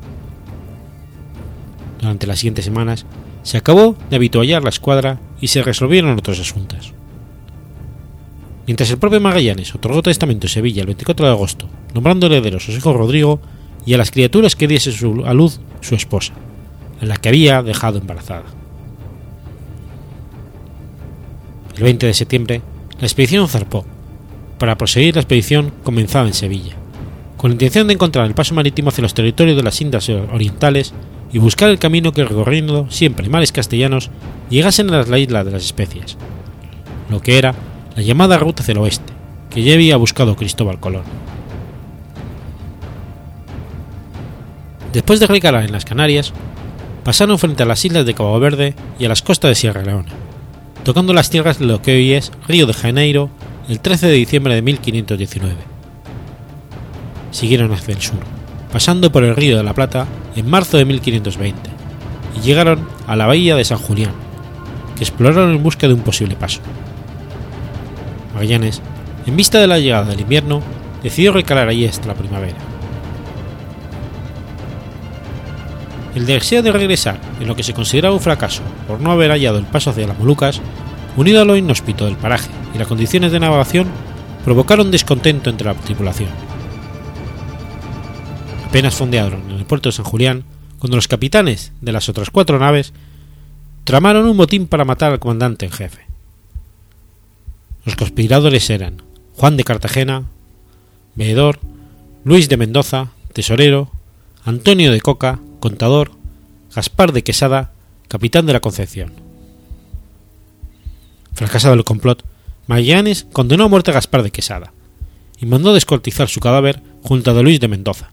Durante 2.02 2.26
las 2.26 2.40
siguientes 2.40 2.66
semanas 2.66 3.06
se 3.44 3.58
acabó 3.58 3.96
de 4.10 4.16
habituallar 4.16 4.64
la 4.64 4.70
escuadra 4.70 5.20
y 5.40 5.48
se 5.48 5.62
resolvieron 5.62 6.18
otros 6.18 6.40
asuntos. 6.40 6.94
Mientras 8.66 8.90
el 8.90 8.98
propio 8.98 9.22
Magallanes 9.22 9.74
otorgó 9.76 10.02
testamento 10.02 10.48
en 10.48 10.52
Sevilla 10.52 10.82
el 10.82 10.88
24 10.88 11.26
de 11.26 11.32
agosto, 11.32 11.68
nombrando 11.94 12.26
herederos 12.28 12.68
a 12.68 12.72
su 12.72 12.78
hijo 12.78 12.94
Rodrigo 12.94 13.40
y 13.86 13.94
a 13.94 13.98
las 13.98 14.12
criaturas 14.12 14.56
que 14.56 14.68
diese 14.68 14.92
a 15.26 15.34
luz 15.34 15.60
su 15.82 15.96
esposa, 15.96 16.34
en 17.02 17.08
la 17.08 17.18
que 17.18 17.30
había 17.30 17.64
dejado 17.64 18.00
embarazada. 18.00 18.46
El 21.78 21.84
20 21.84 22.06
de 22.06 22.14
septiembre, 22.14 22.62
la 23.00 23.08
expedición 23.08 23.48
zarpó 23.48 23.86
para 24.58 24.78
proseguir 24.78 25.16
la 25.16 25.22
expedición 25.22 25.72
comenzada 25.84 26.28
en 26.28 26.34
Sevilla, 26.34 26.76
con 27.38 27.52
la 27.52 27.56
intención 27.56 27.88
de 27.88 27.94
encontrar 27.94 28.28
el 28.28 28.36
paso 28.36 28.54
marítimo 28.54 28.90
hacia 28.90 29.02
los 29.02 29.16
territorios 29.16 29.58
de 29.58 29.64
las 29.64 29.82
Indias 29.82 30.08
Orientales 30.10 30.94
y 31.34 31.40
buscar 31.40 31.70
el 31.70 31.80
camino 31.80 32.12
que 32.12 32.24
recorriendo 32.24 32.90
siempre 32.90 33.30
mares 33.30 33.52
castellanos 33.52 34.10
llegasen 34.50 34.94
a 34.94 35.04
la 35.04 35.20
isla 35.20 35.44
de 35.44 35.52
las 35.52 35.64
especias, 35.64 36.18
lo 37.10 37.22
que 37.22 37.38
era 37.38 37.56
la 37.96 38.02
llamada 38.02 38.38
ruta 38.38 38.64
hacia 38.64 38.74
el 38.74 38.80
oeste, 38.80 39.14
que 39.50 39.64
ya 39.64 39.74
había 39.74 39.98
buscado 39.98 40.36
Cristóbal 40.36 40.80
Colón. 40.80 41.04
Después 44.94 45.20
de 45.22 45.28
recalar 45.28 45.64
en 45.64 45.72
las 45.72 45.86
Canarias, 45.86 46.34
pasaron 47.04 47.40
frente 47.40 47.64
a 47.64 47.66
las 47.66 47.84
islas 47.86 48.06
de 48.06 48.14
Cabo 48.14 48.38
Verde 48.40 48.76
y 49.00 49.06
a 49.06 49.10
las 49.10 49.22
costas 49.22 49.50
de 49.50 49.56
Sierra 49.56 49.84
Leona, 49.84 50.12
tocando 50.84 51.14
las 51.14 51.30
tierras 51.30 51.60
de 51.60 51.66
lo 51.66 51.82
que 51.82 51.96
hoy 51.96 52.14
es 52.14 52.32
Río 52.48 52.66
de 52.66 52.74
Janeiro 52.74 53.30
el 53.70 53.80
13 53.80 54.08
de 54.08 54.14
diciembre 54.14 54.54
de 54.54 54.62
1519. 54.62 55.56
Siguieron 57.32 57.72
hacia 57.72 57.94
el 57.94 58.02
sur, 58.02 58.20
pasando 58.72 59.12
por 59.12 59.24
el 59.24 59.36
Río 59.36 59.58
de 59.58 59.64
la 59.64 59.74
Plata 59.74 60.08
en 60.36 60.50
marzo 60.50 60.78
de 60.78 60.86
1520, 60.86 61.70
y 62.38 62.42
llegaron 62.42 62.88
a 63.08 63.16
la 63.16 63.28
bahía 63.28 63.56
de 63.56 63.66
San 63.66 63.78
Julián, 63.78 64.14
que 64.98 65.04
exploraron 65.04 65.52
en 65.52 65.64
busca 65.64 65.88
de 65.88 65.94
un 65.94 66.02
posible 66.02 66.36
paso. 66.36 66.62
Magallanes, 68.34 68.82
en 69.26 69.36
vista 69.36 69.60
de 69.60 69.68
la 69.68 69.80
llegada 69.80 70.06
del 70.06 70.22
invierno, 70.22 70.62
decidió 71.04 71.34
recalar 71.34 71.68
allí 71.68 71.86
hasta 71.86 72.08
la 72.08 72.16
primavera. 72.16 72.58
el 76.16 76.26
deseo 76.26 76.62
de 76.62 76.72
regresar 76.72 77.20
en 77.40 77.48
lo 77.48 77.56
que 77.56 77.64
se 77.64 77.74
consideraba 77.74 78.14
un 78.14 78.22
fracaso 78.22 78.62
por 78.88 79.00
no 79.00 79.12
haber 79.12 79.32
hallado 79.32 79.58
el 79.58 79.66
paso 79.66 79.92
hacia 79.92 80.08
las 80.08 80.18
Molucas, 80.18 80.62
unido 81.18 81.42
a 81.42 81.46
lo 81.46 81.56
inhóspito 81.56 82.06
del 82.06 82.18
paraje 82.18 82.50
y 82.74 82.78
las 82.78 82.88
condiciones 82.88 83.32
de 83.32 83.40
navegación, 83.40 83.88
provocaron 84.44 84.92
descontento 84.92 85.50
entre 85.50 85.68
la 85.68 85.74
tripulación. 85.74 86.30
Apenas 88.72 88.96
fondearon 88.96 89.52
en 89.52 89.58
el 89.58 89.66
puerto 89.66 89.90
de 89.90 89.94
San 89.94 90.06
Julián 90.06 90.46
cuando 90.80 90.96
los 90.96 91.10
capitanes 91.10 91.74
de 91.82 91.92
las 91.92 92.08
otras 92.08 92.30
cuatro 92.30 92.58
naves 92.58 92.94
tramaron 93.84 94.26
un 94.26 94.38
motín 94.38 94.66
para 94.66 94.86
matar 94.86 95.12
al 95.12 95.20
comandante 95.20 95.66
en 95.66 95.74
jefe. 95.74 96.06
Los 97.84 97.98
conspiradores 97.98 98.70
eran 98.70 99.02
Juan 99.36 99.58
de 99.58 99.66
Cartagena, 99.66 100.24
veedor, 101.16 101.60
Luis 102.24 102.48
de 102.48 102.56
Mendoza, 102.56 103.10
tesorero, 103.34 103.92
Antonio 104.46 104.94
de 104.94 105.02
Coca, 105.02 105.42
contador, 105.60 106.14
Gaspar 106.74 107.12
de 107.12 107.26
Quesada, 107.26 107.74
capitán 108.08 108.46
de 108.46 108.54
la 108.54 108.62
Concepción. 108.62 109.12
Fracasado 111.34 111.74
el 111.74 111.84
complot, 111.84 112.24
Magallanes 112.68 113.28
condenó 113.34 113.66
a 113.66 113.68
muerte 113.68 113.92
a 113.92 113.96
Gaspar 113.96 114.24
de 114.24 114.32
Quesada 114.32 114.72
y 115.42 115.46
mandó 115.46 115.74
descortizar 115.74 116.30
su 116.30 116.40
cadáver 116.40 116.82
junto 117.04 117.32
a 117.32 117.34
de 117.34 117.44
Luis 117.44 117.60
de 117.60 117.68
Mendoza, 117.68 118.12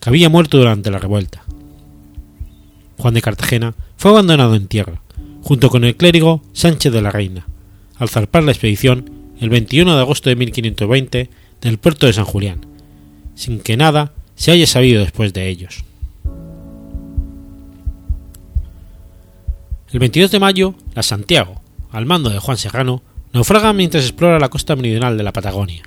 que 0.00 0.08
había 0.08 0.28
muerto 0.28 0.58
durante 0.58 0.90
la 0.90 0.98
revuelta. 0.98 1.44
Juan 2.98 3.14
de 3.14 3.22
Cartagena 3.22 3.74
fue 3.96 4.10
abandonado 4.10 4.54
en 4.54 4.66
tierra, 4.66 5.00
junto 5.42 5.70
con 5.70 5.84
el 5.84 5.96
clérigo 5.96 6.42
Sánchez 6.52 6.92
de 6.92 7.02
la 7.02 7.10
Reina, 7.10 7.46
al 7.98 8.08
zarpar 8.08 8.42
la 8.42 8.52
expedición 8.52 9.10
el 9.40 9.50
21 9.50 9.94
de 9.94 10.00
agosto 10.00 10.28
de 10.28 10.36
1520 10.36 11.30
del 11.60 11.78
puerto 11.78 12.06
de 12.06 12.12
San 12.12 12.24
Julián, 12.24 12.66
sin 13.34 13.60
que 13.60 13.76
nada 13.76 14.12
se 14.34 14.50
haya 14.50 14.66
sabido 14.66 15.02
después 15.02 15.32
de 15.32 15.48
ellos. 15.48 15.84
El 19.92 19.98
22 19.98 20.30
de 20.30 20.38
mayo, 20.38 20.74
la 20.94 21.02
Santiago, 21.02 21.60
al 21.90 22.06
mando 22.06 22.30
de 22.30 22.38
Juan 22.38 22.56
Serrano, 22.56 23.02
naufraga 23.32 23.72
mientras 23.72 24.04
explora 24.04 24.38
la 24.38 24.48
costa 24.48 24.76
meridional 24.76 25.16
de 25.16 25.24
la 25.24 25.32
Patagonia. 25.32 25.82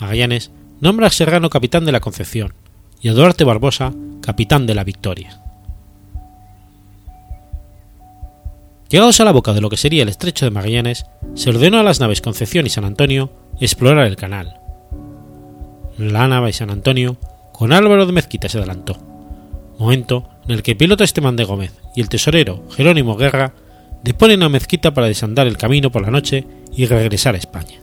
Magallanes 0.00 0.50
nombra 0.80 1.08
a 1.08 1.10
Serrano 1.10 1.50
capitán 1.50 1.84
de 1.84 1.92
la 1.92 2.00
Concepción 2.00 2.54
y 3.02 3.08
a 3.08 3.12
Duarte 3.12 3.44
Barbosa 3.44 3.92
capitán 4.20 4.64
de 4.64 4.74
la 4.76 4.84
Victoria. 4.84 5.40
Llegados 8.88 9.20
a 9.20 9.24
la 9.24 9.32
boca 9.32 9.52
de 9.52 9.60
lo 9.60 9.70
que 9.70 9.76
sería 9.76 10.02
el 10.02 10.08
estrecho 10.08 10.44
de 10.44 10.50
Magallanes, 10.50 11.06
se 11.34 11.50
ordenó 11.50 11.78
a 11.78 11.82
las 11.82 11.98
naves 11.98 12.20
Concepción 12.20 12.66
y 12.66 12.70
San 12.70 12.84
Antonio 12.84 13.32
explorar 13.60 14.06
el 14.06 14.16
canal. 14.16 14.60
La 15.98 16.28
nave 16.28 16.52
San 16.52 16.70
Antonio, 16.70 17.16
con 17.52 17.72
Álvaro 17.72 18.06
de 18.06 18.12
Mezquita, 18.12 18.48
se 18.48 18.58
adelantó, 18.58 18.98
momento 19.78 20.28
en 20.44 20.52
el 20.52 20.62
que 20.62 20.72
el 20.72 20.76
piloto 20.76 21.04
Esteban 21.04 21.36
de 21.36 21.44
Gómez 21.44 21.72
y 21.96 22.02
el 22.02 22.08
tesorero 22.08 22.62
Jerónimo 22.70 23.16
Guerra 23.16 23.54
deponen 24.04 24.42
a 24.42 24.48
Mezquita 24.48 24.94
para 24.94 25.08
desandar 25.08 25.46
el 25.46 25.56
camino 25.56 25.90
por 25.90 26.02
la 26.02 26.10
noche 26.10 26.46
y 26.76 26.86
regresar 26.86 27.34
a 27.34 27.38
España. 27.38 27.80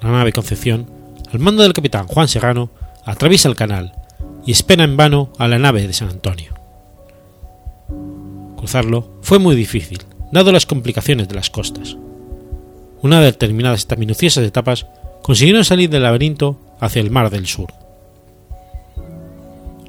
La 0.00 0.10
nave 0.10 0.32
Concepción, 0.32 0.86
al 1.32 1.40
mando 1.40 1.62
del 1.62 1.72
capitán 1.72 2.06
Juan 2.06 2.28
Serrano, 2.28 2.70
atraviesa 3.04 3.48
el 3.48 3.56
canal 3.56 3.92
y 4.46 4.52
espera 4.52 4.84
en 4.84 4.96
vano 4.96 5.32
a 5.38 5.48
la 5.48 5.58
nave 5.58 5.86
de 5.86 5.92
San 5.92 6.08
Antonio. 6.08 6.54
Cruzarlo 8.56 9.18
fue 9.22 9.38
muy 9.38 9.56
difícil, 9.56 10.02
dado 10.32 10.52
las 10.52 10.66
complicaciones 10.66 11.28
de 11.28 11.34
las 11.34 11.50
costas. 11.50 11.96
Una 13.02 13.20
vez 13.20 13.36
terminadas 13.36 13.80
estas 13.80 13.98
minuciosas 13.98 14.44
etapas, 14.44 14.86
consiguieron 15.22 15.64
salir 15.64 15.90
del 15.90 16.02
laberinto 16.02 16.60
hacia 16.80 17.00
el 17.00 17.10
Mar 17.10 17.30
del 17.30 17.46
Sur. 17.46 17.72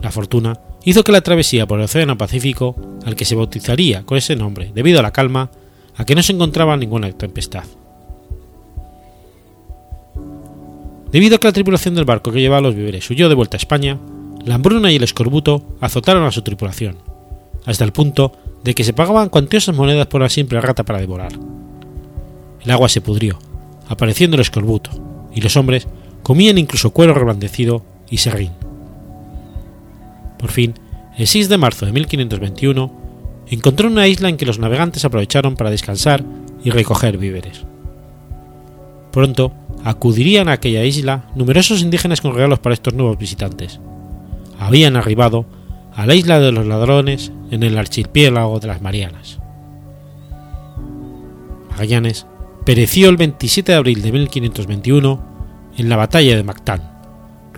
La 0.02 0.12
fortuna 0.12 0.60
hizo 0.84 1.04
que 1.04 1.12
la 1.12 1.22
travesía 1.22 1.66
por 1.66 1.80
el 1.80 1.86
Océano 1.86 2.18
Pacífico, 2.18 2.76
al 3.06 3.16
que 3.16 3.26
se 3.26 3.36
bautizaría 3.36 4.04
con 4.04 4.18
ese 4.18 4.36
nombre 4.36 4.72
debido 4.74 5.00
a 5.00 5.04
la 5.04 5.12
calma, 5.12 5.50
a 5.96 6.06
que 6.06 6.16
no 6.16 6.22
se 6.22 6.34
encontraba 6.34 6.78
ninguna 6.78 7.12
tempestad. 7.12 7.64
Debido 11.16 11.38
a 11.38 11.40
que 11.40 11.48
la 11.48 11.54
tripulación 11.54 11.96
del 11.96 12.04
barco 12.04 12.34
que 12.34 12.42
llevaba 12.42 12.60
los 12.60 12.76
víveres 12.76 13.10
huyó 13.10 13.30
de 13.30 13.36
vuelta 13.36 13.56
a 13.56 13.64
España, 13.64 13.98
la 14.44 14.56
hambruna 14.56 14.92
y 14.92 14.98
el 14.98 15.04
escorbuto 15.04 15.78
azotaron 15.80 16.26
a 16.26 16.32
su 16.34 16.42
tripulación, 16.42 16.98
hasta 17.66 17.86
el 17.86 17.94
punto 17.94 18.34
de 18.66 18.76
que 18.76 18.84
se 18.84 18.92
pagaban 18.92 19.30
cuantiosas 19.30 19.74
monedas 19.74 20.08
por 20.08 20.20
una 20.20 20.30
simple 20.30 20.60
rata 20.60 20.84
para 20.84 21.00
devorar. 21.00 21.32
El 22.62 22.70
agua 22.70 22.90
se 22.90 23.00
pudrió, 23.00 23.40
apareciendo 23.88 24.36
el 24.36 24.42
escorbuto, 24.42 24.92
y 25.34 25.40
los 25.40 25.56
hombres 25.56 25.88
comían 26.22 26.58
incluso 26.58 26.92
cuero 26.92 27.14
reblandecido 27.14 27.86
y 28.10 28.18
serrín. 28.18 28.52
Por 30.38 30.52
fin, 30.52 30.74
el 31.18 31.28
6 31.28 31.48
de 31.48 31.58
marzo 31.58 31.86
de 31.86 31.94
1521, 31.94 32.92
encontró 33.52 33.88
una 33.88 34.10
isla 34.10 34.28
en 34.28 34.36
que 34.36 34.46
los 34.46 34.60
navegantes 34.60 35.06
aprovecharon 35.06 35.56
para 35.56 35.72
descansar 35.72 36.26
y 36.62 36.72
recoger 36.72 37.18
víveres. 37.18 37.64
Pronto 39.14 39.54
acudirían 39.86 40.50
a 40.50 40.54
aquella 40.54 40.84
isla 40.84 41.30
numerosos 41.36 41.84
indígenas 41.84 42.20
con 42.20 42.34
regalos 42.34 42.58
para 42.58 42.74
estos 42.74 42.96
nuevos 42.96 43.20
visitantes. 43.20 43.80
Habían 44.60 44.96
arribado 44.96 45.46
a 45.94 46.08
la 46.08 46.16
isla 46.16 46.40
de 46.40 46.52
los 46.52 46.66
ladrones 46.66 47.32
en 47.52 47.62
el 47.62 47.78
archipiélago 47.78 48.60
de 48.60 48.68
las 48.68 48.82
Marianas. 48.82 49.40
Magallanes 51.70 52.26
pereció 52.66 53.10
el 53.10 53.18
27 53.18 53.72
de 53.72 53.78
abril 53.78 54.02
de 54.02 54.12
1521 54.12 55.24
en 55.78 55.90
la 55.90 55.98
batalla 55.98 56.36
de 56.36 56.44
Mactán, 56.44 56.82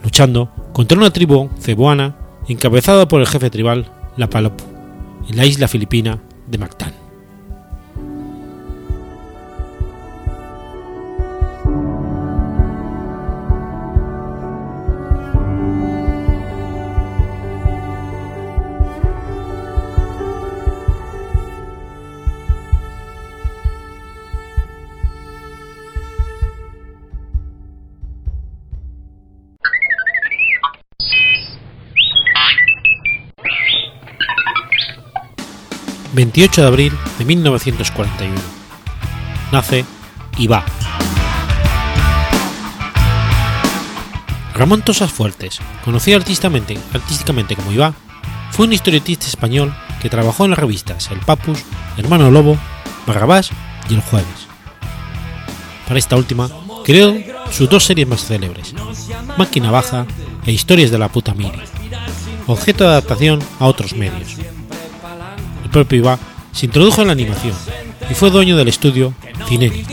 luchando 0.04 0.52
contra 0.74 0.98
una 0.98 1.12
tribu 1.12 1.50
cebuana 1.62 2.18
encabezada 2.50 3.08
por 3.08 3.22
el 3.22 3.28
jefe 3.28 3.50
tribal 3.50 3.90
Lapalopu, 4.18 4.66
en 5.30 5.38
la 5.38 5.46
isla 5.46 5.70
filipina 5.70 6.20
de 6.46 6.58
Mactán. 6.58 7.07
28 36.38 36.62
de 36.62 36.68
abril 36.68 36.94
de 37.18 37.26
1941. 37.26 38.36
Nace 39.52 39.86
Iba. 40.38 40.64
Ramón 44.54 44.84
Tosas 44.84 45.12
Fuertes, 45.12 45.60
conocido 45.84 46.18
artísticamente, 46.18 47.56
como 47.56 47.72
Iba, 47.72 47.96
fue 48.52 48.68
un 48.68 48.74
historietista 48.74 49.26
español 49.26 49.74
que 50.00 50.12
trabajó 50.12 50.44
en 50.46 50.52
las 50.52 50.60
revistas 50.60 51.10
El 51.10 51.22
Papus, 51.22 51.64
Hermano 51.98 52.30
Lobo, 52.30 52.56
Barrabás 53.08 53.50
y 53.90 53.96
El 53.96 54.02
Jueves. 54.02 54.48
Para 55.88 55.98
esta 55.98 56.18
última, 56.18 56.52
creó 56.86 57.16
sus 57.50 57.68
dos 57.68 57.84
series 57.84 58.08
más 58.08 58.24
célebres, 58.24 58.76
Máquina 59.40 59.72
Baja 59.72 60.06
e 60.46 60.52
Historias 60.52 60.92
de 60.92 61.00
la 61.00 61.10
puta 61.10 61.34
Miri, 61.34 61.64
objeto 62.46 62.84
de 62.84 62.92
adaptación 62.92 63.40
a 63.60 63.66
otros 63.66 63.94
medios 63.94 64.38
el 65.68 65.72
propio 65.72 66.00
Iba 66.00 66.20
se 66.54 66.66
introdujo 66.66 67.02
en 67.02 67.08
la 67.08 67.14
animación 67.14 67.54
y 68.10 68.14
fue 68.14 68.32
dueño 68.32 68.56
del 68.56 68.70
estudio 68.70 69.14
Cineri. 69.48 69.86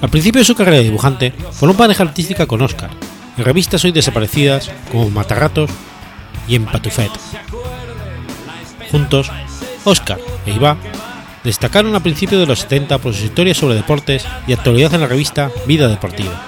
Al 0.00 0.10
principio 0.10 0.40
de 0.40 0.44
su 0.44 0.54
carrera 0.54 0.76
de 0.76 0.84
dibujante, 0.84 1.32
formó 1.52 1.74
pareja 1.74 2.02
artística 2.02 2.46
con 2.46 2.60
Oscar, 2.60 2.90
en 3.36 3.44
revistas 3.44 3.84
hoy 3.84 3.92
desaparecidas 3.92 4.70
como 4.90 5.10
Matarratos 5.10 5.70
y 6.46 6.54
en 6.54 6.66
Patufet. 6.66 7.10
Juntos, 8.90 9.30
Oscar 9.84 10.18
e 10.44 10.52
Iba 10.52 10.76
destacaron 11.44 11.94
a 11.94 12.02
principios 12.02 12.40
de 12.40 12.46
los 12.46 12.60
70 12.60 12.98
por 12.98 13.14
sus 13.14 13.24
historias 13.24 13.56
sobre 13.56 13.74
deportes 13.74 14.26
y 14.46 14.52
actualidad 14.52 14.94
en 14.94 15.00
la 15.00 15.06
revista 15.06 15.50
Vida 15.66 15.88
Deportiva, 15.88 16.42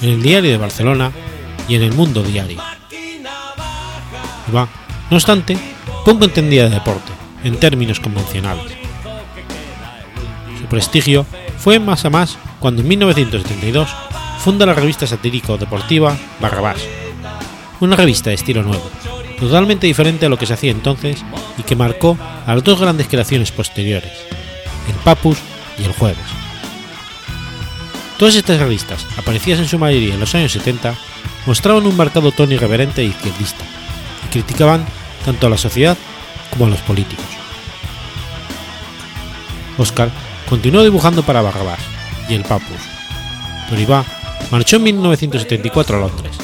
en 0.00 0.10
el 0.10 0.22
Diario 0.22 0.52
de 0.52 0.58
Barcelona 0.58 1.10
y 1.68 1.74
en 1.74 1.82
el 1.82 1.92
Mundo 1.92 2.22
Diario. 2.22 2.75
No 4.52 4.68
obstante, 5.16 5.56
poco 6.04 6.24
entendía 6.24 6.64
de 6.64 6.70
deporte, 6.70 7.12
en 7.42 7.58
términos 7.58 8.00
convencionales. 8.00 8.72
Su 10.60 10.66
prestigio 10.66 11.26
fue 11.58 11.78
más 11.78 12.04
a 12.04 12.10
más 12.10 12.38
cuando 12.60 12.82
en 12.82 12.88
1972 12.88 13.88
funda 14.38 14.66
la 14.66 14.74
revista 14.74 15.06
satírico-deportiva 15.06 16.16
Barrabás, 16.40 16.80
una 17.80 17.96
revista 17.96 18.30
de 18.30 18.34
estilo 18.34 18.62
nuevo, 18.62 18.88
totalmente 19.38 19.86
diferente 19.86 20.26
a 20.26 20.28
lo 20.28 20.38
que 20.38 20.46
se 20.46 20.54
hacía 20.54 20.70
entonces 20.70 21.24
y 21.58 21.62
que 21.62 21.76
marcó 21.76 22.16
a 22.46 22.54
las 22.54 22.64
dos 22.64 22.80
grandes 22.80 23.08
creaciones 23.08 23.50
posteriores, 23.50 24.12
el 24.88 24.94
Papus 25.04 25.38
y 25.78 25.84
el 25.84 25.92
Jueves. 25.92 26.18
Todas 28.18 28.36
estas 28.36 28.58
revistas, 28.58 29.06
aparecidas 29.18 29.60
en 29.60 29.68
su 29.68 29.78
mayoría 29.78 30.14
en 30.14 30.20
los 30.20 30.34
años 30.34 30.52
70, 30.52 30.94
mostraban 31.46 31.86
un 31.86 31.96
marcado 31.96 32.32
tono 32.32 32.54
irreverente 32.54 33.02
e 33.02 33.06
izquierdista 33.06 33.64
criticaban 34.36 34.84
tanto 35.24 35.46
a 35.46 35.50
la 35.50 35.56
sociedad 35.56 35.96
como 36.50 36.66
a 36.66 36.68
los 36.68 36.80
políticos. 36.80 37.24
Oscar 39.78 40.10
continuó 40.48 40.82
dibujando 40.82 41.22
para 41.22 41.40
Barrabás 41.40 41.80
y 42.28 42.34
el 42.34 42.42
Papus, 42.42 42.76
Iba 43.78 44.04
marchó 44.50 44.76
en 44.76 44.84
1974 44.84 45.96
a 45.96 46.00
Londres, 46.00 46.36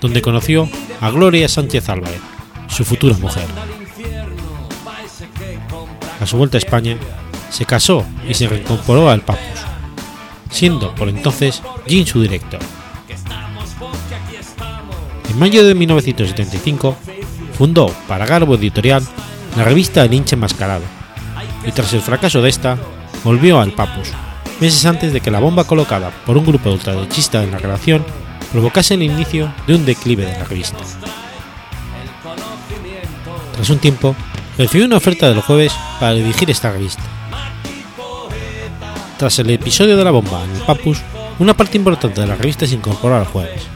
donde 0.00 0.20
conoció 0.20 0.68
a 1.00 1.10
Gloria 1.10 1.48
Sánchez 1.48 1.88
Álvarez, 1.88 2.20
su 2.66 2.84
futura 2.84 3.16
mujer. 3.18 3.46
A 6.20 6.26
su 6.26 6.36
vuelta 6.36 6.56
a 6.56 6.58
España, 6.58 6.96
se 7.50 7.64
casó 7.64 8.04
y 8.28 8.34
se 8.34 8.48
reincorporó 8.48 9.08
al 9.08 9.22
Papus, 9.22 9.60
siendo 10.50 10.92
por 10.96 11.08
entonces 11.08 11.62
Jean 11.86 12.04
su 12.04 12.20
director. 12.20 12.60
En 15.30 15.38
mayo 15.38 15.64
de 15.64 15.74
1975 15.74 16.96
fundó 17.58 17.92
para 18.06 18.24
Garbo 18.24 18.54
Editorial 18.54 19.02
la 19.56 19.64
revista 19.64 20.04
El 20.04 20.14
hinche 20.14 20.36
enmascarado, 20.36 20.84
y 21.66 21.72
tras 21.72 21.92
el 21.92 22.00
fracaso 22.00 22.40
de 22.40 22.48
esta, 22.48 22.78
volvió 23.24 23.60
al 23.60 23.72
Papus, 23.72 24.12
meses 24.60 24.86
antes 24.86 25.12
de 25.12 25.20
que 25.20 25.32
la 25.32 25.40
bomba 25.40 25.64
colocada 25.64 26.10
por 26.24 26.38
un 26.38 26.46
grupo 26.46 26.70
ultraderechista 26.70 27.42
en 27.42 27.50
la 27.50 27.58
relación 27.58 28.04
provocase 28.52 28.94
el 28.94 29.02
inicio 29.02 29.52
de 29.66 29.74
un 29.74 29.84
declive 29.84 30.24
de 30.24 30.38
la 30.38 30.44
revista. 30.44 30.78
Tras 33.54 33.70
un 33.70 33.78
tiempo, 33.78 34.14
recibió 34.56 34.86
una 34.86 34.98
oferta 34.98 35.28
del 35.28 35.40
jueves 35.40 35.72
para 35.98 36.12
dirigir 36.12 36.48
esta 36.50 36.70
revista. 36.70 37.02
Tras 39.18 39.36
el 39.40 39.50
episodio 39.50 39.96
de 39.96 40.04
la 40.04 40.12
bomba 40.12 40.44
en 40.44 40.54
el 40.54 40.62
Papus, 40.62 40.98
una 41.40 41.54
parte 41.54 41.76
importante 41.76 42.20
de 42.20 42.26
la 42.28 42.36
revista 42.36 42.68
se 42.68 42.76
incorporó 42.76 43.16
al 43.16 43.26
jueves. 43.26 43.66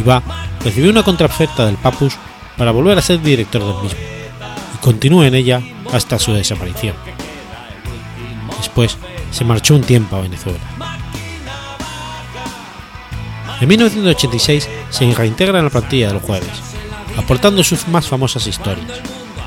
Iba 0.00 0.22
recibió 0.64 0.90
una 0.90 1.02
contraoferta 1.02 1.66
del 1.66 1.76
Papus 1.76 2.16
para 2.56 2.70
volver 2.70 2.98
a 2.98 3.02
ser 3.02 3.20
director 3.20 3.62
del 3.62 3.82
mismo, 3.82 4.00
y 4.74 4.78
continuó 4.78 5.24
en 5.24 5.34
ella 5.34 5.62
hasta 5.92 6.18
su 6.18 6.32
desaparición. 6.32 6.94
Después 8.58 8.96
se 9.30 9.44
marchó 9.44 9.74
un 9.74 9.82
tiempo 9.82 10.16
a 10.16 10.20
Venezuela. 10.20 10.58
En 13.60 13.68
1986 13.68 14.68
se 14.90 15.14
reintegra 15.14 15.58
en 15.58 15.64
la 15.64 15.70
plantilla 15.70 16.08
del 16.08 16.20
jueves, 16.20 16.50
aportando 17.16 17.62
sus 17.62 17.86
más 17.88 18.06
famosas 18.06 18.46
historias, 18.46 19.00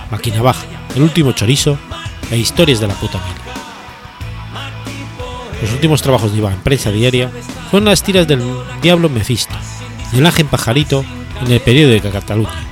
Máquina 0.10 0.42
Baja, 0.42 0.66
El 0.96 1.04
último 1.04 1.34
chorizo 1.34 1.78
e 2.32 2.38
Historias 2.38 2.80
de 2.80 2.88
la 2.88 2.94
puta 2.96 3.20
mil. 3.20 3.36
Los 5.62 5.72
últimos 5.72 6.02
trabajos 6.02 6.32
de 6.32 6.38
Iván 6.38 6.54
en 6.54 6.62
prensa 6.62 6.92
diaria 6.92 7.32
fueron 7.70 7.90
las 7.90 8.04
tiras 8.04 8.28
del 8.28 8.42
Diablo 8.82 9.10
Mefisto 9.10 9.56
y 10.14 10.18
El 10.18 10.26
Ángel 10.26 10.46
Pajarito 10.46 11.04
en 11.42 11.52
el 11.52 11.60
periódico 11.60 12.08
de 12.08 12.14
Cataluña, 12.14 12.66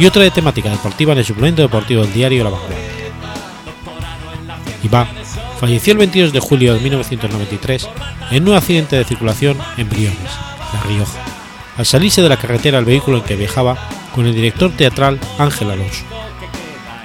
y 0.00 0.06
otra 0.06 0.22
de 0.22 0.30
temática 0.30 0.70
deportiva 0.70 1.12
en 1.12 1.18
el 1.18 1.24
suplemento 1.26 1.60
deportivo 1.60 2.02
del 2.02 2.14
diario 2.14 2.42
La 2.42 2.50
Vanguardia. 2.50 2.78
Iván 4.82 5.06
falleció 5.60 5.92
el 5.92 5.98
22 5.98 6.32
de 6.32 6.40
julio 6.40 6.72
de 6.72 6.80
1993 6.80 7.88
en 8.30 8.48
un 8.48 8.54
accidente 8.54 8.96
de 8.96 9.04
circulación 9.04 9.58
en 9.76 9.90
Briones, 9.90 10.32
La 10.72 10.80
Rioja, 10.84 11.20
al 11.76 11.84
salirse 11.84 12.22
de 12.22 12.30
la 12.30 12.38
carretera 12.38 12.78
el 12.78 12.86
vehículo 12.86 13.18
en 13.18 13.24
que 13.24 13.36
viajaba 13.36 13.76
con 14.14 14.24
el 14.24 14.34
director 14.34 14.72
teatral 14.72 15.20
Ángel 15.38 15.70
Alonso. 15.70 16.04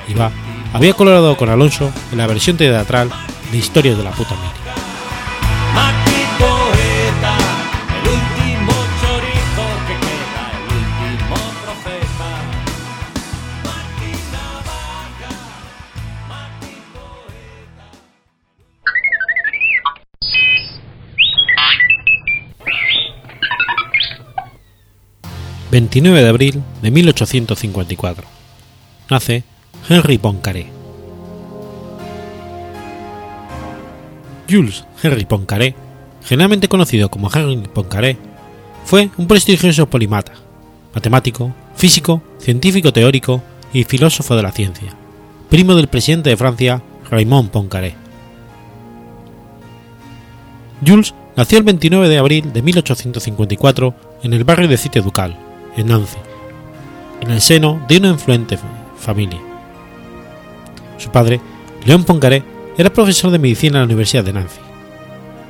Iba 0.07 0.31
había 0.71 0.93
colaborado 0.93 1.35
con 1.35 1.49
Alonso 1.49 1.91
en 2.13 2.17
la 2.17 2.27
versión 2.27 2.55
teatral 2.55 3.09
de 3.51 3.57
Historias 3.57 3.97
de 3.97 4.03
la 4.03 4.11
puta 4.11 4.35
mil. 4.35 4.51
29 25.95 26.23
de 26.23 26.29
abril 26.29 26.63
de 26.81 26.91
1854. 26.91 28.27
Nace 29.09 29.45
Henry 29.87 30.17
Poincaré. 30.17 30.67
Jules 34.49 34.83
Henry 35.01 35.23
Poincaré, 35.23 35.73
generalmente 36.25 36.67
conocido 36.67 37.09
como 37.09 37.31
Henry 37.33 37.69
Poincaré, 37.73 38.17
fue 38.83 39.09
un 39.15 39.27
prestigioso 39.27 39.89
polimata, 39.89 40.33
matemático, 40.93 41.53
físico, 41.77 42.21
científico 42.39 42.91
teórico 42.91 43.41
y 43.71 43.85
filósofo 43.85 44.35
de 44.35 44.43
la 44.43 44.51
ciencia, 44.51 44.93
primo 45.49 45.75
del 45.75 45.87
presidente 45.87 46.29
de 46.29 46.35
Francia 46.35 46.83
Raymond 47.09 47.51
Poincaré. 47.51 47.95
Jules 50.85 51.15
nació 51.37 51.57
el 51.59 51.63
29 51.63 52.09
de 52.09 52.17
abril 52.17 52.51
de 52.51 52.61
1854 52.61 53.95
en 54.23 54.33
el 54.33 54.43
barrio 54.43 54.67
de 54.67 54.75
Cité 54.75 54.99
Ducal, 54.99 55.44
en 55.75 55.87
Nancy, 55.87 56.17
en 57.21 57.31
el 57.31 57.41
seno 57.41 57.83
de 57.87 57.97
una 57.97 58.09
influente 58.09 58.57
familia. 58.97 59.39
Su 60.97 61.09
padre, 61.09 61.41
León 61.85 62.03
Poincaré, 62.03 62.43
era 62.77 62.91
profesor 62.91 63.31
de 63.31 63.39
medicina 63.39 63.77
en 63.77 63.81
la 63.81 63.85
Universidad 63.85 64.23
de 64.23 64.33
Nancy. 64.33 64.59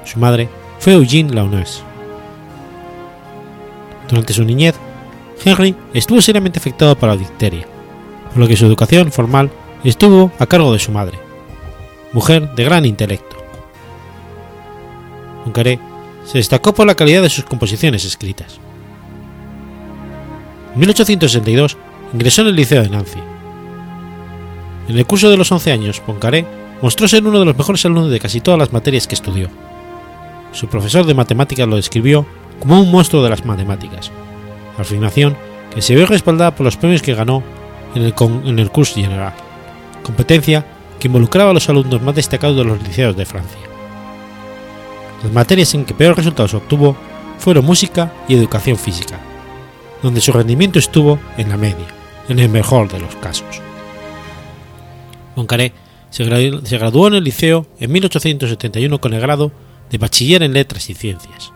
Su 0.04 0.20
madre 0.20 0.50
fue 0.80 0.94
Eugene 0.94 1.34
Launeuse. 1.34 1.82
Durante 4.08 4.34
su 4.34 4.44
niñez, 4.44 4.76
Henry 5.44 5.76
estuvo 5.94 6.22
seriamente 6.22 6.60
afectado 6.60 6.96
por 6.96 7.10
la 7.10 7.18
difteria, 7.18 7.68
por 8.30 8.38
lo 8.38 8.48
que 8.48 8.56
su 8.56 8.66
educación 8.66 9.12
formal 9.12 9.50
estuvo 9.84 10.32
a 10.40 10.46
cargo 10.46 10.72
de 10.74 10.80
su 10.80 10.92
madre, 10.92 11.18
mujer 12.14 12.54
de 12.56 12.64
gran 12.64 12.86
intelecto. 12.86 13.36
Poincaré 15.44 15.80
se 16.26 16.40
destacó 16.40 16.74
por 16.74 16.88
la 16.88 16.96
calidad 16.96 17.22
de 17.22 17.30
sus 17.30 17.46
composiciones 17.46 18.04
escritas. 18.04 18.60
En 20.76 20.82
1862 20.82 21.78
ingresó 22.14 22.42
en 22.42 22.48
el 22.48 22.56
Liceo 22.56 22.84
de 22.84 22.90
Nancy. 22.90 23.20
En 24.90 24.98
el 24.98 25.06
curso 25.06 25.30
de 25.30 25.38
los 25.38 25.50
11 25.50 25.72
años, 25.72 26.02
Poincaré 26.02 26.46
mostró 26.82 27.08
ser 27.08 27.26
uno 27.26 27.40
de 27.40 27.46
los 27.46 27.58
mejores 27.58 27.86
alumnos 27.86 28.12
de 28.12 28.20
casi 28.20 28.42
todas 28.42 28.60
las 28.60 28.74
materias 28.74 29.08
que 29.08 29.16
estudió. 29.16 29.48
Su 30.52 30.68
profesor 30.68 31.06
de 31.06 31.14
matemáticas 31.14 31.66
lo 31.66 31.78
describió 31.78 32.26
como 32.60 32.82
un 32.82 32.92
monstruo 32.92 33.24
de 33.24 33.30
las 33.30 33.46
matemáticas, 33.46 34.12
afirmación 34.78 35.38
que 35.74 35.82
se 35.82 35.96
vio 35.96 36.06
respaldada 36.08 36.54
por 36.54 36.66
los 36.66 36.76
premios 36.76 37.02
que 37.02 37.16
ganó 37.16 37.42
en 37.96 38.04
el, 38.04 38.14
en 38.44 38.60
el 38.60 38.70
curso 38.70 38.96
general, 38.96 39.34
competencia 40.04 40.66
que 41.00 41.08
involucraba 41.08 41.52
a 41.52 41.54
los 41.54 41.70
alumnos 41.70 42.02
más 42.02 42.16
destacados 42.16 42.58
de 42.58 42.66
los 42.66 42.84
liceos 42.84 43.16
de 43.16 43.26
Francia. 43.26 43.62
Las 45.24 45.32
materias 45.32 45.74
en 45.74 45.86
que 45.86 45.94
peor 45.94 46.18
resultados 46.18 46.54
obtuvo 46.54 46.98
fueron 47.40 47.64
música 47.64 48.12
y 48.28 48.36
educación 48.36 48.78
física, 48.78 49.20
donde 50.04 50.22
su 50.22 50.32
rendimiento 50.32 50.80
estuvo 50.80 51.20
en 51.38 51.50
la 51.50 51.58
media, 51.58 51.86
en 52.30 52.40
el 52.40 52.50
mejor 52.50 52.92
de 52.92 53.00
los 53.00 53.16
casos. 53.16 53.62
Poincaré 55.36 55.74
se 56.10 56.24
gra- 56.26 56.64
se 56.64 56.78
graduó 56.78 57.08
en 57.08 57.16
el 57.16 57.24
liceo 57.24 57.66
en 57.80 57.92
1871 57.92 59.00
con 59.02 59.14
el 59.14 59.22
grado 59.22 59.52
de 59.90 59.98
bachiller 59.98 60.44
en 60.44 60.54
letras 60.54 60.90
y 60.90 60.94
ciencias. 60.94 61.52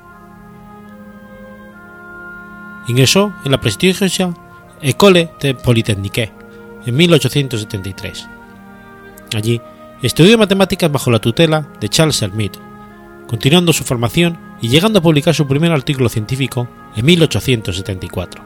Ingresó 2.87 3.33
en 3.45 3.51
la 3.51 3.61
prestigiosa 3.61 4.33
École 4.81 5.29
de 5.41 5.53
Polytechnique 5.55 6.31
en 6.85 6.95
1873. 6.95 8.27
Allí 9.35 9.61
estudió 10.01 10.37
matemáticas 10.37 10.91
bajo 10.91 11.11
la 11.11 11.19
tutela 11.19 11.67
de 11.79 11.89
Charles 11.89 12.21
Hermite, 12.21 12.57
continuando 13.27 13.73
su 13.73 13.83
formación 13.83 14.37
y 14.61 14.69
llegando 14.69 14.99
a 14.99 15.01
publicar 15.03 15.35
su 15.35 15.45
primer 15.47 15.71
artículo 15.71 16.09
científico 16.09 16.67
en 16.99 17.05
1874. 17.05 18.43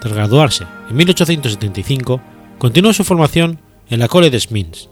Tras 0.00 0.12
graduarse 0.12 0.66
en 0.90 0.96
1875, 0.96 2.20
continuó 2.58 2.92
su 2.92 3.04
formación 3.04 3.60
en 3.88 4.00
la 4.00 4.06
École 4.06 4.28
des 4.28 4.50
Mines. 4.50 4.88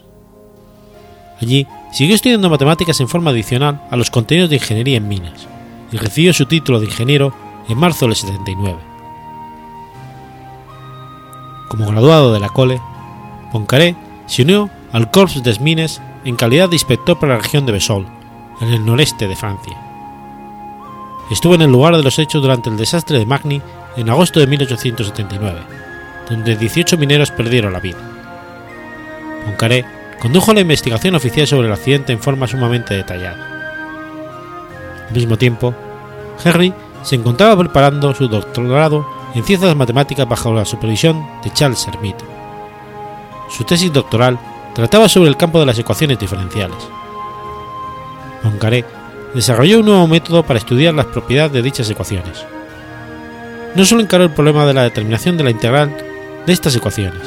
Allí 1.41 1.67
siguió 1.91 2.15
estudiando 2.15 2.49
matemáticas 2.51 3.01
en 3.01 3.09
forma 3.09 3.33
adicional 3.33 3.83
a 3.91 3.97
los 3.97 4.13
contenidos 4.13 4.49
de 4.51 4.57
ingeniería 4.57 4.99
en 4.99 5.09
minas 5.09 5.49
y 5.91 5.97
recibió 5.97 6.33
su 6.33 6.47
título 6.47 6.79
de 6.79 6.87
ingeniero 6.87 7.35
en 7.69 7.79
marzo 7.79 8.07
del 8.07 8.15
79. 8.15 8.79
Como 11.69 11.87
graduado 11.87 12.33
de 12.33 12.39
la 12.39 12.51
Cole, 12.51 12.81
Poincaré 13.51 13.97
se 14.27 14.43
unió 14.43 14.71
al 14.93 15.11
Corps 15.11 15.43
des 15.43 15.61
Mines 15.61 16.01
en 16.25 16.37
calidad 16.37 16.69
de 16.69 16.77
inspector 16.77 17.19
para 17.19 17.35
la 17.35 17.43
región 17.43 17.67
de 17.67 17.73
Vesoul, 17.73 18.07
en 18.61 18.69
el 18.69 18.87
noreste 18.87 19.27
de 19.27 19.35
Francia. 19.35 19.90
Estuvo 21.31 21.55
en 21.55 21.63
el 21.63 21.71
lugar 21.71 21.97
de 21.97 22.03
los 22.03 22.19
hechos 22.19 22.43
durante 22.43 22.71
el 22.71 22.77
desastre 22.77 23.19
de 23.19 23.27
Magny 23.27 23.63
en 23.97 24.11
agosto 24.11 24.41
de 24.41 24.49
1879, 24.49 25.61
donde 26.29 26.57
18 26.57 26.99
mineros 26.99 27.31
perdieron 27.31 27.73
la 27.73 27.81
vida. 27.81 27.99
Poincaré 29.45 29.85
condujo 30.21 30.53
la 30.53 30.61
investigación 30.61 31.15
oficial 31.15 31.47
sobre 31.47 31.69
el 31.69 31.73
accidente 31.73 32.13
en 32.13 32.21
forma 32.21 32.47
sumamente 32.47 32.95
detallada. 32.95 33.47
Al 35.09 35.15
mismo 35.15 35.39
tiempo, 35.39 35.75
Henry 36.45 36.75
se 37.03 37.17
encontraba 37.17 37.57
preparando 37.57 38.15
su 38.15 38.29
doctorado 38.29 39.07
en 39.35 39.45
ciencias 39.45 39.75
matemáticas 39.77 40.29
bajo 40.29 40.53
la 40.53 40.65
supervisión 40.65 41.25
de 41.43 41.53
Charles 41.53 41.87
Hermite. 41.87 42.25
Su 43.49 43.65
tesis 43.65 43.93
doctoral 43.93 44.39
trataba 44.75 45.09
sobre 45.09 45.29
el 45.29 45.37
campo 45.37 45.59
de 45.61 45.67
las 45.67 45.79
ecuaciones 45.79 46.19
diferenciales. 46.19 46.77
Poincaré 48.43 48.85
desarrolló 49.35 49.81
un 49.81 49.87
nuevo 49.87 50.07
método 50.07 50.45
para 50.45 50.59
estudiar 50.59 50.95
las 50.95 51.07
propiedades 51.07 51.53
de 51.53 51.63
dichas 51.63 51.89
ecuaciones. 51.91 52.45
No 53.75 53.85
solo 53.85 54.03
encaró 54.03 54.25
el 54.25 54.31
problema 54.31 54.67
de 54.67 54.75
la 54.75 54.83
determinación 54.83 55.37
de 55.37 55.45
la 55.45 55.51
integral 55.51 55.97
de 56.47 56.53
estas 56.53 56.75
ecuaciones, 56.75 57.23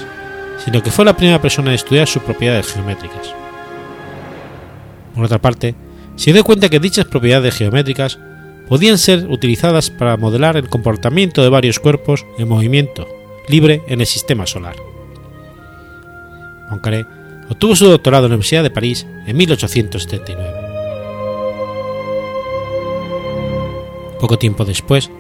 sino 0.64 0.84
que 0.84 0.92
fue 0.92 1.06
la 1.06 1.16
primera 1.16 1.42
persona 1.42 1.70
en 1.70 1.76
estudiar 1.76 2.08
sus 2.08 2.24
propiedades 2.24 2.72
geométricas. 2.72 3.34
Por 5.16 5.26
otra 5.26 5.40
parte, 5.40 5.76
se 6.16 6.34
dio 6.34 6.44
cuenta 6.44 6.70
que 6.70 6.80
dichas 6.80 7.06
propiedades 7.06 7.56
geométricas 7.56 8.20
podían 8.68 8.98
ser 8.98 9.28
utilizadas 9.28 9.90
para 9.90 10.18
modelar 10.18 10.58
el 10.58 10.70
comportamiento 10.70 11.44
de 11.44 11.50
varios 11.50 11.80
cuerpos 11.80 12.26
en 12.38 12.48
movimiento 12.48 13.08
libre 13.48 13.82
en 13.88 14.02
el 14.02 14.08
sistema 14.08 14.46
solar. 14.46 14.76
Poincaré 16.70 17.06
obtuvo 17.50 17.76
su 17.76 17.88
doctorado 17.88 18.26
en 18.26 18.32
la 18.32 18.36
Universidad 18.36 18.64
de 18.64 18.72
París 18.72 19.06
en 19.28 19.38
1879. 19.38 20.63
Poco 24.24 24.40
tiempo 24.40 24.64
después, 24.64 25.12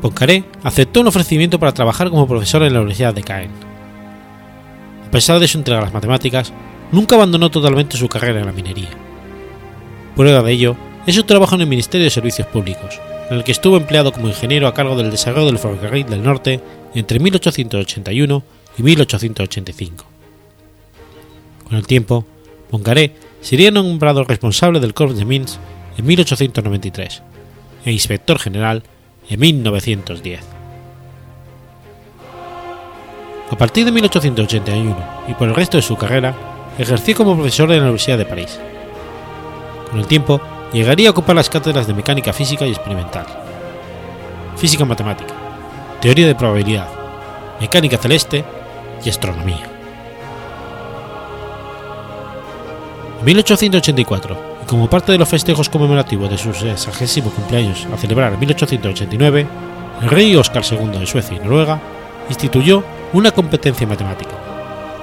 Poincaré 0.00 0.44
aceptó 0.62 1.02
un 1.02 1.08
ofrecimiento 1.08 1.60
para 1.60 1.74
trabajar 1.74 2.08
como 2.08 2.26
profesor 2.26 2.62
en 2.62 2.72
la 2.72 2.78
Universidad 2.80 3.12
de 3.12 3.22
Caen. 3.22 3.50
A 5.06 5.10
pesar 5.10 5.38
de 5.38 5.46
su 5.46 5.58
entrega 5.58 5.80
a 5.80 5.84
las 5.84 5.92
matemáticas, 5.92 6.50
nunca 6.92 7.16
abandonó 7.16 7.50
totalmente 7.50 7.98
su 7.98 8.08
carrera 8.08 8.40
en 8.40 8.46
la 8.46 8.52
minería. 8.52 8.88
Prueba 10.16 10.42
de 10.42 10.50
ello 10.50 10.76
es 11.06 11.14
su 11.14 11.24
trabajo 11.24 11.56
en 11.56 11.60
el 11.60 11.66
Ministerio 11.66 12.06
de 12.06 12.10
Servicios 12.10 12.46
Públicos, 12.46 12.98
en 13.28 13.36
el 13.36 13.44
que 13.44 13.52
estuvo 13.52 13.76
empleado 13.76 14.12
como 14.12 14.28
ingeniero 14.28 14.66
a 14.66 14.72
cargo 14.72 14.96
del 14.96 15.10
desarrollo 15.10 15.48
del 15.48 15.58
ferrocarril 15.58 16.06
del 16.06 16.22
norte 16.22 16.58
entre 16.94 17.18
1881 17.18 18.42
y 18.78 18.82
1885. 18.82 20.06
Con 21.68 21.76
el 21.76 21.86
tiempo, 21.86 22.24
Poincaré 22.70 23.14
sería 23.42 23.70
nombrado 23.70 24.24
responsable 24.24 24.80
del 24.80 24.94
Corps 24.94 25.18
de 25.18 25.26
Mines 25.26 25.58
en 25.98 26.06
1893 26.06 27.24
e 27.84 27.92
inspector 27.92 28.38
general 28.38 28.82
en 29.28 29.40
1910. 29.40 30.40
A 33.50 33.56
partir 33.56 33.84
de 33.84 33.92
1881 33.92 34.96
y 35.28 35.34
por 35.34 35.48
el 35.48 35.54
resto 35.54 35.76
de 35.76 35.82
su 35.82 35.96
carrera, 35.96 36.34
ejerció 36.78 37.16
como 37.16 37.34
profesor 37.34 37.70
en 37.72 37.78
la 37.78 37.84
Universidad 37.84 38.18
de 38.18 38.26
París. 38.26 38.58
Con 39.90 39.98
el 39.98 40.06
tiempo, 40.06 40.40
llegaría 40.72 41.08
a 41.08 41.10
ocupar 41.10 41.34
las 41.34 41.50
cátedras 41.50 41.86
de 41.86 41.94
mecánica 41.94 42.32
física 42.32 42.66
y 42.66 42.70
experimental, 42.70 43.26
física 44.56 44.84
matemática, 44.84 45.34
teoría 46.00 46.26
de 46.26 46.34
probabilidad, 46.36 46.88
mecánica 47.60 47.98
celeste 47.98 48.44
y 49.04 49.10
astronomía. 49.10 49.68
En 53.18 53.24
1884, 53.24 54.36
y 54.36 54.49
como 54.70 54.88
parte 54.88 55.10
de 55.10 55.18
los 55.18 55.28
festejos 55.28 55.68
conmemorativos 55.68 56.30
de 56.30 56.38
su 56.38 56.54
60 56.54 57.28
cumpleaños 57.30 57.88
a 57.92 57.96
celebrar 57.96 58.32
en 58.32 58.38
1889, 58.38 59.46
el 60.00 60.08
rey 60.08 60.36
Oscar 60.36 60.62
II 60.62 60.96
de 60.96 61.06
Suecia 61.06 61.36
y 61.36 61.40
Noruega 61.40 61.80
instituyó 62.28 62.84
una 63.12 63.32
competencia 63.32 63.84
matemática, 63.84 64.30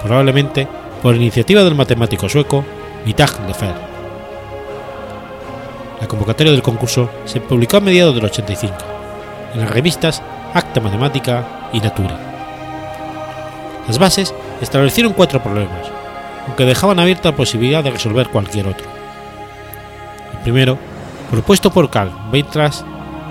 probablemente 0.02 0.70
por 1.04 1.18
iniciativa 1.18 1.66
del 1.66 1.76
matemático 1.76 2.30
sueco 2.30 2.64
Mittag 3.06 3.46
Lefebvre. 3.46 3.82
La 6.00 6.08
convocatoria 6.08 6.54
del 6.54 6.62
concurso 6.62 7.10
se 7.26 7.42
publicó 7.42 7.76
a 7.76 7.82
mediados 7.82 8.16
del 8.16 8.24
85 8.24 8.74
en 9.54 9.60
las 9.60 9.70
revistas 9.70 10.22
Acta 10.54 10.80
Matemática 10.80 11.70
y 11.74 11.82
Nature. 11.82 12.16
Las 13.86 14.00
bases 14.00 14.34
establecieron 14.62 15.12
cuatro 15.12 15.44
problemas, 15.44 15.92
aunque 16.48 16.64
dejaban 16.64 17.00
abierta 17.00 17.32
la 17.32 17.36
posibilidad 17.36 17.84
de 17.84 17.92
resolver 17.92 18.30
cualquier 18.30 18.68
otro. 18.68 18.97
Primero, 20.48 20.78
propuesto 21.30 21.74
por 21.74 21.90
Carl 21.90 22.10
Weierstrass, 22.32 22.86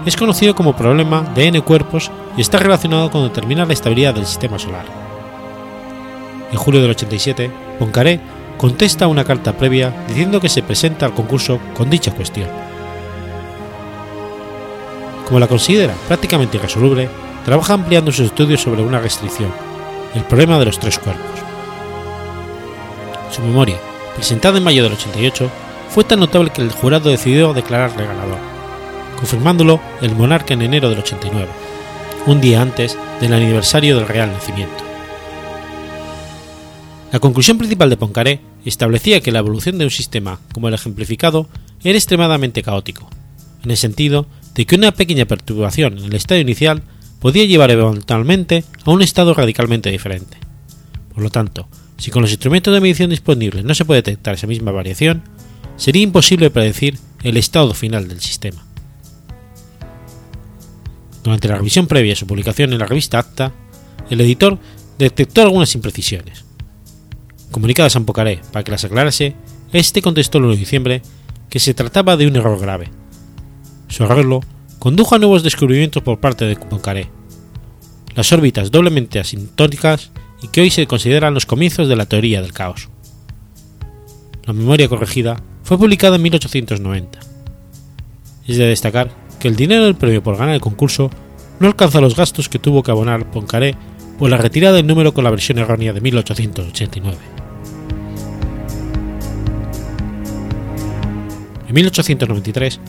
es 0.05 0.15
conocido 0.19 0.55
como 0.55 0.77
problema 0.77 1.23
de 1.35 1.47
n 1.47 1.63
cuerpos 1.63 2.11
y 2.37 2.43
está 2.43 2.59
relacionado 2.59 3.11
con 3.11 3.23
determinar 3.23 3.67
la 3.67 3.73
estabilidad 3.73 4.13
del 4.13 4.27
sistema 4.27 4.59
solar. 4.59 4.85
En 6.53 6.59
julio 6.59 6.83
del 6.83 6.91
87, 6.91 7.51
Poincaré 7.79 8.21
contesta 8.59 9.07
una 9.07 9.25
carta 9.25 9.55
previa 9.55 9.95
diciendo 10.07 10.43
que 10.43 10.51
se 10.51 10.63
presenta 10.63 11.07
al 11.07 11.15
concurso 11.15 11.59
con 11.75 11.89
dicha 11.89 12.13
cuestión. 12.13 12.51
Como 15.27 15.41
la 15.41 15.49
considera 15.49 15.95
prácticamente 16.09 16.59
irresoluble, 16.59 17.09
trabaja 17.47 17.73
ampliando 17.73 18.13
sus 18.13 18.27
estudios 18.27 18.61
sobre 18.61 18.83
una 18.83 19.01
restricción, 19.01 19.51
el 20.15 20.23
problema 20.25 20.59
de 20.59 20.67
los 20.67 20.79
tres 20.79 20.99
cuerpos. 20.99 21.41
Su 23.31 23.41
memoria, 23.41 23.79
presentada 24.15 24.59
en 24.59 24.65
mayo 24.65 24.83
del 24.83 24.93
88, 24.93 25.51
fue 25.97 26.05
tan 26.05 26.21
notable 26.21 26.51
que 26.51 26.61
el 26.61 26.71
jurado 26.71 27.09
decidió 27.09 27.55
declararle 27.55 28.05
ganador, 28.05 28.39
confirmándolo 29.17 29.81
el 30.03 30.15
monarca 30.15 30.53
en 30.53 30.61
enero 30.61 30.91
del 30.91 30.99
89, 30.99 31.49
un 32.27 32.39
día 32.43 32.61
antes 32.61 32.99
del 33.19 33.33
aniversario 33.33 33.97
del 33.97 34.07
real 34.07 34.31
nacimiento. 34.31 34.85
La 37.13 37.19
conclusión 37.19 37.57
principal 37.57 37.89
de 37.89 37.97
Poincaré 37.97 38.41
establecía 38.67 39.23
que 39.23 39.33
la 39.33 39.39
evolución 39.39 39.79
de 39.79 39.87
un 39.87 39.91
sistema 39.91 40.39
como 40.53 40.69
el 40.69 40.75
ejemplificado 40.75 41.49
era 41.83 41.97
extremadamente 41.97 42.63
caótico, 42.63 43.09
en 43.65 43.71
el 43.71 43.79
sentido 43.79 44.27
de 44.55 44.67
que 44.67 44.77
una 44.77 44.93
pequeña 44.93 45.25
perturbación 45.25 45.97
en 45.97 46.05
el 46.05 46.15
estado 46.15 46.43
inicial 46.43 46.83
podía 47.21 47.47
llevar 47.47 47.71
eventualmente 47.71 48.65
a 48.85 48.91
un 48.91 49.01
estado 49.01 49.33
radicalmente 49.33 49.91
diferente. 49.91 50.37
Por 51.15 51.23
lo 51.23 51.31
tanto, 51.31 51.69
si 51.97 52.11
con 52.11 52.21
los 52.21 52.33
instrumentos 52.33 52.75
de 52.75 52.83
medición 52.83 53.09
disponibles 53.09 53.65
no 53.65 53.75
se 53.75 53.87
puede 53.87 54.03
detectar 54.03 54.35
esa 54.35 54.47
misma 54.47 54.73
variación, 54.73 55.23
sería 55.77 56.03
imposible 56.03 56.51
predecir 56.51 56.99
el 57.23 57.37
estado 57.37 57.75
final 57.75 58.09
del 58.09 58.21
sistema. 58.21 58.65
Durante 61.23 61.49
la 61.49 61.57
revisión 61.57 61.87
previa 61.87 62.13
a 62.13 62.17
su 62.17 62.27
publicación 62.27 62.73
en 62.73 62.79
la 62.79 62.87
revista 62.87 63.19
Acta, 63.19 63.53
el 64.11 64.21
editor 64.21 64.59
detectó 64.99 65.43
algunas 65.43 65.75
imprecisiones. 65.75 66.45
Comunicadas 67.51 67.97
a 67.97 68.01
Poincaré 68.01 68.41
para 68.53 68.63
que 68.63 68.71
las 68.71 68.85
aclarase, 68.85 69.35
este 69.73 70.03
contestó 70.03 70.39
el 70.39 70.45
1 70.45 70.53
de 70.53 70.59
diciembre 70.59 71.03
que 71.51 71.59
se 71.59 71.75
trataba 71.75 72.17
de 72.17 72.27
un 72.27 72.37
error 72.37 72.61
grave. 72.61 72.91
Su 73.89 74.05
arreglo 74.05 74.41
condujo 74.79 75.15
a 75.15 75.19
nuevos 75.19 75.43
descubrimientos 75.43 76.03
por 76.03 76.21
parte 76.21 76.45
de 76.45 76.57
Poincaré. 76.57 77.11
Las 78.15 78.33
órbitas 78.33 78.71
doblemente 78.71 79.19
asintóticas 79.19 80.13
y 80.43 80.49
que 80.49 80.61
hoy 80.61 80.71
se 80.71 80.87
consideran 80.87 81.35
los 81.35 81.47
comienzos 81.47 81.89
de 81.89 81.97
la 81.97 82.07
teoría 82.07 82.41
del 82.41 82.53
caos. 82.53 82.89
La 84.45 84.53
memoria 84.53 84.89
corregida 84.89 85.43
fue 85.67 85.79
publicada 85.79 86.15
en 86.15 86.23
1890. 86.23 87.19
Es 88.47 88.57
de 88.57 88.67
destacar 88.69 89.11
que 89.41 89.49
el 89.49 89.57
dinero 89.57 89.85
del 89.85 89.97
premio 89.97 90.23
por 90.23 90.37
ganar 90.37 90.55
el 90.55 90.61
concurso 90.61 91.11
no 91.59 91.67
alcanza 91.67 92.01
los 92.01 92.15
gastos 92.15 92.49
que 92.49 92.61
tuvo 92.61 92.85
que 92.85 92.93
abonar 92.93 93.33
Poincaré 93.33 93.75
por 94.17 94.31
la 94.31 94.37
retirada 94.37 94.77
del 94.77 94.87
número 94.87 95.13
con 95.13 95.25
la 95.25 95.31
versión 95.31 95.59
errónea 95.59 95.93
de 95.93 96.01
1889. 96.01 97.19
En 101.67 101.75
1893, 101.75 102.81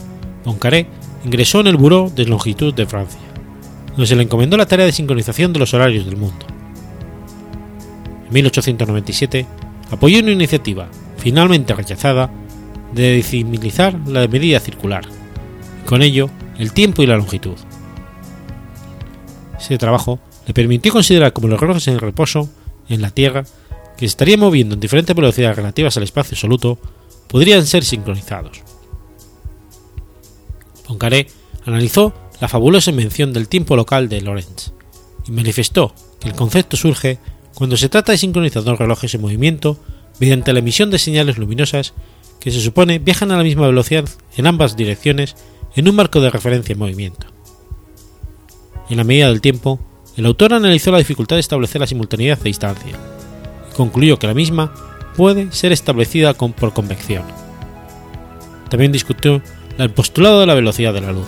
Poincaré 0.44 0.86
ingresó 1.26 1.62
en 1.62 1.68
el 1.68 1.78
Bureau 1.78 2.14
de 2.14 2.26
Longitud 2.26 2.76
de 2.76 2.86
Francia, 2.86 3.20
donde 3.90 4.06
se 4.06 4.16
le 4.16 4.22
encomendó 4.22 4.56
la 4.56 4.68
tarea 4.68 4.86
de 4.86 4.92
sincronización 4.92 5.52
de 5.52 5.60
los 5.60 5.74
horarios 5.74 6.06
del 6.06 6.18
mundo. 6.18 6.46
En 8.28 8.34
1897, 8.34 9.48
apoyó 9.90 10.20
una 10.20 10.32
iniciativa, 10.32 10.88
finalmente 11.18 11.74
rechazada, 11.74 12.30
de 12.94 13.16
decimilizar 13.16 14.00
la 14.08 14.28
medida 14.28 14.60
circular, 14.60 15.06
y 15.84 15.88
con 15.88 16.02
ello 16.02 16.30
el 16.58 16.74
tiempo 16.74 17.04
y 17.04 17.08
la 17.08 17.18
longitud. 17.18 17.56
Ese 19.60 19.78
trabajo 19.78 20.20
le 20.46 20.54
permitió 20.54 20.92
considerar 20.92 21.34
como 21.34 21.48
los 21.48 21.60
relojes 21.60 21.88
en 21.88 22.00
reposo 22.00 22.50
en 22.90 23.02
la 23.02 23.12
Tierra, 23.12 23.44
que 23.98 24.02
se 24.02 24.06
estarían 24.06 24.40
moviendo 24.40 24.76
en 24.76 24.80
diferentes 24.80 25.16
velocidades 25.16 25.58
relativas 25.58 25.98
al 25.98 26.04
espacio 26.04 26.36
absoluto, 26.36 26.78
podrían 27.28 27.66
ser 27.66 27.84
sincronizados. 27.84 28.62
Poincaré 30.86 31.28
analizó 31.66 32.14
la 32.40 32.48
fabulosa 32.48 32.92
invención 32.92 33.34
del 33.34 33.50
tiempo 33.50 33.76
local 33.76 34.08
de 34.08 34.22
Lorentz 34.22 34.72
y 35.28 35.32
manifestó 35.32 35.94
que 36.20 36.30
el 36.30 36.36
concepto 36.36 36.78
surge 36.78 37.20
cuando 37.54 37.76
se 37.76 37.90
trata 37.90 38.12
de 38.12 38.18
sincronizar 38.18 38.64
dos 38.64 38.80
relojes 38.80 39.14
en 39.14 39.22
movimiento 39.22 39.78
mediante 40.20 40.54
la 40.54 40.60
emisión 40.60 40.90
de 40.92 41.00
señales 41.00 41.38
luminosas 41.38 41.94
que 42.48 42.52
se 42.52 42.62
supone 42.62 42.98
viajan 42.98 43.30
a 43.32 43.36
la 43.36 43.44
misma 43.44 43.68
velocidad 43.68 44.08
en 44.38 44.48
ambas 44.48 44.78
direcciones 44.78 45.36
en 45.76 45.90
un 45.90 45.98
marco 45.98 46.22
de 46.22 46.30
referencia 46.30 46.72
en 46.72 46.80
movimiento. 46.80 47.28
En 48.90 48.96
la 48.96 49.04
medida 49.04 49.28
del 49.28 49.42
tiempo, 49.42 49.82
el 50.16 50.26
autor 50.26 50.54
analizó 50.54 50.90
la 50.92 51.00
dificultad 51.00 51.36
de 51.36 51.42
establecer 51.42 51.82
la 51.82 51.88
simultaneidad 51.88 52.38
de 52.38 52.46
distancia 52.46 52.94
y 53.70 53.76
concluyó 53.76 54.18
que 54.18 54.28
la 54.28 54.34
misma 54.34 54.74
puede 55.18 55.52
ser 55.52 55.74
establecida 55.74 56.36
por 56.36 56.72
convección. 56.72 57.24
También 58.70 58.94
discutió 58.94 59.42
el 59.78 59.92
postulado 59.92 60.40
de 60.40 60.46
la 60.46 60.56
velocidad 60.56 60.94
de 60.94 61.02
la 61.02 61.12
luz 61.12 61.28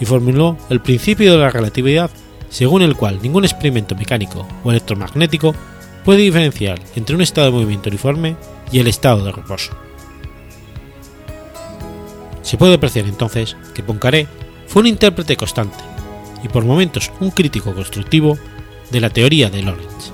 y 0.00 0.06
formuló 0.06 0.56
el 0.70 0.80
principio 0.80 1.30
de 1.30 1.40
la 1.40 1.50
relatividad 1.50 2.10
según 2.48 2.80
el 2.80 2.96
cual 2.96 3.18
ningún 3.20 3.44
experimento 3.44 3.94
mecánico 3.94 4.48
o 4.64 4.70
electromagnético 4.70 5.54
puede 6.06 6.22
diferenciar 6.22 6.80
entre 6.96 7.16
un 7.16 7.20
estado 7.20 7.48
de 7.48 7.52
movimiento 7.52 7.90
uniforme 7.90 8.36
y 8.72 8.78
el 8.78 8.86
estado 8.86 9.22
de 9.26 9.32
reposo. 9.32 9.87
Se 12.48 12.56
puede 12.56 12.76
apreciar 12.76 13.04
entonces 13.04 13.58
que 13.74 13.82
Poincaré 13.82 14.26
fue 14.68 14.80
un 14.80 14.86
intérprete 14.86 15.36
constante 15.36 15.76
y 16.42 16.48
por 16.48 16.64
momentos 16.64 17.12
un 17.20 17.30
crítico 17.30 17.74
constructivo 17.74 18.38
de 18.90 19.02
la 19.02 19.10
teoría 19.10 19.50
de 19.50 19.60
Lorentz. 19.60 20.12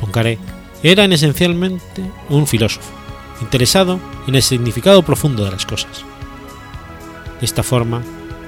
Poincaré 0.00 0.38
era 0.82 1.04
en 1.04 1.12
esencialmente 1.12 2.10
un 2.30 2.46
filósofo, 2.46 2.90
interesado 3.42 4.00
en 4.26 4.34
el 4.34 4.42
significado 4.42 5.02
profundo 5.02 5.44
de 5.44 5.50
las 5.50 5.66
cosas. 5.66 6.06
De 7.38 7.44
esta 7.44 7.62
forma, 7.62 8.00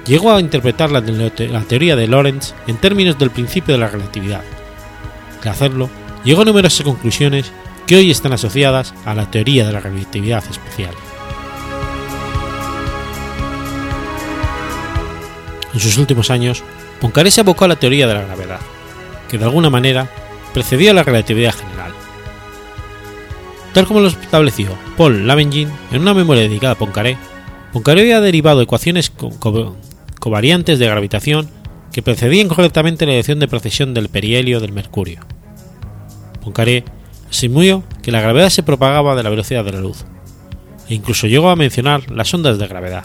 llegó 0.06 0.32
a 0.32 0.40
interpretar 0.40 0.90
la, 0.90 1.00
la 1.00 1.60
teoría 1.64 1.94
de 1.94 2.06
Lorentz 2.06 2.54
en 2.66 2.78
términos 2.78 3.18
del 3.18 3.32
principio 3.32 3.74
de 3.74 3.80
la 3.80 3.88
relatividad. 3.88 4.44
Al 5.42 5.48
hacerlo, 5.50 5.90
llegó 6.24 6.40
a 6.40 6.46
numerosas 6.46 6.86
conclusiones 6.86 7.52
que 7.86 7.96
hoy 7.96 8.10
están 8.10 8.32
asociadas 8.32 8.94
a 9.04 9.12
la 9.12 9.30
teoría 9.30 9.66
de 9.66 9.74
la 9.74 9.80
relatividad 9.80 10.42
especial. 10.50 10.94
En 15.74 15.80
sus 15.80 15.98
últimos 15.98 16.30
años, 16.30 16.62
Poincaré 17.00 17.30
se 17.30 17.40
abocó 17.40 17.64
a 17.64 17.68
la 17.68 17.76
teoría 17.76 18.06
de 18.06 18.14
la 18.14 18.22
gravedad, 18.22 18.60
que 19.28 19.38
de 19.38 19.44
alguna 19.44 19.70
manera 19.70 20.08
precedía 20.52 20.92
a 20.92 20.94
la 20.94 21.02
relatividad 21.02 21.52
general. 21.52 21.92
Tal 23.72 23.86
como 23.86 24.00
lo 24.00 24.06
estableció 24.06 24.70
Paul 24.96 25.26
Lavengin 25.26 25.68
en 25.90 26.02
una 26.02 26.14
memoria 26.14 26.44
dedicada 26.44 26.74
a 26.74 26.78
Poincaré, 26.78 27.18
Poincaré 27.72 28.02
había 28.02 28.20
derivado 28.20 28.62
ecuaciones 28.62 29.10
co 29.10 29.30
co 29.30 29.76
covariantes 30.20 30.78
de 30.78 30.86
gravitación 30.86 31.50
que 31.92 32.02
precedían 32.02 32.48
correctamente 32.48 33.04
la 33.04 33.12
dirección 33.12 33.40
de 33.40 33.48
precesión 33.48 33.92
del 33.92 34.08
perihelio 34.08 34.60
del 34.60 34.72
mercurio. 34.72 35.20
Poincaré 36.40 36.84
asumió 37.28 37.82
que 38.00 38.12
la 38.12 38.20
gravedad 38.20 38.50
se 38.50 38.62
propagaba 38.62 39.16
de 39.16 39.24
la 39.24 39.30
velocidad 39.30 39.64
de 39.64 39.72
la 39.72 39.80
luz, 39.80 40.04
e 40.88 40.94
incluso 40.94 41.26
llegó 41.26 41.50
a 41.50 41.56
mencionar 41.56 42.10
las 42.12 42.32
ondas 42.32 42.58
de 42.58 42.68
gravedad. 42.68 43.04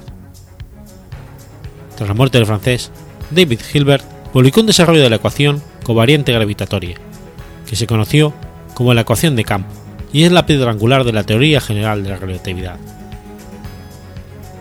Tras 2.00 2.08
la 2.08 2.16
muerte 2.16 2.38
del 2.38 2.48
francés, 2.48 2.92
David 3.30 3.60
Hilbert 3.74 4.06
publicó 4.32 4.62
un 4.62 4.68
desarrollo 4.68 5.04
de 5.04 5.10
la 5.10 5.18
ecuación 5.18 5.62
covariante 5.84 6.32
gravitatoria, 6.32 6.96
que 7.68 7.76
se 7.76 7.88
conoció 7.88 8.34
como 8.74 8.94
la 8.94 9.02
ecuación 9.02 9.36
de 9.36 9.44
campo, 9.44 9.68
y 10.14 10.24
es 10.24 10.32
la 10.32 10.46
piedra 10.46 10.72
angular 10.72 11.04
de 11.04 11.12
la 11.12 11.26
teoría 11.26 11.60
general 11.60 12.02
de 12.02 12.12
la 12.12 12.16
relatividad. 12.16 12.78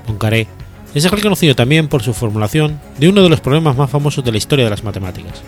Poincaré 0.05 0.49
es 0.97 1.09
reconocido 1.09 1.55
también 1.55 1.86
por 1.86 2.03
su 2.03 2.12
formulación 2.12 2.80
de 2.99 3.09
uno 3.09 3.22
de 3.22 3.28
los 3.28 3.41
problemas 3.41 3.76
más 3.76 3.89
famosos 3.89 4.24
de 4.24 4.32
la 4.32 4.39
historia 4.39 4.64
de 4.64 4.72
las 4.72 4.82
matemáticas, 4.82 5.41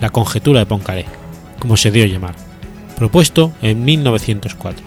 la 0.00 0.10
conjetura 0.10 0.58
de 0.58 0.66
Poincaré, 0.66 1.04
como 1.60 1.76
se 1.76 1.92
dio 1.92 2.02
a 2.02 2.08
llamar, 2.08 2.34
propuesto 2.96 3.52
en 3.62 3.84
1904. 3.84 4.84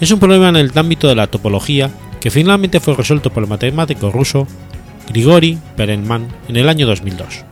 Es 0.00 0.10
un 0.10 0.18
problema 0.18 0.48
en 0.48 0.56
el 0.56 0.76
ámbito 0.76 1.06
de 1.06 1.14
la 1.14 1.28
topología 1.28 1.88
que 2.20 2.32
finalmente 2.32 2.80
fue 2.80 2.96
resuelto 2.96 3.32
por 3.32 3.44
el 3.44 3.48
matemático 3.48 4.10
ruso 4.10 4.48
Grigori 5.08 5.58
Perelman 5.76 6.28
en 6.48 6.56
el 6.56 6.68
año 6.68 6.86
2002. 6.86 7.44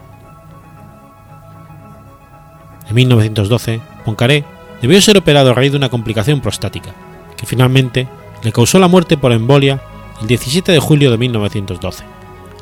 En 2.88 2.94
1912, 2.94 3.80
Poincaré 4.04 4.44
debió 4.82 5.00
ser 5.00 5.16
operado 5.18 5.50
a 5.50 5.54
raíz 5.54 5.72
de 5.72 5.78
una 5.78 5.88
complicación 5.88 6.40
prostática, 6.40 6.90
que 7.36 7.46
finalmente 7.46 8.08
le 8.42 8.52
causó 8.52 8.78
la 8.78 8.88
muerte 8.88 9.16
por 9.16 9.32
embolia 9.32 9.80
el 10.20 10.26
17 10.26 10.72
de 10.72 10.80
julio 10.80 11.10
de 11.10 11.18
1912, 11.18 12.04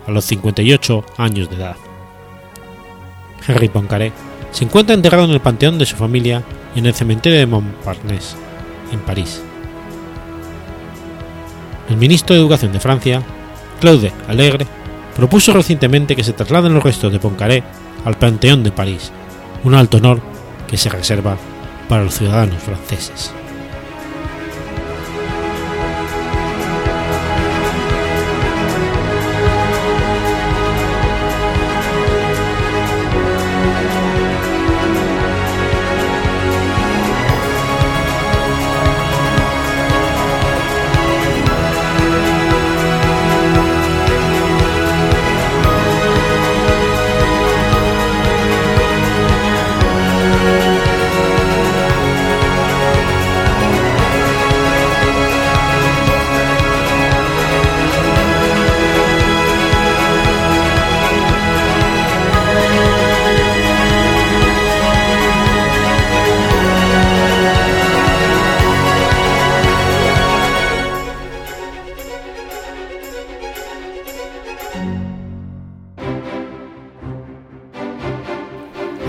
a 0.07 0.11
los 0.11 0.25
58 0.25 1.05
años 1.17 1.49
de 1.49 1.57
edad. 1.57 1.77
Henri 3.47 3.69
Poincaré 3.69 4.13
se 4.51 4.65
encuentra 4.65 4.95
enterrado 4.95 5.25
en 5.25 5.31
el 5.31 5.41
panteón 5.41 5.79
de 5.79 5.87
su 5.87 5.97
familia 5.97 6.43
en 6.75 6.87
el 6.87 6.95
cementerio 6.95 7.39
de 7.39 7.47
Montparnasse, 7.47 8.37
en 8.93 9.01
París. 9.01 9.43
El 11.89 11.97
ministro 11.97 12.35
de 12.35 12.43
Educación 12.43 12.73
de 12.73 12.81
Francia, 12.81 13.23
Claude 13.81 14.13
Allegre, 14.29 14.67
propuso 15.19 15.53
recientemente 15.53 16.15
que 16.15 16.23
se 16.23 16.33
trasladen 16.33 16.75
los 16.75 16.83
restos 16.85 17.11
de 17.11 17.19
Poincaré 17.19 17.65
al 18.05 18.17
Panteón 18.17 18.63
de 18.63 18.71
París, 18.71 19.11
un 19.65 19.75
alto 19.75 19.97
honor 19.97 20.21
que 20.69 20.77
se 20.77 20.89
reserva 20.89 21.37
para 21.89 22.05
los 22.05 22.15
ciudadanos 22.15 22.63
franceses. 22.63 23.33